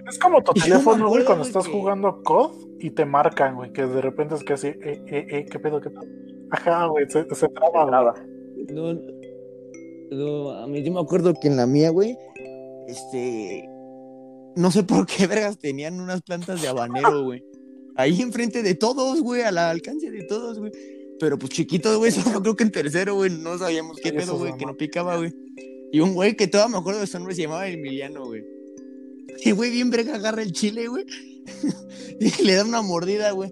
Es 0.08 0.18
como 0.18 0.42
tu 0.42 0.52
teléfono, 0.54 1.08
güey, 1.08 1.24
cuando 1.24 1.44
estás 1.44 1.66
jugando 1.68 2.22
COD 2.22 2.69
y 2.80 2.90
te 2.90 3.04
marcan, 3.04 3.54
güey, 3.56 3.72
que 3.72 3.86
de 3.86 4.00
repente 4.00 4.34
es 4.34 4.44
que 4.44 4.54
así, 4.54 4.68
eh, 4.68 5.02
eh, 5.06 5.26
eh, 5.30 5.46
¿qué 5.50 5.58
pedo, 5.58 5.80
qué 5.80 5.90
pedo? 5.90 6.02
Ajá, 6.50 6.86
güey, 6.86 7.06
se, 7.08 7.24
se 7.34 7.48
traba. 7.48 7.86
Traba. 7.86 8.14
No, 8.72 8.94
no, 10.10 10.50
a 10.50 10.66
mí 10.66 10.82
yo 10.82 10.92
me 10.92 11.00
acuerdo 11.00 11.34
que 11.34 11.48
en 11.48 11.56
la 11.56 11.66
mía, 11.66 11.90
güey, 11.90 12.16
este, 12.88 13.68
no 14.56 14.70
sé 14.70 14.82
por 14.82 15.06
qué 15.06 15.26
vergas 15.26 15.58
tenían 15.58 16.00
unas 16.00 16.22
plantas 16.22 16.60
de 16.60 16.68
habanero, 16.68 17.22
güey. 17.24 17.44
Ahí 17.96 18.22
enfrente 18.22 18.62
de 18.62 18.74
todos, 18.74 19.20
güey, 19.20 19.42
al 19.42 19.58
alcance 19.58 20.10
de 20.10 20.24
todos, 20.24 20.58
güey. 20.58 20.72
Pero 21.18 21.38
pues 21.38 21.52
chiquitos, 21.52 21.98
güey, 21.98 22.10
solo 22.12 22.42
creo 22.42 22.56
que 22.56 22.64
en 22.64 22.72
tercero, 22.72 23.14
güey, 23.14 23.30
no 23.30 23.58
sabíamos 23.58 23.98
qué 24.02 24.12
pedo, 24.12 24.38
güey, 24.38 24.56
que 24.56 24.66
no 24.66 24.76
picaba, 24.76 25.16
güey. 25.16 25.32
Y 25.92 26.00
un 26.00 26.14
güey 26.14 26.36
que 26.36 26.46
todavía 26.46 26.72
me 26.72 26.78
acuerdo 26.78 27.00
de 27.00 27.06
su 27.06 27.18
nombre 27.18 27.34
se 27.34 27.42
llamaba 27.42 27.68
Emiliano, 27.68 28.24
güey. 28.24 28.44
Y 29.44 29.52
güey, 29.52 29.70
bien 29.70 29.90
verga 29.90 30.14
agarra 30.14 30.42
el 30.42 30.52
chile, 30.52 30.88
güey. 30.88 31.04
Y 32.20 32.44
le 32.44 32.54
da 32.54 32.64
una 32.64 32.82
mordida, 32.82 33.30
güey. 33.30 33.50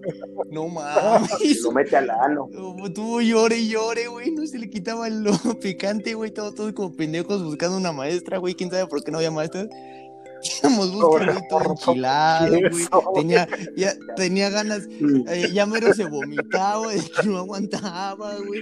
No 0.51 0.67
mames. 0.67 1.61
Lo 1.63 1.71
mete 1.71 1.97
al 1.97 2.11
ano. 2.11 2.47
Tuvo 2.93 3.19
llore 3.19 3.57
y 3.57 3.69
llore, 3.69 4.07
güey. 4.07 4.29
No 4.31 4.45
se 4.45 4.59
le 4.59 4.69
quitaba 4.69 5.07
el 5.07 5.23
lo 5.23 5.31
picante, 5.59 6.13
güey. 6.13 6.29
Todos, 6.31 6.53
todos 6.53 6.73
como 6.73 6.95
pendejos 6.95 7.43
buscando 7.43 7.77
una 7.77 7.91
maestra, 7.91 8.37
güey. 8.37 8.53
Quién 8.53 8.69
sabe 8.69 8.85
por 8.85 9.03
qué 9.03 9.11
no 9.11 9.17
había 9.17 9.31
maestras. 9.31 9.67
Estábamos 10.43 10.93
buscando 10.93 11.41
todo 11.49 11.71
enchilado, 11.71 12.47
güey. 12.47 12.87
Tenía, 13.15 13.47
ya, 13.75 13.93
tenía 14.15 14.51
ganas, 14.51 14.87
eh, 15.27 15.49
ya 15.51 15.65
mero 15.65 15.91
se 15.93 16.05
vomitaba, 16.05 16.85
güey, 16.85 16.99
de 16.99 17.09
que 17.09 17.27
no 17.27 17.39
aguantaba, 17.39 18.35
güey. 18.37 18.61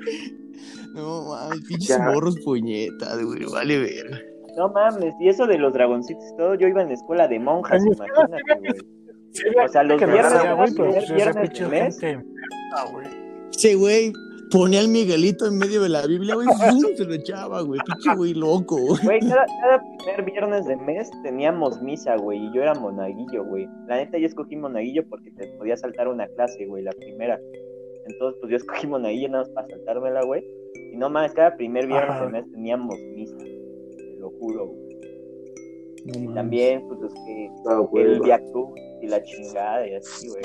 No 0.95 1.25
mames, 1.25 1.59
pinches 1.67 1.99
morros 1.99 2.39
puñetas, 2.45 3.21
güey. 3.21 3.43
Vale 3.43 3.77
verga. 3.77 4.19
No 4.55 4.69
mames, 4.69 5.13
y 5.19 5.27
eso 5.27 5.45
de 5.45 5.59
los 5.59 5.73
dragoncitos 5.73 6.23
y 6.33 6.37
todo, 6.37 6.55
yo 6.55 6.67
iba 6.67 6.81
en 6.81 6.91
escuela 6.91 7.27
de 7.27 7.39
monjas, 7.39 7.83
imagínate, 7.85 8.41
güey. 8.59 8.96
Sí, 9.37 9.43
O 9.63 9.67
sea, 9.67 9.83
los 9.83 9.99
viernes, 9.99 10.55
güey, 10.55 10.73
pues, 10.75 11.07
gente 11.07 11.79
enferma, 11.79 12.23
güey. 12.91 14.13
Ponía 14.49 14.79
al 14.79 14.87
Miguelito 14.87 15.45
en 15.45 15.57
medio 15.57 15.81
de 15.81 15.89
la 15.89 16.05
Biblia, 16.07 16.35
güey. 16.35 16.47
Se 16.95 17.03
lo 17.03 17.13
echaba, 17.13 17.61
güey. 17.61 17.81
Pinche 17.85 18.15
güey 18.15 18.33
loco, 18.33 18.77
güey. 18.77 19.03
Güey, 19.03 19.19
cada, 19.19 19.45
cada 19.61 19.81
primer 19.97 20.23
viernes 20.23 20.65
de 20.65 20.77
mes 20.77 21.09
teníamos 21.23 21.81
misa, 21.81 22.15
güey, 22.15 22.45
y 22.45 22.53
yo 22.53 22.61
era 22.61 22.73
monaguillo, 22.73 23.43
güey. 23.43 23.67
La 23.87 23.97
neta, 23.97 24.17
yo 24.17 24.25
escogí 24.25 24.55
monaguillo 24.55 25.03
porque 25.09 25.31
te 25.31 25.47
podía 25.57 25.75
saltar 25.75 26.07
una 26.07 26.27
clase, 26.27 26.65
güey, 26.65 26.83
la 26.83 26.91
primera. 26.93 27.37
Entonces, 28.07 28.39
pues 28.39 28.51
yo 28.51 28.57
escogí 28.57 28.87
monaguillo 28.87 29.27
nada 29.27 29.43
más 29.43 29.49
para 29.49 29.67
saltármela, 29.67 30.21
güey. 30.23 30.45
Y 30.93 30.97
no 30.97 31.09
mames, 31.09 31.33
cada 31.33 31.57
primer 31.57 31.85
viernes 31.87 32.11
Ajá. 32.11 32.25
de 32.25 32.31
mes 32.31 32.51
teníamos 32.51 32.95
misa, 33.15 33.35
te 33.37 34.15
lo 34.19 34.29
juro, 34.39 34.67
güey. 34.67 34.86
No 36.05 36.33
también, 36.33 36.87
pues, 36.87 37.01
es 37.03 37.13
que, 37.13 37.49
Claro, 37.63 37.89
que 37.93 38.01
el. 38.01 38.19
Via 38.21 38.41
y 39.01 39.07
la 39.07 39.23
chingada 39.23 39.87
y 39.87 39.95
así, 39.95 40.27
güey, 40.29 40.41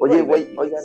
Oye, 0.00 0.22
güey, 0.22 0.46
oigan, 0.56 0.82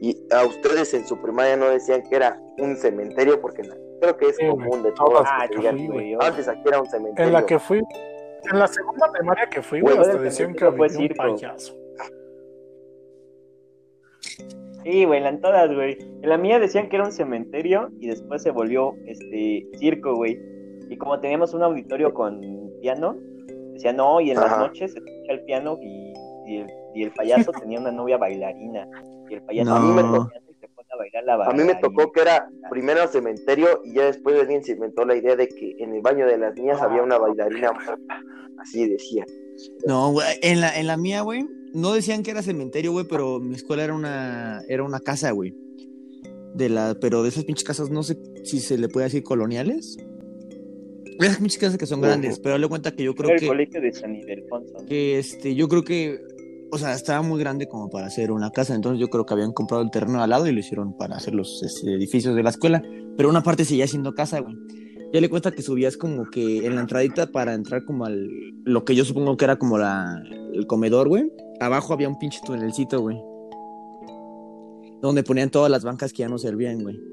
y 0.00 0.16
a 0.32 0.44
ustedes 0.46 0.92
en 0.94 1.06
su 1.06 1.16
primaria 1.20 1.56
no 1.56 1.68
decían 1.68 2.02
que 2.08 2.16
era 2.16 2.40
un 2.58 2.74
cementerio, 2.76 3.40
porque 3.40 3.62
creo 4.00 4.16
que 4.16 4.26
es 4.28 4.36
Sí, 4.36 4.46
común 4.48 4.82
de 4.82 4.92
Todas 4.92 4.96
todos. 5.14 5.26
Ah, 5.26 5.46
que 5.48 5.54
yo 5.56 5.60
digan, 5.60 5.76
fui, 5.76 5.86
güey. 5.88 6.10
yo- 6.12 6.22
Antes 6.22 6.48
aquí 6.48 6.62
era 6.66 6.80
un 6.80 6.86
cementerio. 6.86 7.26
En 7.26 7.32
la 7.34 7.44
que 7.46 7.58
fui, 7.58 7.78
en 7.78 8.58
la 8.58 8.66
segunda 8.66 9.12
primaria 9.12 9.46
que 9.50 9.62
fui, 9.62 9.80
güey, 9.82 9.96
hasta 9.98 10.18
decían 10.18 10.54
que 10.54 10.64
había 10.64 10.82
un 10.82 10.88
circo. 10.90 11.16
payaso. 11.22 11.76
Sí, 14.84 15.04
güey, 15.04 15.22
en 15.24 15.40
todas, 15.40 15.72
güey. 15.74 15.98
En 16.22 16.28
la 16.28 16.38
mía 16.38 16.58
decían 16.58 16.88
que 16.88 16.96
era 16.96 17.04
un 17.04 17.12
cementerio 17.12 17.90
y 18.00 18.08
después 18.08 18.42
se 18.42 18.50
volvió 18.50 18.94
este 19.06 19.66
circo, 19.78 20.14
güey. 20.16 20.40
Y 20.88 20.96
como 20.96 21.20
teníamos 21.20 21.52
un 21.52 21.62
auditorio 21.62 22.14
con 22.14 22.40
piano, 22.80 23.16
Decía, 23.74 23.92
no, 23.94 24.20
y 24.20 24.30
en 24.30 24.36
las 24.36 24.46
Ajá. 24.46 24.58
noches 24.66 24.92
se 24.92 24.98
escucha 24.98 25.32
el 25.32 25.40
piano 25.44 25.78
y, 25.80 26.12
y 26.46 26.56
el, 26.58 26.66
y 26.94 27.02
el 27.04 27.12
payaso 27.12 27.50
tenía 27.52 27.80
una 27.80 27.90
novia 27.90 28.18
bailarina. 28.18 28.86
Y 29.30 29.34
el 29.34 29.42
payaso 29.42 29.74
A 29.74 29.80
mí 29.80 29.92
me 29.94 30.02
tocó- 30.02 30.28
piano 30.28 30.46
y 30.50 30.54
se 30.60 30.68
pone 30.68 30.88
a 30.92 30.96
bailar 30.96 31.24
la 31.24 31.34
A 31.46 31.52
mí 31.52 31.64
me 31.64 31.74
tocó 31.76 32.12
que 32.12 32.20
era 32.20 32.46
primero 32.68 33.06
cementerio 33.08 33.80
y 33.84 33.94
ya 33.94 34.04
después 34.04 34.38
alguien 34.38 34.62
se 34.62 34.72
inventó 34.72 35.04
la 35.06 35.16
idea 35.16 35.34
de 35.34 35.48
que 35.48 35.76
en 35.78 35.94
el 35.94 36.02
baño 36.02 36.26
de 36.26 36.36
las 36.36 36.54
niñas 36.56 36.82
había 36.82 37.02
una 37.02 37.16
bailarina 37.16 37.72
muerta. 37.72 37.96
Así 38.58 38.86
decía. 38.86 39.24
No, 39.86 40.12
güey, 40.12 40.26
en 40.42 40.60
la, 40.60 40.78
en 40.78 40.86
la 40.86 40.96
mía, 40.98 41.22
güey, 41.22 41.46
no 41.72 41.92
decían 41.94 42.22
que 42.22 42.32
era 42.32 42.42
cementerio, 42.42 42.92
güey, 42.92 43.06
pero 43.08 43.40
mi 43.40 43.54
escuela 43.54 43.84
era 43.84 43.94
una, 43.94 44.60
era 44.68 44.82
una 44.82 45.00
casa, 45.00 45.30
güey. 45.30 45.54
De 46.54 46.68
la, 46.68 46.94
pero 47.00 47.22
de 47.22 47.30
esas 47.30 47.44
pinches 47.44 47.64
casas, 47.64 47.90
no 47.90 48.02
sé 48.02 48.18
si 48.44 48.58
se 48.60 48.76
le 48.76 48.88
puede 48.88 49.04
decir 49.04 49.22
coloniales. 49.22 49.96
Esas 51.20 51.36
pinches 51.36 51.58
casas 51.58 51.78
que 51.78 51.86
son 51.86 52.00
grandes, 52.00 52.38
pero 52.38 52.56
le 52.56 52.66
cuenta 52.66 52.92
que 52.92 53.04
yo 53.04 53.14
creo 53.14 53.30
el 53.30 53.40
que, 53.40 53.46
colegio 53.46 53.80
de 53.80 53.92
San 53.92 54.14
Ildefonso. 54.14 54.72
¿no? 54.80 54.86
que 54.86 55.18
este, 55.18 55.54
yo 55.54 55.68
creo 55.68 55.84
que, 55.84 56.18
o 56.70 56.78
sea, 56.78 56.94
estaba 56.94 57.20
muy 57.20 57.38
grande 57.38 57.68
como 57.68 57.90
para 57.90 58.06
hacer 58.06 58.32
una 58.32 58.50
casa, 58.50 58.74
entonces 58.74 58.98
yo 59.00 59.08
creo 59.08 59.26
que 59.26 59.34
habían 59.34 59.52
comprado 59.52 59.82
el 59.82 59.90
terreno 59.90 60.22
al 60.22 60.30
lado 60.30 60.46
y 60.46 60.52
lo 60.52 60.60
hicieron 60.60 60.96
para 60.96 61.16
hacer 61.16 61.34
los 61.34 61.62
este, 61.62 61.92
edificios 61.92 62.34
de 62.34 62.42
la 62.42 62.50
escuela, 62.50 62.82
pero 63.16 63.28
una 63.28 63.42
parte 63.42 63.66
seguía 63.66 63.86
siendo 63.86 64.14
casa, 64.14 64.40
güey. 64.40 64.56
Ya 65.12 65.20
le 65.20 65.28
cuesta 65.28 65.50
que 65.50 65.62
subías 65.62 65.96
como 65.96 66.30
que 66.30 66.64
en 66.64 66.76
la 66.76 66.82
entradita 66.82 67.32
para 67.32 67.54
entrar 67.54 67.84
como 67.84 68.04
al, 68.04 68.28
lo 68.64 68.84
que 68.84 68.94
yo 68.94 69.04
supongo 69.04 69.36
que 69.36 69.44
era 69.44 69.56
como 69.56 69.76
la, 69.76 70.22
el 70.54 70.66
comedor, 70.68 71.08
güey. 71.08 71.32
Abajo 71.58 71.92
había 71.92 72.08
un 72.08 72.18
pinche 72.18 72.38
tunelcito, 72.46 73.00
güey. 73.00 73.20
Donde 75.02 75.24
ponían 75.24 75.50
todas 75.50 75.70
las 75.70 75.82
bancas 75.82 76.12
que 76.12 76.20
ya 76.20 76.28
no 76.28 76.38
servían, 76.38 76.82
güey. 76.82 77.09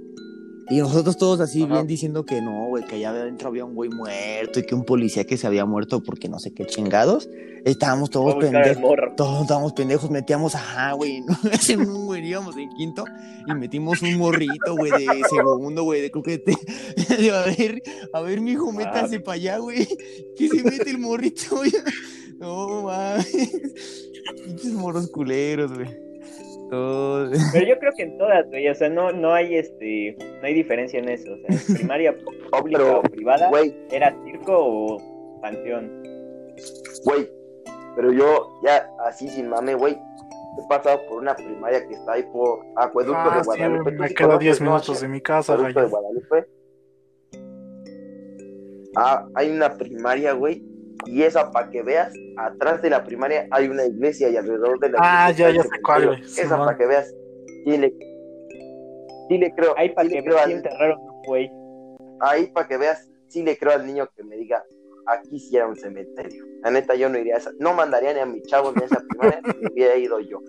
Y 0.70 0.80
nosotros 0.80 1.18
todos 1.18 1.40
así 1.40 1.64
Ajá. 1.64 1.76
bien 1.76 1.88
diciendo 1.88 2.26
que 2.26 2.42
no, 2.42 2.68
güey, 2.68 2.86
que 2.86 2.96
allá 2.96 3.12
adentro 3.12 3.48
había 3.48 3.64
un 3.64 3.74
güey 3.74 3.90
muerto 3.90 4.60
y 4.60 4.64
que 4.66 4.76
un 4.76 4.84
policía 4.84 5.24
que 5.24 5.38
se 5.38 5.48
había 5.48 5.66
muerto 5.66 6.04
porque 6.04 6.28
no 6.28 6.40
sé 6.40 6.54
qué 6.54 6.66
chingados. 6.66 7.30
Estábamos 7.64 8.10
todos 8.10 8.36
pendejos. 8.36 8.84
Todos 9.16 9.42
estábamos 9.44 9.74
pendejos, 9.74 10.10
metíamos, 10.10 10.56
ajá, 10.56 10.94
güey, 10.94 11.22
¿no? 11.22 11.38
Güey, 12.06 12.28
íbamos 12.28 12.56
en 12.58 12.70
quinto 12.72 13.06
y 13.48 13.54
metimos 13.54 14.02
un 14.02 14.18
morrito, 14.18 14.76
güey, 14.76 14.92
de 14.92 15.22
segundo, 15.30 15.84
güey, 15.84 16.02
de 16.02 16.12
creo 16.12 16.24
que 16.24 16.38
te... 16.38 16.52
de, 17.18 17.32
a 17.32 17.44
ver, 17.46 17.82
a 18.14 18.22
ver, 18.22 18.42
mijo, 18.42 18.72
métase 18.72 19.20
para 19.20 19.36
allá, 19.36 19.58
güey, 19.60 19.88
que 20.38 20.50
se 20.50 20.64
mete 20.64 20.90
el 20.90 21.00
morrito, 21.00 21.44
güey. 21.58 21.72
No, 22.40 22.84
mames, 22.84 24.10
pinches 24.46 24.74
morros 24.74 25.10
culeros, 25.10 25.74
güey. 25.74 26.07
Pero 26.70 27.66
yo 27.66 27.80
creo 27.80 27.92
que 27.96 28.04
en 28.04 28.18
todas, 28.18 28.46
güey, 28.50 28.68
o 28.68 28.76
sea, 28.76 28.90
no, 28.90 29.12
no 29.12 29.34
hay 29.34 29.56
este, 29.56 30.16
no 30.42 30.48
hay 30.48 30.54
diferencia 30.54 31.00
en 31.00 31.10
eso. 31.10 31.32
O 31.34 31.38
sea, 31.38 31.58
en 31.70 31.76
primaria 31.76 32.14
pública 32.52 32.80
pero, 32.80 33.00
o 33.00 33.02
privada, 33.04 33.50
güey, 33.50 33.76
era 33.92 34.16
circo 34.24 34.54
o 34.58 35.40
panteón. 35.42 36.04
güey. 37.06 37.30
Pero 37.96 38.12
yo 38.12 38.60
ya 38.64 38.90
así 39.06 39.28
sin 39.28 39.50
mame, 39.50 39.74
güey. 39.74 39.94
He 39.94 40.68
pasado 40.70 41.00
por 41.08 41.20
una 41.20 41.36
primaria 41.36 41.88
que 41.88 41.94
está 41.94 42.14
ahí 42.14 42.24
por 42.34 42.60
Acueducto 42.76 43.20
Ah, 43.20 43.38
de 43.38 43.44
Guadalupe. 43.44 43.92
¿Tú 43.92 44.02
me 44.02 44.10
quedo 44.10 44.28
a 44.28 44.30
conoces, 44.32 44.40
10 44.46 44.62
no, 44.62 44.66
minutos 44.72 45.02
de 45.02 45.08
mi 45.08 45.22
casa, 45.22 45.54
Acueducto 45.54 45.82
de. 45.82 45.88
Guadalupe. 45.88 46.46
Ah, 48.96 49.28
hay 49.36 49.52
una 49.52 49.76
primaria, 49.78 50.34
güey. 50.34 50.64
Y 51.08 51.24
esa, 51.24 51.52
para 51.52 51.70
que 51.70 51.82
veas, 51.82 52.14
atrás 52.38 52.82
de 52.82 52.90
la 52.90 53.04
primaria 53.04 53.48
hay 53.52 53.68
una 53.68 53.86
iglesia 53.86 54.30
y 54.30 54.38
alrededor 54.38 54.80
de 54.80 54.90
la 54.90 55.00
Ah, 55.02 55.32
iglesia 55.32 55.52
ya, 55.56 55.64
sé 55.64 55.82
cuál, 55.84 56.08
güey. 56.08 56.22
Esa, 56.22 56.58
para 56.58 56.78
que 56.78 56.86
veas. 56.86 57.14
Sí 57.66 57.78
le, 57.78 57.94
sí 59.30 59.38
le 59.38 59.52
creo. 59.56 59.74
Ahí 59.78 59.90
para 59.90 60.08
sí 60.10 60.16
que 60.16 60.22
si 60.22 60.52
enterraron 60.52 61.00
güey. 61.26 61.52
ahí 62.22 62.48
para 62.48 62.68
que 62.68 62.78
veas, 62.78 63.10
sí 63.28 63.44
le 63.44 63.58
creo 63.58 63.74
al 63.74 63.86
niño 63.86 64.08
que 64.16 64.24
me 64.24 64.36
diga, 64.38 64.64
aquí 65.08 65.40
sí 65.40 65.56
era 65.56 65.68
un 65.68 65.76
cementerio. 65.76 66.46
La 66.64 66.72
neta, 66.72 66.96
yo 66.96 67.10
no 67.10 67.18
iría 67.18 67.36
a 67.36 67.38
esa, 67.40 67.52
no 67.60 67.74
mandaría 67.74 68.14
ni 68.14 68.20
a 68.20 68.26
mi 68.26 68.42
chavo 68.44 68.72
ni 68.74 68.84
a 68.84 68.86
esa 68.86 69.02
primaria, 69.10 69.42
ni 69.62 69.68
hubiera 69.74 69.96
ido 69.98 70.20
yo. 70.20 70.40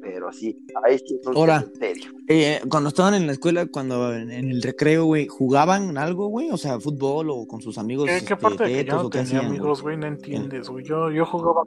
Pero 0.00 0.32
sí, 0.32 0.56
ahí 0.84 0.98
sí 0.98 1.18
es 1.20 1.26
un 1.26 1.36
Ahora. 1.36 1.60
cementerio. 1.60 2.10
Eh, 2.28 2.60
cuando 2.70 2.88
estaban 2.90 3.14
en 3.14 3.26
la 3.26 3.32
escuela, 3.32 3.66
cuando 3.66 4.14
en, 4.14 4.30
en 4.30 4.50
el 4.50 4.62
recreo, 4.62 5.04
güey, 5.06 5.26
¿jugaban 5.26 5.98
algo, 5.98 6.28
güey? 6.28 6.50
O 6.50 6.56
sea, 6.56 6.78
fútbol 6.80 7.30
o 7.30 7.46
con 7.46 7.60
sus 7.60 7.78
amigos. 7.78 8.06
¿Qué, 8.06 8.16
este, 8.16 8.28
qué 8.28 8.36
parte 8.36 8.64
de 8.64 8.70
que 8.70 8.84
yo 8.84 8.94
no 8.96 9.02
o 9.02 9.10
qué 9.10 9.18
tenía 9.22 9.40
amigos, 9.40 9.82
güey? 9.82 9.96
No 9.96 10.06
entiendes, 10.06 10.68
güey. 10.68 10.84
Yo, 10.84 11.10
yo 11.10 11.26
jugaba. 11.26 11.62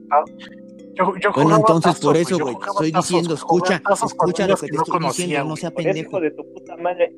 Yo, 0.93 1.13
yo 1.21 1.31
Bueno, 1.33 1.57
entonces 1.57 1.83
tazos, 1.93 2.05
por 2.05 2.17
eso, 2.17 2.37
Yo 2.37 2.43
güey, 2.45 2.55
estoy 2.55 2.91
tazos, 2.91 3.09
diciendo, 3.09 3.33
escucha, 3.33 3.81
escucha 4.05 4.47
lo 4.47 4.55
que 4.55 4.67
te 4.67 4.73
no 4.75 4.81
estoy 4.83 4.91
conocía, 4.99 5.25
diciendo, 5.25 5.43
no 5.43 5.49
güey. 5.51 5.57
sea 5.61 5.71
pendejo. 5.71 5.99
hijo 6.09 6.19
de 6.19 6.31
tu 6.31 6.53
puta 6.53 6.77
madre, 6.77 7.15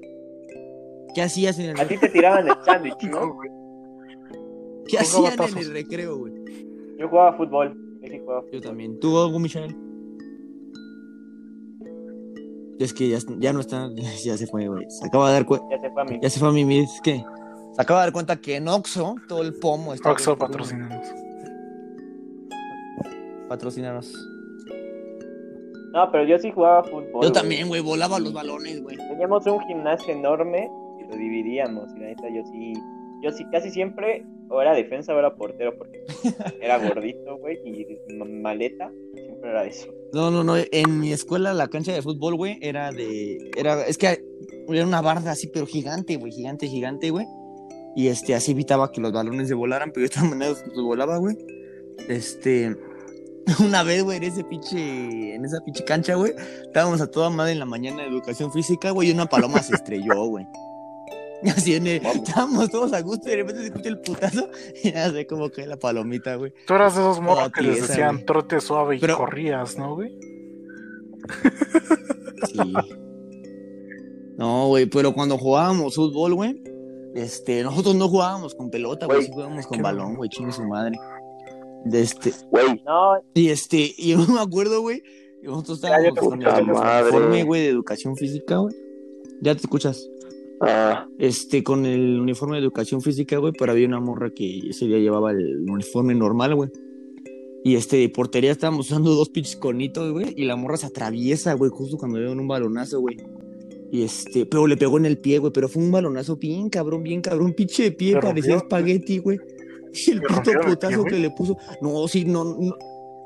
¿Qué 1.15 1.21
hacías 1.21 1.59
en 1.59 1.69
el 1.71 1.79
a 1.79 1.87
ti 1.87 1.97
te 1.97 2.09
tiraban 2.09 2.47
el 2.47 2.55
sándwich, 2.65 2.93
No, 3.03 3.19
¿no? 3.25 3.33
güey. 3.35 3.49
¿Qué 4.87 4.97
hacían 4.99 5.33
en 5.41 5.57
el 5.57 5.73
recreo, 5.73 6.17
güey? 6.17 6.33
Yo 6.99 7.07
jugaba 7.09 7.37
fútbol. 7.37 7.75
Yo 8.01 8.19
jugaba 8.19 8.41
Yo 8.41 8.47
fútbol. 8.47 8.61
también. 8.61 8.99
¿Tú 8.99 9.39
Michelle? 9.39 9.75
Es 12.83 12.93
que 12.93 13.07
ya, 13.09 13.17
ya 13.39 13.53
no 13.53 13.59
está, 13.61 13.89
ya 14.23 14.37
se 14.37 14.45
fue, 14.47 14.67
güey. 14.67 14.85
Se 14.89 15.05
acaba 15.07 15.27
de 15.29 15.33
dar 15.33 15.45
cuenta, 15.45 15.65
Ya 15.71 15.79
se 15.79 15.89
fue 15.91 16.01
a 16.01 16.05
mi. 16.05 16.19
ya 16.21 16.29
se 16.29 16.39
fue 16.39 16.49
a 16.49 16.51
mi 16.51 16.79
es 16.79 16.99
que 17.03 17.23
se 17.73 17.81
acaba 17.81 18.01
de 18.01 18.05
dar 18.07 18.13
cuenta 18.13 18.35
que 18.41 18.55
en 18.57 18.67
Oxxo 18.67 19.15
todo 19.27 19.41
el 19.41 19.53
pomo 19.55 19.93
está 19.93 20.11
Oxxo 20.11 20.37
patrocinanos. 20.37 21.07
Patrocínanos. 23.49 24.13
No, 25.93 26.11
pero 26.11 26.23
yo 26.25 26.37
sí 26.39 26.51
jugaba 26.51 26.83
fútbol. 26.83 27.05
Yo 27.13 27.17
güey. 27.19 27.31
también, 27.31 27.67
güey, 27.67 27.81
volaba 27.81 28.19
los 28.19 28.33
balones, 28.33 28.81
güey. 28.81 28.97
Teníamos 28.97 29.45
un 29.45 29.59
gimnasio 29.61 30.13
enorme 30.13 30.69
y 30.99 31.07
lo 31.09 31.15
dividíamos. 31.15 31.89
Y 31.95 31.99
la 31.99 32.07
neta, 32.07 32.29
yo 32.29 32.43
sí, 32.51 32.73
yo 33.21 33.31
sí 33.31 33.45
casi 33.51 33.69
siempre 33.69 34.25
o 34.49 34.59
era 34.61 34.73
defensa 34.73 35.13
o 35.13 35.19
era 35.19 35.35
portero 35.35 35.77
porque 35.77 36.03
era 36.61 36.77
gordito, 36.79 37.37
güey, 37.37 37.57
y 37.63 38.13
ma- 38.15 38.25
maleta, 38.25 38.91
siempre 39.15 39.49
era 39.51 39.65
eso. 39.65 39.87
No, 40.13 40.29
no, 40.29 40.43
no. 40.43 40.55
En 40.71 40.99
mi 40.99 41.11
escuela 41.11 41.53
la 41.55 41.67
cancha 41.67 41.91
de 41.91 42.03
fútbol, 42.03 42.35
güey, 42.35 42.59
era 42.61 42.91
de. 42.91 43.51
Era, 43.57 43.83
es 43.83 43.97
que 43.97 44.23
era 44.69 44.85
una 44.85 45.01
barda 45.01 45.31
así, 45.31 45.47
pero 45.47 45.65
gigante, 45.65 46.17
güey. 46.17 46.31
Gigante, 46.31 46.67
gigante, 46.67 47.09
güey. 47.09 47.25
Y 47.95 48.07
este, 48.07 48.35
así 48.35 48.51
evitaba 48.51 48.91
que 48.91 49.01
los 49.01 49.11
balones 49.11 49.47
se 49.47 49.55
volaran, 49.55 49.91
pero 49.91 50.01
de 50.01 50.05
esta 50.05 50.23
manera 50.23 50.53
se 50.53 50.81
volaba, 50.81 51.17
güey. 51.17 51.35
Este. 52.07 52.77
Una 53.59 53.81
vez, 53.81 54.03
güey, 54.03 54.17
en 54.17 54.23
ese 54.23 54.43
pinche. 54.43 55.33
En 55.33 55.45
esa 55.45 55.59
pinche 55.65 55.83
cancha, 55.83 56.13
güey. 56.13 56.33
Estábamos 56.63 57.01
a 57.01 57.07
toda 57.09 57.31
madre 57.31 57.53
en 57.53 57.59
la 57.59 57.65
mañana 57.65 58.03
de 58.03 58.09
educación 58.09 58.53
física, 58.53 58.91
güey, 58.91 59.09
y 59.09 59.11
una 59.11 59.25
paloma 59.25 59.63
se 59.63 59.73
estrelló, 59.73 60.25
güey. 60.27 60.45
Así 61.57 61.75
en 61.75 61.87
el, 61.87 62.05
estábamos 62.05 62.69
todos 62.69 62.93
a 62.93 63.01
gusto 63.01 63.27
y 63.27 63.31
de 63.31 63.35
repente 63.37 63.61
se 63.61 63.67
escucha 63.67 63.89
el 63.89 63.99
putazo 63.99 64.49
y 64.83 64.91
ya 64.91 65.11
sé 65.11 65.25
cómo 65.27 65.49
cae 65.49 65.67
la 65.67 65.77
palomita, 65.77 66.35
güey. 66.35 66.53
Tú 66.65 66.73
eras 66.75 66.95
de 66.95 67.01
esos 67.01 67.19
morros 67.21 67.51
que 67.51 67.61
les 67.61 67.87
decían 67.87 68.15
güey. 68.15 68.25
trote 68.25 68.61
suave 68.61 68.95
y 68.95 68.99
Pero- 68.99 69.17
corrías, 69.17 69.77
¿no, 69.77 69.95
güey? 69.95 70.17
Sí. 72.47 72.59
No, 74.37 74.67
güey, 74.67 74.85
pero 74.87 75.13
cuando 75.13 75.37
jugábamos 75.37 75.95
fútbol, 75.95 76.33
güey, 76.33 76.61
este, 77.15 77.63
nosotros 77.63 77.95
no 77.95 78.09
jugábamos 78.09 78.55
con 78.55 78.69
pelota, 78.69 79.05
güey, 79.05 79.23
sí 79.23 79.31
jugábamos 79.31 79.67
con 79.67 79.81
balón, 79.81 80.15
güey, 80.15 80.29
chingue 80.29 80.51
su 80.51 80.63
madre. 80.63 80.97
De 81.85 82.01
este, 82.01 82.31
Güey, 82.49 82.81
No, 82.85 83.21
y 83.33 83.49
este, 83.49 83.93
y 83.97 84.11
yo 84.11 84.17
me 84.27 84.39
acuerdo, 84.39 84.81
güey, 84.81 85.03
y 85.41 85.45
nosotros 85.47 85.83
estábamos 85.83 86.17
con 86.19 86.41
el 86.41 86.47
uniforme, 86.71 87.43
güey, 87.43 87.61
de 87.61 87.69
educación 87.69 88.15
física, 88.15 88.57
güey. 88.57 88.73
Ya 89.41 89.53
te 89.53 89.61
escuchas. 89.61 90.09
Ah, 90.61 91.07
Este, 91.19 91.63
con 91.63 91.85
el 91.85 92.19
uniforme 92.19 92.57
de 92.57 92.63
educación 92.63 93.01
física, 93.01 93.37
güey, 93.37 93.53
pero 93.57 93.71
había 93.71 93.87
una 93.87 93.99
morra 93.99 94.29
que 94.29 94.59
ese 94.69 94.85
día 94.87 94.99
llevaba 94.99 95.31
el 95.31 95.69
uniforme 95.69 96.15
normal, 96.15 96.55
güey. 96.55 96.69
Y 97.65 97.75
este, 97.75 97.97
de 97.97 98.09
portería 98.09 98.51
estábamos 98.51 98.87
usando 98.91 99.15
dos 99.15 99.29
pinches 99.29 99.55
conitos, 99.55 100.11
güey, 100.11 100.33
y 100.35 100.43
la 100.43 100.57
morra 100.57 100.75
se 100.75 100.87
atraviesa, 100.87 101.53
güey, 101.53 101.71
justo 101.71 101.97
cuando 101.97 102.19
le 102.19 102.29
un 102.29 102.47
balonazo, 102.47 102.99
güey. 102.99 103.17
Y 103.89 104.01
este, 104.01 104.45
pero 104.45 104.67
le 104.67 104.75
pegó 104.75 104.97
en 104.97 105.05
el 105.05 105.17
pie, 105.17 105.37
güey, 105.37 105.53
pero 105.53 105.69
fue 105.69 105.81
un 105.81 105.91
balonazo 105.91 106.35
bien 106.35 106.69
cabrón, 106.69 107.03
bien 107.03 107.21
cabrón, 107.21 107.53
pinche 107.53 107.83
de 107.83 107.91
pie, 107.91 108.15
¿Te 108.15 108.21
parecía 108.21 108.55
espagueti, 108.57 109.19
güey. 109.19 109.39
Y 109.93 110.09
el 110.09 110.21
¿Te 110.21 110.27
puto 110.27 110.51
putazo 110.65 111.03
que 111.03 111.19
le 111.19 111.29
puso. 111.29 111.55
No, 111.79 112.07
sí, 112.07 112.25
no, 112.25 112.43
no, 112.43 112.75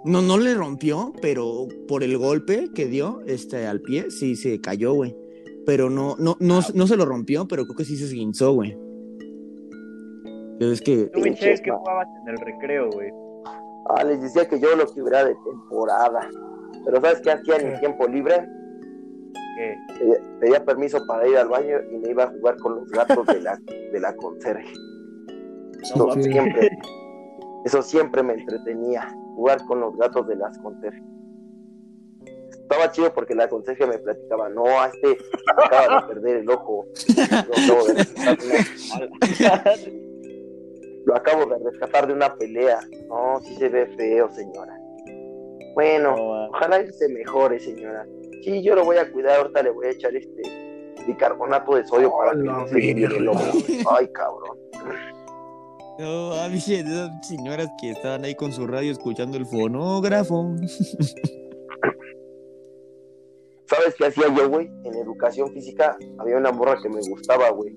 no, 0.03 0.21
no 0.21 0.37
le 0.37 0.53
rompió, 0.53 1.13
pero 1.21 1.65
por 1.87 2.03
el 2.03 2.17
golpe 2.17 2.67
que 2.75 2.87
dio, 2.87 3.21
este, 3.25 3.65
al 3.65 3.79
pie, 3.79 4.11
sí 4.11 4.35
se 4.35 4.59
cayó, 4.59 4.93
güey. 4.93 5.15
Pero 5.67 5.89
no, 5.89 6.15
no, 6.17 6.37
no, 6.39 6.61
no 6.73 6.87
se 6.87 6.95
lo 6.95 7.05
rompió, 7.05 7.45
pero 7.47 7.65
creo 7.65 7.75
que 7.75 7.83
sí 7.83 7.97
se 7.97 8.05
esguinzó, 8.05 8.53
güey. 8.53 8.75
Pero 10.57 10.71
es 10.71 10.81
que, 10.81 11.07
tú, 11.13 11.19
Michelle, 11.19 11.61
¿qué 11.61 11.69
jugabas 11.71 12.07
en 12.23 12.29
el 12.29 12.37
recreo, 12.39 12.89
güey? 12.89 13.09
ah, 13.89 14.03
les 14.05 14.21
decía 14.21 14.47
que 14.47 14.59
yo 14.59 14.75
lo 14.77 14.87
que 14.87 15.01
hubiera 15.01 15.25
de 15.25 15.35
temporada. 15.45 16.21
Pero 16.85 17.01
¿sabes 17.01 17.21
qué 17.21 17.31
hacía 17.31 17.57
en 17.57 17.73
mi 17.73 17.79
tiempo 17.79 18.07
libre? 18.07 18.45
¿Qué? 19.57 19.75
Pedía, 19.99 20.15
pedía 20.39 20.65
permiso 20.65 21.05
para 21.05 21.27
ir 21.27 21.37
al 21.37 21.49
baño 21.49 21.77
y 21.91 21.97
me 21.97 22.11
iba 22.11 22.23
a 22.23 22.27
jugar 22.27 22.57
con 22.57 22.75
los 22.75 22.89
gatos 22.89 23.25
de 23.27 23.41
la, 23.41 23.59
de 23.93 23.99
la 23.99 24.15
conserje. 24.15 24.73
Eso 25.81 26.11
Sí. 26.13 26.23
siempre, 26.23 26.69
eso 27.65 27.81
siempre 27.81 28.23
me 28.23 28.33
entretenía, 28.33 29.07
jugar 29.35 29.63
con 29.65 29.81
los 29.81 29.95
gatos 29.97 30.27
de 30.27 30.35
las 30.37 30.57
conserjes. 30.59 31.03
Estaba 32.69 32.91
chido 32.91 33.13
porque 33.13 33.33
la 33.33 33.47
conserje 33.47 33.87
me 33.87 33.97
platicaba, 33.97 34.49
no, 34.49 34.65
a 34.65 34.87
este 34.87 35.17
acaba 35.55 36.01
de 36.01 36.07
perder 36.13 36.37
el 36.37 36.49
ojo. 36.49 36.85
Yo 37.15 37.23
acabo 37.23 37.85
de 37.87 37.93
resultar 37.93 38.37
una- 38.43 39.75
Lo 41.05 41.15
acabo 41.15 41.45
de 41.45 41.69
rescatar 41.71 42.07
de 42.07 42.13
una 42.13 42.35
pelea. 42.35 42.79
No, 43.07 43.39
sí 43.45 43.55
se 43.55 43.69
ve 43.69 43.87
feo, 43.95 44.29
señora. 44.33 44.77
Bueno, 45.75 46.15
No, 46.17 46.33
ah, 46.33 46.47
ojalá 46.49 46.77
él 46.77 46.93
se 46.93 47.07
mejore, 47.07 47.57
señora. 47.59 48.05
Sí, 48.43 48.61
yo 48.61 48.75
lo 48.75 48.83
voy 48.83 48.97
a 48.97 49.09
cuidar. 49.13 49.37
Ahorita 49.39 49.63
le 49.63 49.69
voy 49.69 49.87
a 49.87 49.91
echar 49.91 50.13
este 50.13 50.41
bicarbonato 51.07 51.75
de 51.75 51.85
sodio 51.87 52.11
para 52.17 52.31
que 52.31 52.37
no 52.39 52.67
se 52.67 52.73
le 52.75 52.81
llegue 52.81 53.05
el 53.05 53.29
ojo. 53.29 53.43
Ay, 53.97 54.09
cabrón. 54.09 54.57
No, 55.99 56.33
a 56.33 56.49
mí, 56.49 56.57
esas 56.57 57.11
señoras 57.25 57.69
que 57.79 57.91
estaban 57.91 58.25
ahí 58.25 58.35
con 58.35 58.51
su 58.51 58.67
radio 58.67 58.91
escuchando 58.91 59.37
el 59.37 59.45
fonógrafo. 59.45 60.53
¿Sabes 63.67 63.95
qué 63.97 64.05
hacía 64.05 64.33
yo, 64.33 64.49
güey? 64.49 64.67
En 64.85 64.93
educación 64.95 65.51
física 65.51 65.97
había 66.19 66.37
una 66.37 66.51
morra 66.51 66.77
que 66.81 66.89
me 66.89 67.01
gustaba, 67.09 67.49
güey. 67.49 67.75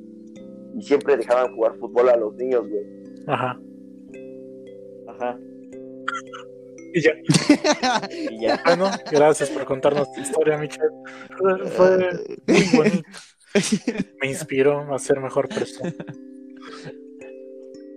Y 0.77 0.83
siempre 0.83 1.17
dejaban 1.17 1.55
jugar 1.55 1.77
fútbol 1.79 2.09
a 2.09 2.17
los 2.17 2.35
niños, 2.37 2.69
güey. 2.69 2.85
Ajá. 3.27 3.61
Ajá. 5.09 5.39
Y 6.95 7.01
ya. 7.01 7.13
Y 8.31 8.41
ya. 8.41 8.63
Bueno, 8.67 8.91
gracias 9.11 9.51
por 9.51 9.65
contarnos 9.65 10.13
tu 10.13 10.21
historia, 10.21 10.59
Michelle. 10.59 10.89
Fue, 11.77 12.11
muy 12.47 12.77
bonito. 12.77 13.09
Me 14.23 14.29
inspiró 14.29 14.95
a 14.95 14.99
ser 14.99 15.21
mejor 15.21 15.49
persona. 15.49 15.93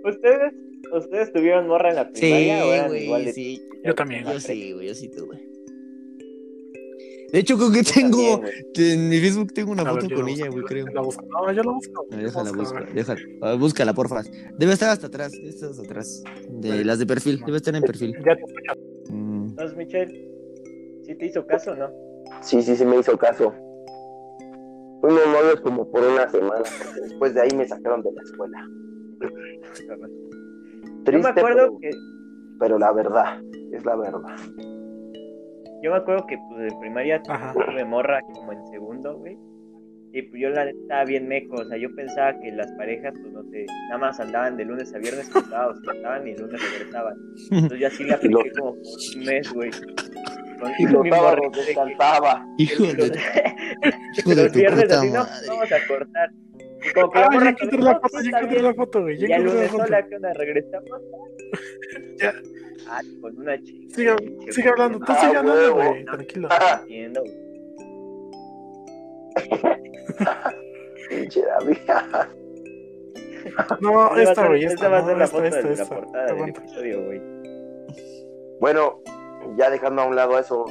¿Ustedes, 0.03 0.53
¿Ustedes 0.91 1.31
tuvieron 1.31 1.67
morra 1.67 1.89
en 1.89 1.95
la 1.95 2.05
Sí, 2.05 2.21
primaria 2.21 2.65
o 2.65 2.73
eran 2.73 2.87
güey, 2.89 3.03
igual 3.05 3.25
de 3.25 3.33
sí. 3.33 3.61
Yo 3.83 3.93
también. 3.93 4.25
Yo 4.25 4.39
sí, 4.39 4.73
güey, 4.73 4.87
yo 4.87 4.95
sí 4.95 5.09
tuve. 5.09 5.52
De 7.33 7.39
hecho, 7.39 7.57
creo 7.57 7.71
que 7.71 7.81
Yo 7.81 7.91
también, 7.91 8.11
tengo. 8.11 8.47
En 8.75 9.09
mi 9.09 9.17
Facebook 9.17 9.53
tengo 9.53 9.71
una 9.71 9.83
foto 9.83 10.07
yo 10.07 10.17
con 10.17 10.25
la 10.25 10.31
ella, 10.31 10.49
güey, 10.49 10.63
creo. 10.65 10.85
La 10.93 11.01
busco. 11.01 11.25
No, 11.25 11.51
yo 11.51 11.63
la 11.63 11.71
busco. 11.71 12.05
Déjala, 12.11 12.51
busca, 12.51 12.85
déjala. 12.93 13.55
Búscala, 13.55 13.93
porfa. 13.95 14.21
Debe 14.59 14.73
estar 14.73 14.91
hasta 14.91 15.07
atrás. 15.07 15.33
Esta 15.33 15.71
es 15.71 15.79
atrás. 15.79 16.23
De 16.47 16.85
las 16.85 16.99
de 16.99 17.07
perfil. 17.07 17.41
Debe 17.43 17.57
estar 17.57 17.75
en 17.75 17.81
perfil. 17.81 18.13
Ya 18.23 18.35
te 18.35 18.43
escucho. 18.43 18.79
Mm, 19.09 19.47
Entonces, 19.49 19.75
Michelle, 19.75 20.31
¿sí 21.07 21.15
te 21.15 21.25
hizo 21.25 21.43
caso 21.47 21.71
o 21.71 21.75
no? 21.75 21.89
Sí, 22.43 22.61
sí, 22.61 22.75
sí 22.75 22.85
me 22.85 22.99
hizo 22.99 23.17
caso. 23.17 23.51
Fuimos 25.01 25.25
novios 25.25 25.59
como 25.61 25.89
por 25.89 26.03
una 26.03 26.29
semana, 26.29 26.63
después 27.01 27.33
de 27.33 27.41
ahí 27.41 27.49
me 27.57 27.67
sacaron 27.67 28.03
de 28.03 28.11
la 28.13 28.21
escuela. 28.21 28.69
Yo 29.89 31.03
Triste, 31.03 31.33
me 31.33 31.39
acuerdo 31.41 31.77
pero, 31.77 31.79
que 31.79 31.89
pero 32.59 32.77
la 32.77 32.93
verdad, 32.93 33.41
es 33.71 33.83
la 33.83 33.95
verdad. 33.95 34.21
Yo 35.83 35.91
me 35.91 35.97
acuerdo 35.97 36.25
que 36.25 36.37
pues 36.49 36.71
en 36.73 36.79
primaria 36.79 37.21
Ajá. 37.27 37.53
tuve 37.53 37.85
morra 37.85 38.19
como 38.33 38.51
en 38.53 38.65
segundo, 38.67 39.17
güey. 39.17 39.37
Y 40.15 40.21
pues 40.23 40.41
yo 40.43 40.49
la 40.49 40.65
neta 40.65 40.77
estaba 40.79 41.05
bien 41.05 41.27
meco, 41.27 41.55
o 41.55 41.65
sea, 41.65 41.75
yo 41.75 41.93
pensaba 41.95 42.39
que 42.39 42.51
las 42.51 42.71
parejas, 42.73 43.13
pues 43.19 43.33
no 43.33 43.43
sé, 43.49 43.65
nada 43.89 43.97
más 43.97 44.19
andaban 44.19 44.57
de 44.57 44.65
lunes 44.65 44.93
a 44.93 44.99
viernes, 44.99 45.25
sábados 45.27 45.77
estaban 45.91 46.27
y 46.27 46.31
el 46.31 46.41
lunes 46.41 46.61
regresaban. 46.71 47.15
Entonces 47.49 47.79
yo 47.79 47.87
así 47.87 48.03
la 48.03 48.15
apliqué 48.17 48.51
como 48.59 48.73
por 48.73 48.81
un 49.17 49.25
mes, 49.25 49.51
güey. 49.53 49.71
Con 50.59 50.71
Y 50.77 50.85
de 50.85 51.65
descansaba. 51.65 52.45
Hijo 52.59 52.83
de, 52.83 52.91
hijo 54.17 54.29
de 54.29 54.43
los 54.43 54.51
tu 54.51 54.59
viernes 54.59 54.91
así, 54.91 55.07
no, 55.09 55.19
madre. 55.23 55.47
vamos 55.47 55.71
a 55.71 55.87
cortar. 55.87 56.29
Y 56.85 56.93
como 56.93 57.11
que 57.11 57.19
Ah, 57.19 57.29
ya 57.41 57.49
encontré 57.49 57.79
la 57.81 57.99
foto, 57.99 58.19
"Sí, 58.19 58.31
ya 58.31 58.37
encontré 58.37 58.49
bien". 58.59 58.63
la 58.65 58.73
foto, 58.75 59.01
güey. 59.01 59.17
Ya 59.17 59.25
encontré 59.37 59.53
lunes 59.55 59.71
sola, 59.71 60.07
que 60.07 60.15
onda? 60.15 60.33
Regresamos. 60.33 61.01
Ya. 62.21 62.33
Ah, 62.89 63.01
con 63.21 63.37
una 63.37 63.61
chica. 63.61 63.95
Sigue, 63.95 64.15
pinche 64.15 64.51
sigue 64.53 64.69
hablando. 64.69 64.99
Tú 64.99 65.05
Ah, 65.07 65.15
sigue 65.21 65.37
hablando, 65.37 65.61
huevo. 65.75 65.75
güey. 65.89 66.05
Tranquilo. 66.05 66.47
Ah, 66.51 66.79
Entiendo, 66.81 67.23
pinche. 71.09 71.41
No, 73.81 74.15
esta, 74.17 74.47
güey. 74.47 74.63
Esta, 74.65 74.89
va 74.89 74.97
a 74.97 75.01
no, 75.01 75.07
ser 75.07 75.17
la 75.17 75.23
esta, 75.25 75.35
foto 75.37 75.47
esta, 75.47 75.57
de 75.61 75.63
la 75.75 75.83
esta. 75.83 75.95
portada 75.95 76.25
del 76.25 76.35
Aguanta. 76.35 76.59
episodio, 76.61 77.05
güey. 77.05 77.21
Bueno, 78.59 78.99
ya 79.57 79.69
dejando 79.69 80.01
a 80.01 80.05
un 80.05 80.15
lado 80.15 80.39
eso, 80.39 80.65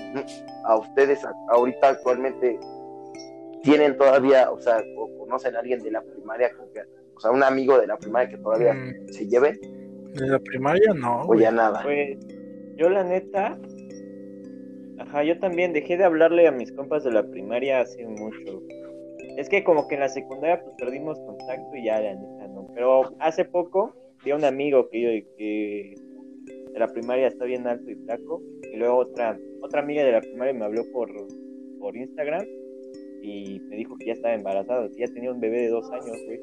a 0.65 0.77
ustedes 0.77 1.25
a- 1.25 1.33
ahorita 1.51 1.89
actualmente 1.91 2.59
tienen 3.63 3.97
todavía, 3.97 4.51
o 4.51 4.59
sea, 4.61 4.83
o 4.97 5.19
conocen 5.19 5.55
a 5.57 5.61
alguien 5.61 5.81
de 5.83 5.91
la 5.91 6.03
primaria, 6.03 6.51
que- 6.73 6.81
o 7.15 7.21
sea, 7.21 7.31
un 7.31 7.43
amigo 7.43 7.79
de 7.79 7.87
la 7.87 7.97
primaria 7.99 8.29
que 8.31 8.39
todavía 8.39 8.73
Mm, 8.75 9.09
se 9.09 9.29
lleve, 9.29 9.61
De 10.15 10.27
la 10.29 10.39
primaria, 10.39 10.93
no. 10.95 11.23
o 11.23 11.27
güey. 11.27 11.41
ya 11.41 11.51
nada. 11.53 11.83
Pues 11.83 12.19
yo 12.77 12.89
la 12.91 13.05
neta, 13.05 13.59
ajá, 14.99 15.25
yo 15.25 15.39
también 15.39 15.73
dejé 15.73 15.97
de 15.97 16.05
hablarle 16.05 16.47
a 16.47 16.53
mis 16.53 16.73
compas 16.73 17.05
de 17.05 17.13
la 17.13 17.23
primaria 17.25 17.81
hace 17.81 18.07
mucho. 18.07 18.63
Es 19.39 19.49
que 19.49 19.65
como 19.65 19.89
que 19.89 19.95
en 19.95 20.01
la 20.01 20.09
secundaria 20.09 20.61
pues 20.63 20.75
perdimos 20.79 21.19
contacto 21.21 21.75
y 21.77 21.85
ya 21.87 22.01
la 22.01 22.15
neta 22.15 22.49
no. 22.49 22.69
Pero 22.75 23.15
hace 23.21 23.45
poco 23.45 23.95
vi 24.25 24.31
a 24.33 24.37
un 24.37 24.45
amigo 24.45 24.89
que, 24.91 25.01
yo- 25.01 25.29
que 25.39 25.95
de 26.73 26.79
la 26.79 26.89
primaria 26.89 27.27
está 27.29 27.45
bien 27.45 27.67
alto 27.67 27.91
y 27.91 27.95
flaco. 27.95 28.43
Y 28.73 28.77
luego 28.77 28.97
otra, 28.99 29.39
otra 29.63 29.81
amiga 29.81 30.05
de 30.05 30.13
la 30.13 30.21
primaria 30.21 30.53
me 30.53 30.65
habló 30.65 30.83
por, 30.93 31.11
por 31.79 31.97
Instagram 31.97 32.47
y 33.23 33.61
me 33.69 33.77
dijo 33.77 33.97
que 33.97 34.07
ya 34.07 34.13
estaba 34.15 34.35
embarazada, 34.35 34.89
que 34.89 35.07
ya 35.07 35.13
tenía 35.13 35.33
un 35.33 35.41
bebé 35.41 35.61
de 35.63 35.69
dos 35.69 35.91
años, 35.93 36.17
güey. 36.27 36.41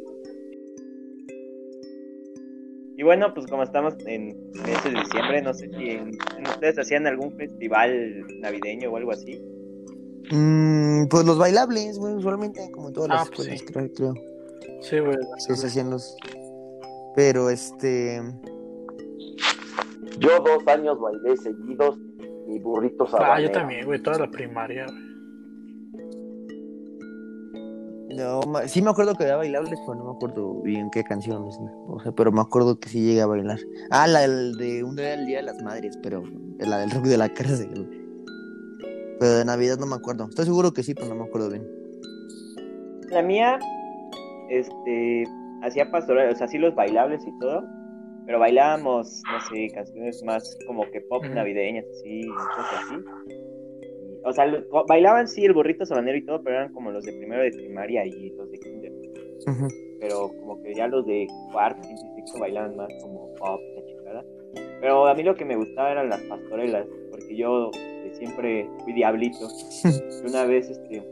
Y 3.00 3.04
bueno, 3.04 3.34
pues 3.34 3.48
como 3.48 3.64
estamos 3.64 3.94
en 4.08 4.52
meses 4.66 4.84
de 4.84 5.00
diciembre, 5.00 5.42
no 5.42 5.54
sé 5.54 5.70
si 5.70 5.90
en- 5.92 6.10
en 6.38 6.48
ustedes 6.48 6.78
hacían 6.80 7.08
algún 7.08 7.32
festival 7.38 8.26
navideño 8.42 8.92
o 8.92 8.98
algo 8.98 9.12
así. 9.14 9.42
Mm, 10.32 11.08
pues 11.08 11.24
los 11.26 11.38
bailables, 11.38 11.98
güey, 11.98 12.16
usualmente, 12.16 12.70
como 12.72 12.90
en 12.90 12.94
todas 12.94 13.08
las 13.10 13.22
Ah, 13.22 13.32
pues 13.34 13.48
escuelas, 13.48 13.60
sí. 13.62 13.94
creo, 13.96 14.14
creo. 14.14 14.82
Sí, 14.82 15.00
güey. 15.00 15.16
Sí, 15.38 15.56
se 15.56 15.68
hacían 15.68 15.90
los. 15.92 16.14
Pero 17.16 17.50
este. 17.50 18.22
Yo 20.20 20.40
dos 20.42 20.68
años 20.68 21.00
bailé 21.00 21.38
seguidos 21.38 21.98
mi 22.48 22.60
burrito 22.60 23.08
Ah, 23.14 23.40
yo 23.40 23.50
también, 23.50 23.86
güey. 23.86 24.02
Toda 24.04 24.20
la 24.20 24.28
primaria, 24.30 24.86
güey. 24.88 25.09
No, 28.20 28.42
sí 28.68 28.82
me 28.82 28.90
acuerdo 28.90 29.16
que 29.16 29.24
había 29.24 29.38
bailables, 29.38 29.80
pero 29.80 29.96
no 29.96 30.12
me 30.12 30.12
acuerdo 30.12 30.56
bien 30.62 30.90
qué 30.92 31.06
canciones. 31.06 31.58
O 31.88 32.00
sea, 32.02 32.12
pero 32.12 32.34
me 32.34 32.42
acuerdo 32.42 32.78
que 32.78 32.90
sí 32.90 33.02
llegué 33.02 33.22
a 33.22 33.26
bailar. 33.26 33.60
Ah, 33.92 34.08
la 34.08 34.22
del 34.22 34.58
de 34.58 34.84
un 34.84 34.98
día 34.98 35.12
del 35.12 35.26
Día 35.26 35.38
de 35.38 35.44
las 35.44 35.62
Madres, 35.62 35.98
pero 36.04 36.24
la 36.60 36.80
del 36.80 36.92
rock 36.92 37.06
de 37.06 37.18
la 37.18 37.30
cárcel. 37.30 37.90
Pero 39.20 39.32
de 39.32 39.46
Navidad 39.46 39.78
no 39.80 39.86
me 39.86 39.96
acuerdo. 39.96 40.26
Estoy 40.28 40.46
seguro 40.46 40.74
que 40.74 40.84
sí, 40.84 40.94
pero 40.94 41.08
no 41.08 41.16
me 41.16 41.24
acuerdo 41.24 41.50
bien. 41.50 41.66
La 43.10 43.22
mía, 43.22 43.58
este, 44.50 45.24
hacía 45.64 45.90
pastoral, 45.90 46.30
o 46.30 46.36
sea, 46.36 46.48
sí 46.50 46.58
los 46.58 46.76
bailables 46.76 47.26
y 47.26 47.40
todo, 47.40 47.64
pero 48.26 48.38
bailábamos, 48.38 49.24
no 49.32 49.40
sé, 49.50 49.70
canciones 49.74 50.22
más 50.26 50.58
como 50.68 50.84
que 50.92 51.00
pop 51.02 51.24
navideñas, 51.24 51.86
así, 52.00 52.28
cosas 52.56 52.84
así. 52.86 53.49
O 54.24 54.34
sea, 54.34 54.46
lo- 54.46 54.86
bailaban 54.86 55.28
sí 55.28 55.46
el 55.46 55.54
burrito 55.54 55.86
sabanero 55.86 56.18
y 56.18 56.26
todo, 56.26 56.42
pero 56.44 56.58
eran 56.58 56.74
como 56.74 56.92
los 56.92 57.04
de 57.06 57.14
primero 57.14 57.42
de 57.44 57.52
primaria 57.52 58.06
y 58.06 58.30
los 58.32 58.52
de 58.52 58.60
kinder. 58.60 58.92
Pero 60.00 60.30
como 60.40 60.62
que 60.62 60.74
ya 60.74 60.88
los 60.88 61.06
de 61.06 61.28
cuarto, 61.52 61.82
y 61.90 61.98
sexto 62.16 62.40
bailaban 62.40 62.76
más 62.76 62.90
como 63.02 63.34
pop, 63.36 63.60
la 63.76 63.86
chingada. 63.86 64.26
Pero 64.82 65.08
a 65.08 65.14
mí 65.14 65.24
lo 65.24 65.36
que 65.36 65.46
me 65.46 65.56
gustaba 65.56 65.92
eran 65.92 66.10
las 66.10 66.22
pastorelas, 66.24 66.86
porque 67.12 67.36
yo 67.36 67.70
de 67.72 68.14
siempre 68.16 68.68
fui 68.84 68.94
diablito. 68.94 69.48
Y 69.84 70.28
una 70.30 70.46
vez, 70.46 70.70
este, 70.70 71.04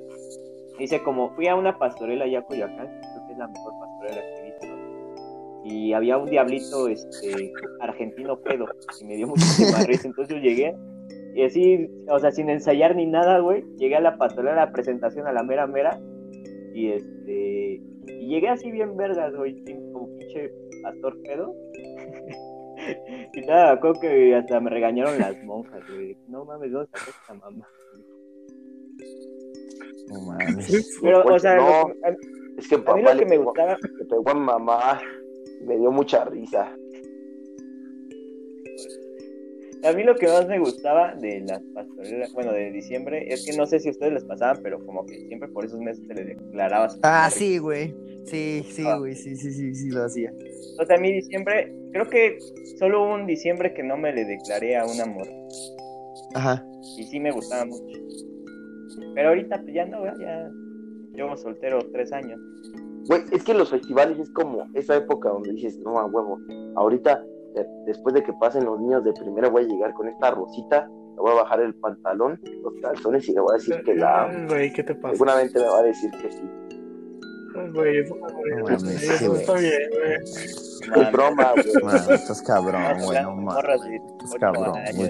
hice 0.80 1.02
como, 1.04 1.34
fui 1.36 1.48
a 1.48 1.56
una 1.56 1.78
pastorela 1.78 2.26
allá 2.26 2.40
a 2.40 2.46
Coyoacán, 2.46 2.88
creo 2.88 3.28
que 3.28 3.34
es 3.34 3.38
la 3.40 3.48
mejor 3.48 3.74
pastorela 3.80 4.22
que 4.22 4.40
he 4.40 4.46
visto. 4.46 4.68
Y 5.66 5.94
había 5.94 6.18
un 6.18 6.30
diablito, 6.30 6.88
este, 6.88 7.52
argentino 7.82 8.40
pedo, 8.40 8.66
y 9.02 9.06
me 9.06 9.16
dio 9.18 9.28
muchísima 9.28 9.80
risa. 9.84 10.08
Entonces 10.08 10.36
yo 10.36 10.42
llegué, 10.42 10.74
y 11.38 11.44
así, 11.44 11.88
o 12.10 12.20
sea, 12.20 12.32
sin 12.32 12.50
ensayar 12.50 12.96
ni 12.96 13.06
nada, 13.06 13.40
güey, 13.40 13.64
llegué 13.78 13.96
a 13.96 14.02
la 14.02 14.18
pastorela, 14.18 14.54
a 14.64 14.66
la 14.66 14.72
presentación, 14.72 15.28
a 15.28 15.32
la 15.34 15.44
mera 15.44 15.68
mera, 15.68 16.00
y 16.74 16.92
este, 16.92 17.82
y 18.08 18.28
llegué 18.28 18.50
así 18.50 18.72
bien 18.72 18.98
vergas, 18.98 19.36
güey, 19.36 19.54
sin- 19.66 19.92
como 19.94 20.08
pinche 20.18 20.52
pastor 20.82 21.16
pedo. 21.24 21.54
y 23.34 23.42
nada, 23.42 23.66
me 23.74 23.78
acuerdo 23.78 24.00
que 24.02 24.36
hasta 24.36 24.60
me 24.60 24.70
regañaron 24.70 25.18
las 25.20 25.36
monjas, 25.44 25.82
güey. 25.94 26.18
No 26.28 26.46
mames, 26.46 26.72
¿dónde 26.72 26.90
sacó 26.94 27.12
esta 27.12 27.34
mamá? 27.36 27.68
No 30.10 30.22
mames. 30.22 31.00
Pero, 31.02 31.20
o 31.22 31.24
Pues 31.24 31.42
sea, 31.42 31.56
no. 31.58 31.64
lo 31.90 31.94
que- 31.94 32.08
a, 32.08 32.16
Es 32.58 32.68
que 32.68 32.76
a 32.76 32.78
mí 32.80 32.84
papá 32.86 33.14
lo 33.14 33.20
que 33.20 33.26
me 33.26 33.38
gustaba, 33.38 33.78
le 34.00 34.06
pegó 34.06 34.30
a 34.30 34.34
mi 34.34 34.40
mamá, 34.40 35.02
me 35.66 35.78
dio 35.78 35.92
mucha 35.92 36.26
risa. 36.26 36.76
A 39.88 39.94
mí 39.94 40.04
lo 40.04 40.16
que 40.16 40.28
más 40.28 40.48
me 40.48 40.60
gustaba 40.60 41.16
de 41.16 41.42
las 41.42 41.62
pastorelas, 41.74 42.34
bueno, 42.34 42.52
de 42.52 42.72
diciembre, 42.72 43.26
es 43.34 43.46
que 43.46 43.56
no 43.58 43.66
sé 43.66 43.80
si 43.80 43.88
a 43.88 43.92
ustedes 43.92 44.14
les 44.14 44.24
pasaban, 44.26 44.60
pero 44.64 44.84
como 44.86 45.06
que 45.06 45.20
siempre 45.28 45.48
por 45.50 45.66
esos 45.66 45.80
meses 45.80 46.04
se 46.08 46.14
les 46.14 46.28
declaraba 46.28 46.90
su 46.90 47.00
Ah, 47.04 47.30
sí, 47.32 47.58
güey. 47.58 47.94
Sí, 48.26 48.64
sí, 48.70 48.84
Ah. 48.86 48.98
güey. 48.98 49.16
Sí, 49.16 49.36
sí, 49.36 49.52
sí, 49.52 49.74
sí, 49.74 49.90
lo 49.90 50.04
hacía. 50.04 50.34
O 50.80 50.86
sea, 50.86 50.98
a 50.98 51.00
mí 51.00 51.12
diciembre, 51.14 51.74
creo 51.92 52.10
que 52.10 52.38
solo 52.78 53.04
hubo 53.04 53.14
un 53.16 53.26
diciembre 53.26 53.74
que 53.74 53.84
no 53.84 53.98
me 53.98 54.14
le 54.14 54.26
declaré 54.26 54.76
a 54.78 54.86
un 54.86 55.00
amor. 55.02 55.28
Ajá. 56.36 56.64
y 56.98 57.04
sí 57.06 57.20
me 57.20 57.32
gustaba 57.32 57.66
mucho. 57.66 58.00
Pero 59.16 59.30
ahorita 59.30 59.62
pues 59.62 59.74
ya 59.74 59.86
no, 59.86 60.02
¿verdad? 60.02 60.20
ya 60.20 60.52
llevo 61.16 61.36
soltero 61.38 61.80
tres 61.92 62.12
años. 62.12 62.40
Güey, 63.08 63.22
es 63.32 63.44
que 63.44 63.54
los 63.54 63.70
festivales 63.70 64.20
es 64.20 64.30
como 64.32 64.68
esa 64.74 64.98
época 64.98 65.30
donde 65.30 65.54
dices, 65.54 65.78
no, 65.80 65.98
a 65.98 66.06
huevo, 66.06 66.40
ahorita, 66.76 67.24
después 67.86 68.14
de 68.16 68.24
que 68.24 68.34
pasen 68.34 68.66
los 68.66 68.80
niños 68.80 69.04
de 69.04 69.14
primero, 69.14 69.52
voy 69.52 69.64
a 69.64 69.68
llegar 69.68 69.94
con 69.94 70.08
esta 70.08 70.32
rosita, 70.32 70.88
le 70.88 71.22
voy 71.22 71.32
a 71.32 71.36
bajar 71.36 71.62
el 71.62 71.74
pantalón, 71.76 72.40
los 72.64 72.74
calzones 72.82 73.28
y 73.28 73.34
le 73.34 73.42
voy 73.42 73.52
a 73.52 73.54
decir 73.56 73.82
que 73.84 73.96
la 73.96 74.24
amo. 74.24 74.48
Güey, 74.50 74.72
¿qué 74.74 74.84
te 74.84 74.96
pasa? 74.96 75.14
Seguramente 75.14 75.60
me 75.60 75.68
va 75.68 75.80
a 75.80 75.84
decir 75.84 76.12
que 76.12 76.32
sí. 76.32 76.50
Güey, 77.74 77.98
eso, 78.00 78.16
No 78.16 78.70
eso 78.70 79.36
está 79.36 79.54
bien, 79.56 79.90
güey. 79.90 80.14
Es 80.14 81.12
broma, 81.12 81.54
güey. 81.54 81.84
Mano, 81.84 82.14
estás 82.14 82.42
cabrón, 82.44 82.82
güey, 83.04 83.24
no 83.24 83.36
mames. 83.36 83.64
Estás 84.22 84.36
cabrón, 84.40 84.74
güey. 84.96 85.10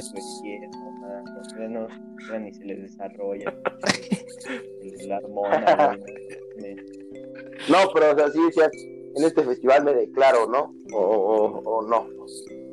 ni 2.39 2.53
se 2.53 2.63
les 2.63 2.81
desarrolla. 2.83 3.53
la 5.07 5.17
hormona, 5.17 5.97
güey. 6.57 6.75
no 7.69 7.77
pero 7.93 8.11
o 8.11 8.15
sea, 8.15 8.29
sí 8.29 8.39
en 9.17 9.23
este 9.23 9.43
festival 9.43 9.83
me 9.83 9.93
declaro, 9.93 10.47
¿no? 10.47 10.73
O, 10.93 10.99
o, 10.99 11.77
o 11.77 11.81
no. 11.87 12.07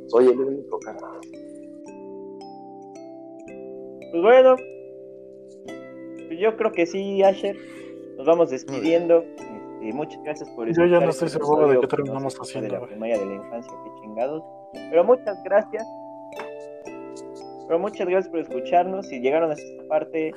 Soy 0.09 0.29
el 0.29 0.39
único, 0.39 0.79
carnal. 0.81 1.21
Pues 4.11 4.23
bueno, 4.23 4.57
pues 6.29 6.39
yo 6.39 6.57
creo 6.57 6.73
que 6.73 6.87
sí, 6.87 7.23
Asher. 7.23 7.57
Nos 8.17 8.27
vamos 8.27 8.51
despidiendo. 8.51 9.25
Este, 9.85 9.93
muchas 9.93 10.23
gracias 10.23 10.49
por 10.51 10.67
Yo 10.69 10.87
ya 10.87 11.01
no 11.01 11.11
estoy 11.11 11.27
este 11.27 11.39
seguro 11.39 11.69
de 11.69 11.81
qué 11.81 11.87
terminamos 11.87 12.37
haciendo, 12.37 12.75
De 12.75 12.81
la 12.81 12.87
primaria 12.87 13.19
de 13.19 13.27
la 13.27 13.35
infancia, 13.35 13.73
qué 13.85 13.91
chingados. 14.01 14.43
Pero 14.73 15.05
muchas 15.05 15.43
gracias. 15.45 15.85
Pero 17.67 17.79
muchas 17.79 18.07
gracias 18.07 18.31
por 18.31 18.41
escucharnos. 18.41 19.07
Si 19.07 19.21
llegaron 19.21 19.51
hasta 19.51 19.65
esta 19.65 19.89
parte, 19.89 20.33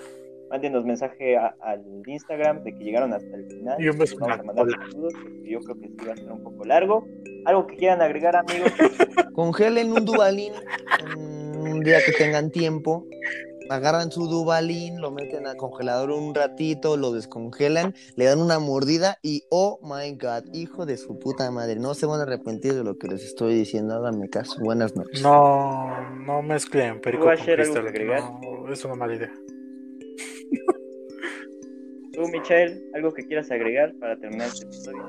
mándenos 0.49 0.85
mensaje 0.85 1.37
a- 1.37 1.55
al 1.61 1.83
Instagram 2.05 2.63
de 2.63 2.73
que 2.73 2.83
llegaron 2.83 3.13
hasta 3.13 3.35
el 3.35 3.45
final. 3.47 3.81
Y 3.81 3.89
un 3.89 3.97
beso 3.97 4.13
Les 4.15 4.19
Vamos 4.19 4.39
a 4.39 4.43
mandar 4.43 4.67
saludos 4.69 5.13
porque 5.21 5.49
yo 5.49 5.59
creo 5.59 5.79
que 5.79 5.87
sí 5.87 5.95
va 6.07 6.13
a 6.13 6.17
ser 6.17 6.31
un 6.31 6.43
poco 6.43 6.65
largo. 6.65 7.07
Algo 7.45 7.67
que 7.67 7.75
quieran 7.77 8.01
agregar, 8.01 8.35
amigos. 8.35 8.71
Congelen 9.33 9.91
un 9.91 10.05
Dubalín 10.05 10.53
un 11.15 11.79
día 11.81 11.99
que 12.05 12.11
tengan 12.11 12.51
tiempo. 12.51 13.05
Agarran 13.69 14.11
su 14.11 14.27
Dubalín, 14.27 15.01
lo 15.01 15.11
meten 15.11 15.45
al 15.45 15.57
congelador 15.57 16.11
un 16.11 16.33
ratito, 16.33 16.95
lo 16.95 17.11
descongelan, 17.11 17.93
le 18.15 18.23
dan 18.23 18.39
una 18.39 18.59
mordida 18.59 19.17
y 19.21 19.43
oh 19.49 19.77
my 19.83 20.13
god, 20.15 20.45
hijo 20.53 20.85
de 20.85 20.95
su 20.95 21.19
puta 21.19 21.51
madre, 21.51 21.75
no 21.75 21.93
se 21.93 22.05
van 22.05 22.21
a 22.21 22.23
arrepentir 22.23 22.73
de 22.75 22.85
lo 22.85 22.97
que 22.97 23.09
les 23.09 23.25
estoy 23.25 23.55
diciendo, 23.55 23.95
háganme 23.95 24.29
caso. 24.29 24.55
Buenas 24.63 24.95
noches. 24.95 25.21
No, 25.21 26.09
no 26.25 26.41
mezclen 26.41 27.01
perico 27.01 27.23
¿Tú, 27.25 27.29
con 27.35 27.45
cristal. 27.45 27.83
No, 28.41 28.71
es 28.71 28.85
una 28.85 28.95
mala 28.95 29.15
idea. 29.15 29.31
Tú, 32.17 32.27
Michelle, 32.29 32.81
algo 32.95 33.13
que 33.13 33.23
quieras 33.27 33.51
agregar 33.51 33.93
para 33.99 34.17
terminar 34.17 34.47
este 34.47 34.65
episodio. 34.65 35.03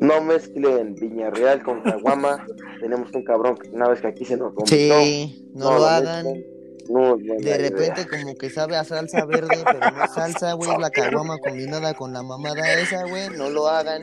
No 0.00 0.22
mezclen 0.22 0.94
Viñarreal 0.94 1.62
con 1.62 1.82
Caguama. 1.82 2.46
Tenemos 2.80 3.12
un 3.12 3.22
cabrón 3.22 3.58
que 3.58 3.68
una 3.68 3.90
vez 3.90 4.00
que 4.00 4.06
aquí 4.06 4.24
se 4.24 4.38
nos 4.38 4.54
vomitó. 4.54 4.74
Sí, 4.74 5.46
no, 5.52 5.78
lo 5.78 5.84
hagan. 5.84 6.24
No, 6.88 7.18
De 7.18 7.36
idea. 7.36 7.58
repente 7.58 8.06
como 8.08 8.34
que 8.34 8.48
sabe 8.48 8.76
a 8.76 8.84
salsa 8.84 9.26
verde, 9.26 9.62
pero 9.62 9.78
no 9.78 10.04
es 10.04 10.10
salsa, 10.14 10.54
güey, 10.54 10.70
la 10.80 10.88
caguama 10.88 11.36
combinada 11.36 11.92
con 11.92 12.14
la 12.14 12.22
mamada 12.22 12.62
esa, 12.80 13.06
güey, 13.06 13.28
no 13.36 13.50
lo 13.50 13.68
hagan. 13.68 14.02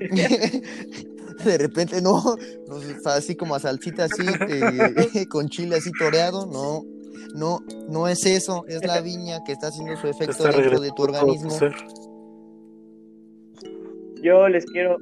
De 1.44 1.58
repente 1.58 2.02
no, 2.02 2.24
no 2.66 2.82
está 2.82 3.14
así 3.14 3.36
como 3.36 3.54
a 3.54 3.60
salsita 3.60 4.06
así, 4.06 4.26
eh, 4.48 5.26
con 5.30 5.48
chile 5.48 5.76
así 5.76 5.92
toreado, 5.92 6.46
no, 6.46 6.84
no, 7.34 7.60
no 7.88 8.08
es 8.08 8.24
eso, 8.26 8.64
es 8.68 8.84
la 8.84 9.00
viña 9.00 9.42
que 9.44 9.52
está 9.52 9.68
haciendo 9.68 9.96
su 9.96 10.08
efecto 10.08 10.44
dentro 10.44 10.80
de 10.80 10.90
tu 10.92 11.02
organismo. 11.02 11.50
Yo 14.22 14.48
les 14.48 14.64
quiero, 14.66 14.96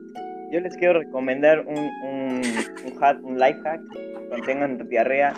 yo 0.50 0.60
les 0.60 0.76
quiero 0.76 0.98
recomendar 1.00 1.60
un, 1.66 1.78
un, 1.78 2.42
un, 2.86 2.98
hack, 2.98 3.24
un 3.24 3.38
life 3.38 3.60
hack. 3.64 3.80
Cuando 4.28 4.46
tengan 4.46 4.88
diarrea, 4.88 5.34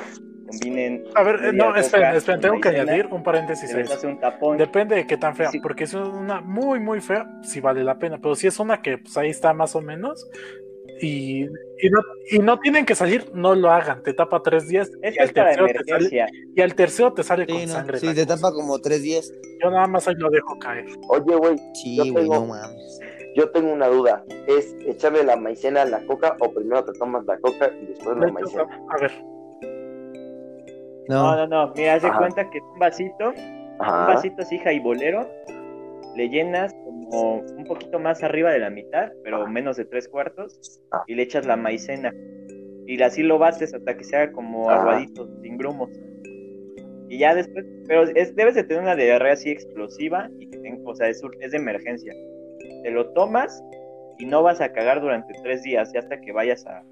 combinen. 0.47 1.05
A 1.15 1.23
ver, 1.23 1.45
eh, 1.45 1.53
no, 1.53 1.67
coca 1.67 1.81
esperen, 1.81 2.15
esperen, 2.15 2.41
tengo 2.41 2.61
que 2.61 2.69
añadir 2.69 3.07
un 3.07 3.23
paréntesis 3.23 3.73
a 3.75 4.07
un 4.07 4.19
tapón. 4.19 4.57
Depende 4.57 4.97
de 4.97 5.07
qué 5.07 5.17
tan 5.17 5.37
fea, 5.37 5.51
Sí. 5.51 5.61
porque 5.61 5.87
si 5.87 5.97
es 5.97 6.03
una 6.09 6.41
muy, 6.41 6.81
muy 6.81 7.01
fea, 7.01 7.27
sí 7.43 7.61
vale 7.61 7.85
la 7.85 7.99
pena, 7.99 8.19
pero 8.19 8.35
si 8.35 8.47
es 8.47 8.59
una 8.59 8.81
que 8.81 8.99
pues 8.99 9.17
ahí 9.17 9.31
está 9.31 9.53
más 9.53 9.77
o 9.77 9.81
menos 9.81 10.27
y, 11.03 11.45
y, 11.45 11.91
no, 11.91 12.01
y 12.31 12.39
no 12.39 12.59
tienen 12.59 12.87
que 12.87 12.95
salir, 12.95 13.31
no 13.35 13.55
lo 13.55 13.71
hagan, 13.71 14.03
te 14.03 14.13
tapa 14.15 14.41
tres 14.43 14.67
días 14.69 14.91
y 15.03 15.19
al 15.21 15.33
tercero 15.33 15.67
te 15.67 15.73
sale, 15.75 15.87
emergencia. 15.91 16.27
y 16.55 16.61
al 16.61 16.75
tercero 16.75 17.13
te 17.13 17.23
sale 17.23 17.45
Sí, 17.47 17.53
con 17.53 17.63
no, 17.63 17.69
sangre. 17.69 17.99
sí, 17.99 18.07
te 18.15 18.25
cosa. 18.25 18.37
tapa 18.37 18.53
como 18.55 18.79
tres 18.81 19.03
días. 19.03 19.33
Yo 19.63 19.71
nada 19.71 19.87
más 19.87 20.07
ahí 20.09 20.15
lo 20.17 20.31
dejo 20.31 20.59
caer. 20.59 20.87
Oye, 21.09 21.37
güey, 21.37 21.57
Sí, 21.75 21.97
Yo 21.97 22.03
güey, 22.13 22.15
tengo- 22.25 22.35
no 22.35 22.47
mames. 22.47 23.01
yo 23.37 23.51
tengo 23.51 23.73
una 23.73 23.89
duda. 23.89 24.25
¿Es 24.47 24.75
echarle 24.87 25.23
la 25.25 25.37
maicena 25.37 25.83
a 25.83 25.85
la 25.87 26.05
coca 26.07 26.37
o 26.41 26.53
primero 26.53 26.85
te 26.85 26.93
tomas 26.99 27.25
la 27.27 27.39
coca 27.39 27.71
y 27.83 27.87
después 27.87 28.17
la 28.17 28.29
maicena? 28.33 28.63
A 28.91 29.01
ver, 29.01 29.13
No, 31.09 31.23
No, 31.37 31.37
no, 31.37 31.67
no. 31.67 31.73
Mira, 31.77 31.95
haz 31.95 32.03
de 32.03 32.13
cuenta 32.13 32.49
que 32.51 32.59
un 32.61 32.79
vasito, 32.79 33.29
un 33.31 33.77
Ajá. 33.81 34.07
vasito 34.15 34.43
así 34.43 34.59
jaibolero, 34.59 35.29
le 36.17 36.29
llenas 36.29 36.75
como 37.11 37.41
un 37.41 37.65
poquito 37.65 37.99
más 37.99 38.23
arriba 38.23 38.51
de 38.53 38.59
la 38.59 38.71
mitad, 38.71 39.13
pero 39.25 39.47
menos 39.47 39.77
de 39.77 39.85
tres 39.85 40.09
cuartos, 40.09 40.81
Ah. 40.93 41.03
y 41.07 41.15
le 41.15 41.23
echas 41.23 41.47
la 41.47 41.57
maicena. 41.57 42.13
Y 42.87 43.01
así 43.03 43.23
lo 43.23 43.39
bates 43.39 43.75
hasta 43.75 43.97
que 43.97 44.05
se 44.05 44.17
haga 44.17 44.33
como 44.33 44.71
aguadito, 44.71 45.29
sin 45.43 45.57
grumos. 45.57 45.91
Y 47.09 47.19
ya 47.19 47.35
después, 47.35 47.65
pero 47.87 48.03
es, 48.03 48.35
debes 48.35 48.55
de 48.55 48.65
tener 48.65 48.83
una 48.83 48.97
diarrea 48.97 49.33
así 49.35 49.51
explosiva, 49.51 50.29
y 50.39 50.49
que 50.51 50.59
ten- 50.59 50.83
o 50.85 50.95
sea, 50.95 51.09
es, 51.09 51.23
ur- 51.23 51.37
es 51.41 51.53
de 51.53 51.57
emergencia. 51.59 52.13
Te 52.83 52.91
lo 52.91 53.13
tomas 53.13 53.63
y 54.19 54.27
no 54.27 54.43
vas 54.43 54.61
a 54.61 54.73
cagar 54.73 55.01
durante 55.01 55.33
tres 55.43 55.63
días, 55.63 55.93
y 55.95 55.99
hasta 55.99 56.21
que 56.21 56.33
vayas 56.33 56.67
a 56.67 56.83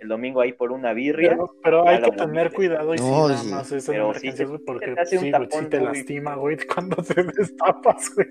el 0.00 0.08
domingo 0.08 0.40
ahí 0.40 0.52
por 0.52 0.72
una 0.72 0.92
birria. 0.94 1.38
pero, 1.62 1.86
hay 1.86 2.02
que 2.02 2.10
tener 2.10 2.50
cuidado 2.52 2.92
y 2.94 2.98
si 2.98 3.04
No, 3.04 3.28
nada 3.28 3.38
sí. 3.40 3.50
más 3.50 3.70
es 3.72 3.86
Pero 3.86 4.12
sí 4.14 4.30
porque 4.66 4.88
te 4.94 5.00
hace 5.00 5.16
un 5.16 5.22
sí, 5.24 5.30
güey, 5.30 5.42
sí 5.44 5.48
tapón 5.50 5.70
te 5.70 5.80
lastima, 5.80 6.34
güey, 6.34 6.56
cuando 6.74 6.96
te 7.02 7.22
destapas, 7.22 8.12
güey. 8.16 8.26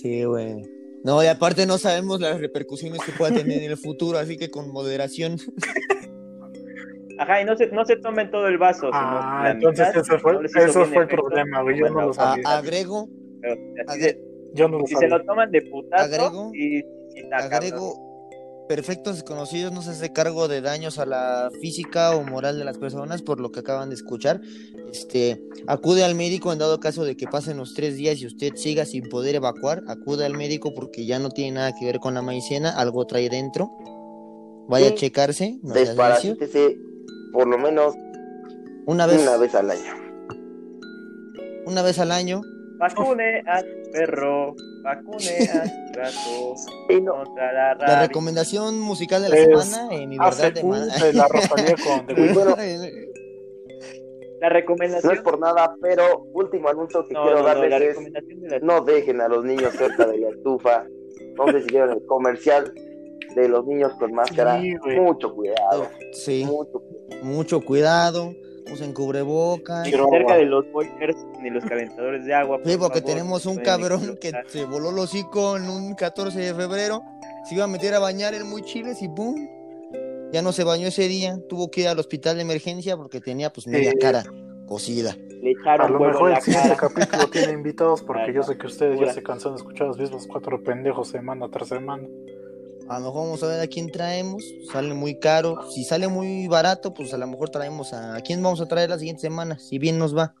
Sí, 0.00 0.24
güey. 0.24 0.62
No, 1.04 1.22
y 1.24 1.26
aparte 1.26 1.64
no 1.66 1.78
sabemos 1.78 2.20
las 2.20 2.40
repercusiones 2.40 3.00
que 3.02 3.12
pueda 3.12 3.34
tener 3.34 3.62
en 3.62 3.70
el 3.70 3.76
futuro, 3.78 4.18
así 4.18 4.36
que 4.36 4.50
con 4.50 4.70
moderación. 4.70 5.36
Ajá, 7.18 7.40
y 7.42 7.44
no 7.44 7.56
se, 7.56 7.66
no 7.68 7.84
se 7.84 7.96
tomen 7.96 8.30
todo 8.30 8.48
el 8.48 8.56
vaso. 8.58 8.86
sino 8.86 8.92
Ah, 8.94 9.40
la 9.44 9.50
entonces 9.52 9.88
mitad, 9.88 10.00
ese 10.02 10.18
fue, 10.18 10.32
no 10.34 10.40
eso 10.42 10.86
fue 10.86 11.02
el 11.02 11.08
problema, 11.08 11.62
güey, 11.62 11.78
yo 11.78 11.90
no 11.90 12.00
lo 12.02 12.10
A- 12.10 12.14
sabía. 12.14 12.42
agrego, 12.58 13.08
pero 13.42 13.56
así 13.88 14.16
Yo 14.54 14.68
no 14.68 14.78
lo 14.78 14.86
si 14.86 14.94
se 14.96 15.06
lo 15.08 15.22
toman 15.24 15.50
de 15.50 15.62
putazo, 15.62 16.04
Agrego- 16.04 16.50
y, 16.54 16.82
agrego, 17.32 18.09
perfectos 18.70 19.16
desconocidos 19.16 19.72
no 19.72 19.82
se 19.82 19.90
hace 19.90 20.12
cargo 20.12 20.46
de 20.46 20.60
daños 20.60 21.00
a 21.00 21.04
la 21.04 21.50
física 21.60 22.14
o 22.14 22.22
moral 22.22 22.56
de 22.56 22.64
las 22.64 22.78
personas 22.78 23.20
por 23.20 23.40
lo 23.40 23.50
que 23.50 23.58
acaban 23.58 23.88
de 23.88 23.96
escuchar. 23.96 24.40
Este, 24.92 25.42
acude 25.66 26.04
al 26.04 26.14
médico 26.14 26.52
en 26.52 26.60
dado 26.60 26.78
caso 26.78 27.02
de 27.04 27.16
que 27.16 27.26
pasen 27.26 27.56
los 27.56 27.74
tres 27.74 27.96
días 27.96 28.20
y 28.20 28.26
usted 28.26 28.54
siga 28.54 28.84
sin 28.84 29.08
poder 29.08 29.34
evacuar. 29.34 29.82
Acude 29.88 30.24
al 30.24 30.36
médico 30.36 30.72
porque 30.72 31.04
ya 31.04 31.18
no 31.18 31.30
tiene 31.30 31.56
nada 31.56 31.72
que 31.76 31.84
ver 31.84 31.98
con 31.98 32.14
la 32.14 32.22
maicena, 32.22 32.70
algo 32.70 33.04
trae 33.08 33.28
dentro. 33.28 33.72
Vaya 34.68 34.86
Sí. 34.86 34.92
a 34.92 34.96
checarse. 34.98 35.58
no. 35.64 35.74
Desparasítese 35.74 36.78
por 37.32 37.48
lo 37.48 37.58
menos 37.58 37.92
Una 38.86 39.06
vez, 39.08 39.20
una 39.20 39.36
vez 39.36 39.52
al 39.56 39.68
año. 39.72 39.94
una 41.66 41.82
vez 41.82 41.98
al 41.98 42.12
año. 42.12 42.40
Vacune 42.78 43.42
a 43.48 43.62
tu 43.62 43.90
perro, 43.92 44.54
vacune 44.82 45.48
a 45.52 45.62
tu 45.64 45.92
gato 45.98 46.54
Y 46.88 47.00
no, 47.00 47.12
contra 47.24 47.74
la 47.76 48.00
recomendación 48.06 48.78
musical 48.80 49.22
de 49.22 49.28
la 49.30 49.36
Es 49.36 49.64
semana, 49.66 49.94
eh, 49.94 50.06
mi 50.06 50.18
verdad 50.18 50.52
de 50.52 50.60
ACU 50.60 50.68
ma- 50.68 50.78
de 50.86 51.12
la 51.12 51.28
Rosalía 51.28 51.74
con 51.84 52.06
The 52.06 52.32
bueno, 52.32 52.56
La 54.40 54.48
no 54.48 54.54
recomendación. 54.54 55.12
es 55.14 55.20
por 55.20 55.38
nada, 55.38 55.74
pero 55.82 56.24
último 56.32 56.68
anuncio 56.68 57.06
que 57.06 57.14
no, 57.14 57.22
quiero 57.22 57.36
no, 57.38 57.42
no, 57.42 57.48
darles 57.48 57.70
la 57.70 57.76
es 57.76 57.88
recomendación 57.88 58.40
de 58.40 58.48
la 58.48 58.58
no 58.60 58.80
dejen 58.84 59.20
a 59.20 59.28
los 59.28 59.44
niños 59.44 59.74
cerca 59.74 60.06
de 60.06 60.18
la 60.18 60.28
estufa. 60.30 60.84
No 61.36 61.46
se 61.52 61.60
siguieron 61.62 61.90
el 61.92 62.06
comercial 62.06 62.72
de 63.34 63.48
los 63.48 63.64
niños 63.66 63.92
con 63.98 64.12
máscara. 64.12 64.60
Sí. 64.60 64.74
Mucho 64.98 65.34
cuidado, 65.34 65.88
Sí, 66.12 66.44
mucho 66.44 66.80
cuidado. 66.80 67.24
mucho 67.24 67.60
cuidado. 67.60 68.34
Usen 68.72 68.92
cubrebocas. 68.92 69.84
ni 69.84 69.90
Quiero 69.90 70.06
cerca 70.10 70.32
agua. 70.32 70.36
de 70.36 70.44
los 70.46 70.72
boilers 70.72 71.16
ni 71.42 71.50
los 71.50 71.64
calentadores 71.64 72.24
de 72.24 72.34
agua. 72.34 72.58
Sí, 72.64 72.70
por 72.76 72.88
porque 72.88 73.00
favor, 73.00 73.14
tenemos 73.14 73.46
un 73.46 73.56
cabrón 73.58 74.18
que 74.20 74.32
se 74.48 74.64
voló 74.64 74.90
el 74.90 74.98
hocico 74.98 75.56
en 75.56 75.68
un 75.68 75.94
14 75.94 76.38
de 76.38 76.54
febrero. 76.54 77.02
Se 77.48 77.54
iba 77.54 77.64
a 77.64 77.68
meter 77.68 77.94
a 77.94 77.98
bañar 77.98 78.34
en 78.34 78.48
muy 78.48 78.62
chiles 78.62 79.02
y 79.02 79.08
¡pum! 79.08 79.34
Ya 80.32 80.42
no 80.42 80.52
se 80.52 80.62
bañó 80.64 80.86
ese 80.86 81.08
día. 81.08 81.38
Tuvo 81.48 81.70
que 81.70 81.80
ir 81.82 81.88
al 81.88 81.98
hospital 81.98 82.36
de 82.36 82.42
emergencia 82.42 82.96
porque 82.96 83.20
tenía 83.20 83.52
pues 83.52 83.66
media 83.66 83.90
Sí. 83.92 83.98
cara 83.98 84.22
cocida. 84.66 85.16
Le 85.42 85.54
A 85.66 85.88
lo 85.88 85.98
mejor 85.98 86.30
en 86.30 86.36
el 86.36 86.42
siguiente 86.42 86.76
cara. 86.76 86.94
capítulo 86.94 87.26
tiene 87.28 87.52
invitados 87.54 88.02
porque 88.02 88.32
yo 88.32 88.42
sé 88.44 88.56
que 88.58 88.66
ustedes 88.66 89.00
ya 89.00 89.12
se 89.12 89.22
cansan 89.22 89.52
de 89.52 89.56
escuchar 89.58 89.88
los 89.88 89.98
mismos 89.98 90.26
cuatro 90.28 90.62
pendejos 90.62 91.08
semana 91.08 91.48
tras 91.50 91.68
semana. 91.68 92.06
A 92.90 92.98
lo 92.98 93.06
mejor 93.06 93.22
vamos 93.26 93.42
a 93.44 93.46
ver 93.46 93.60
a 93.60 93.66
quién 93.68 93.90
traemos. 93.90 94.44
Sale 94.72 94.94
muy 94.94 95.18
caro. 95.20 95.70
Si 95.70 95.84
sale 95.84 96.08
muy 96.08 96.48
barato, 96.48 96.92
pues 96.92 97.14
a 97.14 97.18
lo 97.18 97.26
mejor 97.28 97.48
traemos 97.50 97.92
a... 97.92 98.16
¿A 98.16 98.20
quién 98.20 98.42
vamos 98.42 98.60
a 98.60 98.66
traer 98.66 98.90
la 98.90 98.98
siguiente 98.98 99.22
semana? 99.22 99.58
Si 99.58 99.78
bien 99.78 99.96
nos 99.98 100.16
va. 100.16 100.34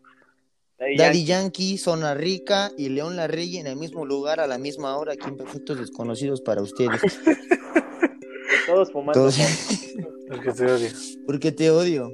Daddy 0.78 0.96
Daddy 0.96 1.24
Yankee. 1.24 1.70
Yankee, 1.74 1.78
Zona 1.78 2.14
Rica 2.14 2.72
y 2.76 2.88
León 2.88 3.14
La 3.14 3.28
Rey 3.28 3.58
en 3.58 3.66
el 3.68 3.76
mismo 3.76 4.04
lugar 4.04 4.40
a 4.40 4.46
la 4.48 4.58
misma 4.58 4.96
hora 4.96 5.12
aquí 5.12 5.28
en 5.28 5.36
Perfectos 5.36 5.78
Desconocidos 5.78 6.40
para 6.40 6.60
ustedes. 6.62 7.00
Todos 8.66 8.90
fumando. 8.90 9.12
Todos- 9.12 9.38
El 9.38 10.40
que 10.42 10.52
se 10.52 10.66
odia. 10.66 10.90
Porque 11.26 11.52
te 11.52 11.70
odio. 11.70 12.10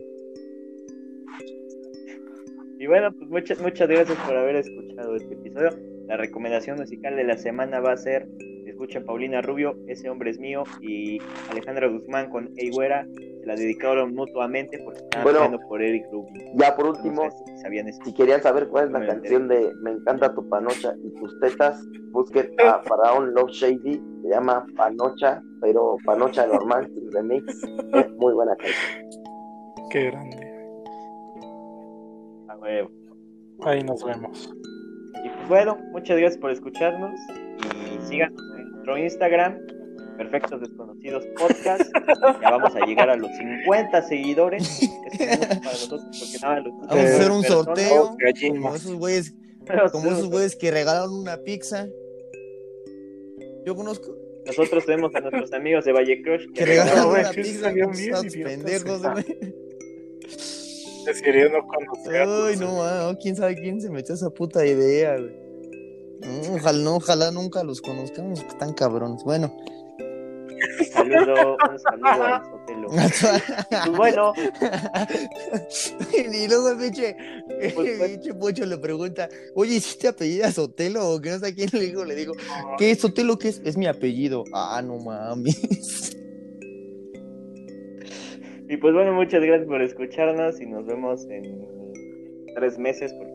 Y 2.78 2.86
bueno, 2.86 3.10
pues 3.16 3.30
muchas, 3.30 3.58
muchas 3.60 3.88
gracias 3.88 4.18
por 4.18 4.36
haber 4.36 4.56
escuchado 4.56 5.16
este 5.16 5.32
episodio. 5.34 5.70
La 6.08 6.16
recomendación 6.18 6.76
musical 6.78 7.16
de 7.16 7.24
la 7.24 7.38
semana 7.38 7.80
va 7.80 7.92
a 7.92 7.96
ser, 7.96 8.28
escuchen 8.76 9.04
Paulina 9.06 9.40
Rubio, 9.40 9.74
Ese 9.88 10.10
hombre 10.10 10.30
es 10.30 10.38
mío, 10.38 10.62
y 10.82 11.18
Alejandra 11.50 11.88
Guzmán 11.88 12.28
con 12.28 12.50
Eigüera, 12.58 13.06
se 13.40 13.46
la 13.46 13.54
dedicaron 13.54 14.14
mutuamente 14.14 14.78
porque 14.84 15.00
estaban 15.00 15.24
Bueno. 15.50 15.58
por 15.66 15.82
Eric 15.82 16.04
Rubio. 16.12 16.44
Ya 16.56 16.76
por 16.76 16.84
No 16.84 16.90
último, 16.92 17.30
sé 17.30 17.36
si 17.46 17.58
sabían 17.62 17.88
eso. 17.88 17.98
si 18.04 18.12
querían 18.12 18.42
saber 18.42 18.68
cuál 18.68 18.86
es 18.86 18.90
la 18.92 19.06
canción 19.06 19.48
de 19.48 19.72
Me 19.82 19.92
encanta 19.92 20.34
tu 20.34 20.46
panocha 20.50 20.94
y 21.02 21.10
tus 21.14 21.40
tetas, 21.40 21.82
busquen 22.12 22.50
a 22.60 22.80
Faraón 22.82 23.32
Love 23.34 23.50
Shady, 23.50 24.02
se 24.22 24.28
llama 24.28 24.66
Panocha, 24.76 25.42
pero 25.62 25.96
Panocha 26.04 26.46
normal, 26.46 26.86
sin 26.94 27.10
remix, 27.12 27.44
es 27.94 28.12
muy 28.18 28.34
buena 28.34 28.54
canción. 28.56 29.10
Qué 29.90 30.04
grande. 30.10 30.52
A 32.48 32.56
huevo. 32.58 32.90
Ahí 33.62 33.82
nos 33.82 34.04
vemos. 34.04 34.52
Y 35.24 35.28
pues 35.30 35.48
bueno, 35.48 35.78
muchas 35.92 36.18
gracias 36.18 36.38
por 36.38 36.50
escucharnos 36.50 37.18
y 37.94 38.04
síganos 38.06 38.38
nuestro 38.86 38.98
Instagram, 38.98 39.58
Perfectos 40.16 40.60
Desconocidos 40.60 41.24
Podcast. 41.38 41.82
Ya 42.40 42.50
vamos 42.50 42.74
a 42.76 42.86
llegar 42.86 43.10
a 43.10 43.16
los 43.16 43.30
50 43.36 44.02
seguidores. 44.02 44.62
Es 44.82 44.88
mucho 44.88 45.48
para 45.60 45.72
nosotros 45.72 46.02
porque 46.04 46.38
nada, 46.40 46.60
los 46.60 46.72
Vamos 46.72 46.96
a 46.96 47.02
hacer 47.16 47.30
un 47.30 47.42
personas- 47.42 47.64
sorteo. 47.64 48.16
Como 48.52 48.74
esos 48.76 48.94
güeyes, 48.94 49.34
como 49.92 50.10
esos 50.10 50.30
güeyes 50.30 50.56
que 50.56 50.70
regalaron 50.70 51.12
una 51.14 51.36
pizza. 51.38 51.86
Yo 53.64 53.74
conozco 53.74 54.14
Nosotros 54.46 54.86
tenemos 54.86 55.12
a 55.16 55.20
nuestros 55.20 55.52
amigos 55.52 55.84
de 55.84 55.92
Valle 55.92 56.22
Crush 56.22 56.46
que 56.54 56.64
regalaron- 56.64 56.66
regalaron 56.66 57.10
una 57.10 57.30
que 57.32 57.42
pizza. 57.42 57.70
bien 57.72 57.90
idiotas. 57.94 58.32
pendejos, 58.36 59.02
güey. 59.02 59.24
No 61.50 61.66
conocerlos. 61.66 62.48
Ay, 62.50 62.56
no, 62.56 62.82
ah, 62.82 63.16
quién 63.20 63.34
sabe 63.36 63.54
quién 63.56 63.80
se 63.80 63.90
metió 63.90 64.14
esa 64.14 64.30
puta 64.30 64.64
idea, 64.64 65.16
güey. 65.18 65.45
No, 66.20 66.54
ojalá, 66.56 66.78
no, 66.78 66.96
ojalá 66.96 67.30
nunca 67.30 67.62
los 67.62 67.80
conozcamos, 67.80 68.40
que 68.40 68.48
están 68.48 68.72
cabrones. 68.72 69.22
Bueno, 69.24 69.54
saludo, 70.92 71.56
un 71.70 71.78
saludo 71.78 72.24
a 72.24 72.44
Sotelo. 72.44 72.88
Pues 73.86 73.96
bueno, 73.96 74.32
y 76.34 76.48
luego 76.48 76.70
el 76.70 76.78
pinche, 76.78 77.16
el 77.60 77.72
Pues, 77.74 77.98
pues. 77.98 78.10
pinche 78.10 78.34
Pocho 78.34 78.66
le 78.66 78.78
pregunta, 78.78 79.28
oye, 79.54 79.78
¿sí 79.80 79.98
te 79.98 80.08
apellidas 80.08 80.54
Sotelo? 80.54 81.10
O 81.10 81.20
que 81.20 81.30
no 81.30 81.38
sé 81.38 81.48
a 81.48 81.54
quién 81.54 81.68
le 81.72 81.80
digo, 81.80 82.04
le 82.04 82.14
digo, 82.14 82.32
¿qué 82.78 82.90
es 82.92 83.00
Sotelo? 83.00 83.38
¿Qué 83.38 83.48
es? 83.48 83.60
Es 83.64 83.76
mi 83.76 83.86
apellido. 83.86 84.44
Ah, 84.52 84.82
no 84.84 84.98
mames. 84.98 86.16
y 88.68 88.76
pues 88.78 88.94
bueno, 88.94 89.12
muchas 89.12 89.42
gracias 89.42 89.68
por 89.68 89.82
escucharnos 89.82 90.60
y 90.60 90.66
nos 90.66 90.86
vemos 90.86 91.24
en 91.26 91.42
tres 92.56 92.78
meses 92.78 93.12
porque 93.12 93.32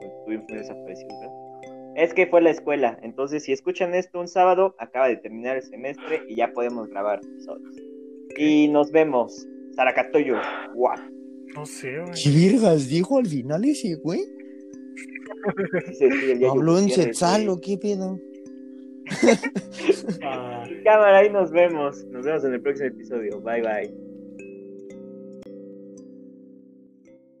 pues, 0.00 0.12
estuvimos 0.18 0.46
desaparecidos. 0.48 1.12
¿no? 1.22 1.47
Es 1.98 2.14
que 2.14 2.28
fue 2.28 2.40
la 2.40 2.50
escuela, 2.50 2.96
entonces 3.02 3.42
si 3.42 3.52
escuchan 3.52 3.92
esto 3.92 4.20
un 4.20 4.28
sábado, 4.28 4.76
acaba 4.78 5.08
de 5.08 5.16
terminar 5.16 5.56
el 5.56 5.64
semestre 5.64 6.22
y 6.28 6.36
ya 6.36 6.52
podemos 6.52 6.88
grabar 6.88 7.18
episodios. 7.24 7.74
Y 8.36 8.68
nos 8.68 8.92
vemos. 8.92 9.48
Saracatoyo. 9.74 10.36
Guau. 10.74 10.96
No 11.56 11.66
sé, 11.66 11.98
güey. 11.98 12.12
¿Qué 12.22 12.30
virgas 12.30 12.88
dijo 12.88 13.18
al 13.18 13.26
final 13.26 13.64
ese 13.64 13.96
güey? 13.96 14.20
Sí, 15.98 16.08
sí, 16.08 16.44
¿Habló 16.44 16.78
en 16.78 17.48
o 17.48 17.60
qué 17.60 17.76
pedo? 17.78 18.20
Ah. 20.22 20.64
Cámara, 20.84 21.18
ahí 21.18 21.30
nos 21.30 21.50
vemos. 21.50 22.04
Nos 22.12 22.24
vemos 22.24 22.44
en 22.44 22.52
el 22.52 22.60
próximo 22.60 22.90
episodio. 22.90 23.40
Bye 23.40 23.62
bye. 23.62 24.07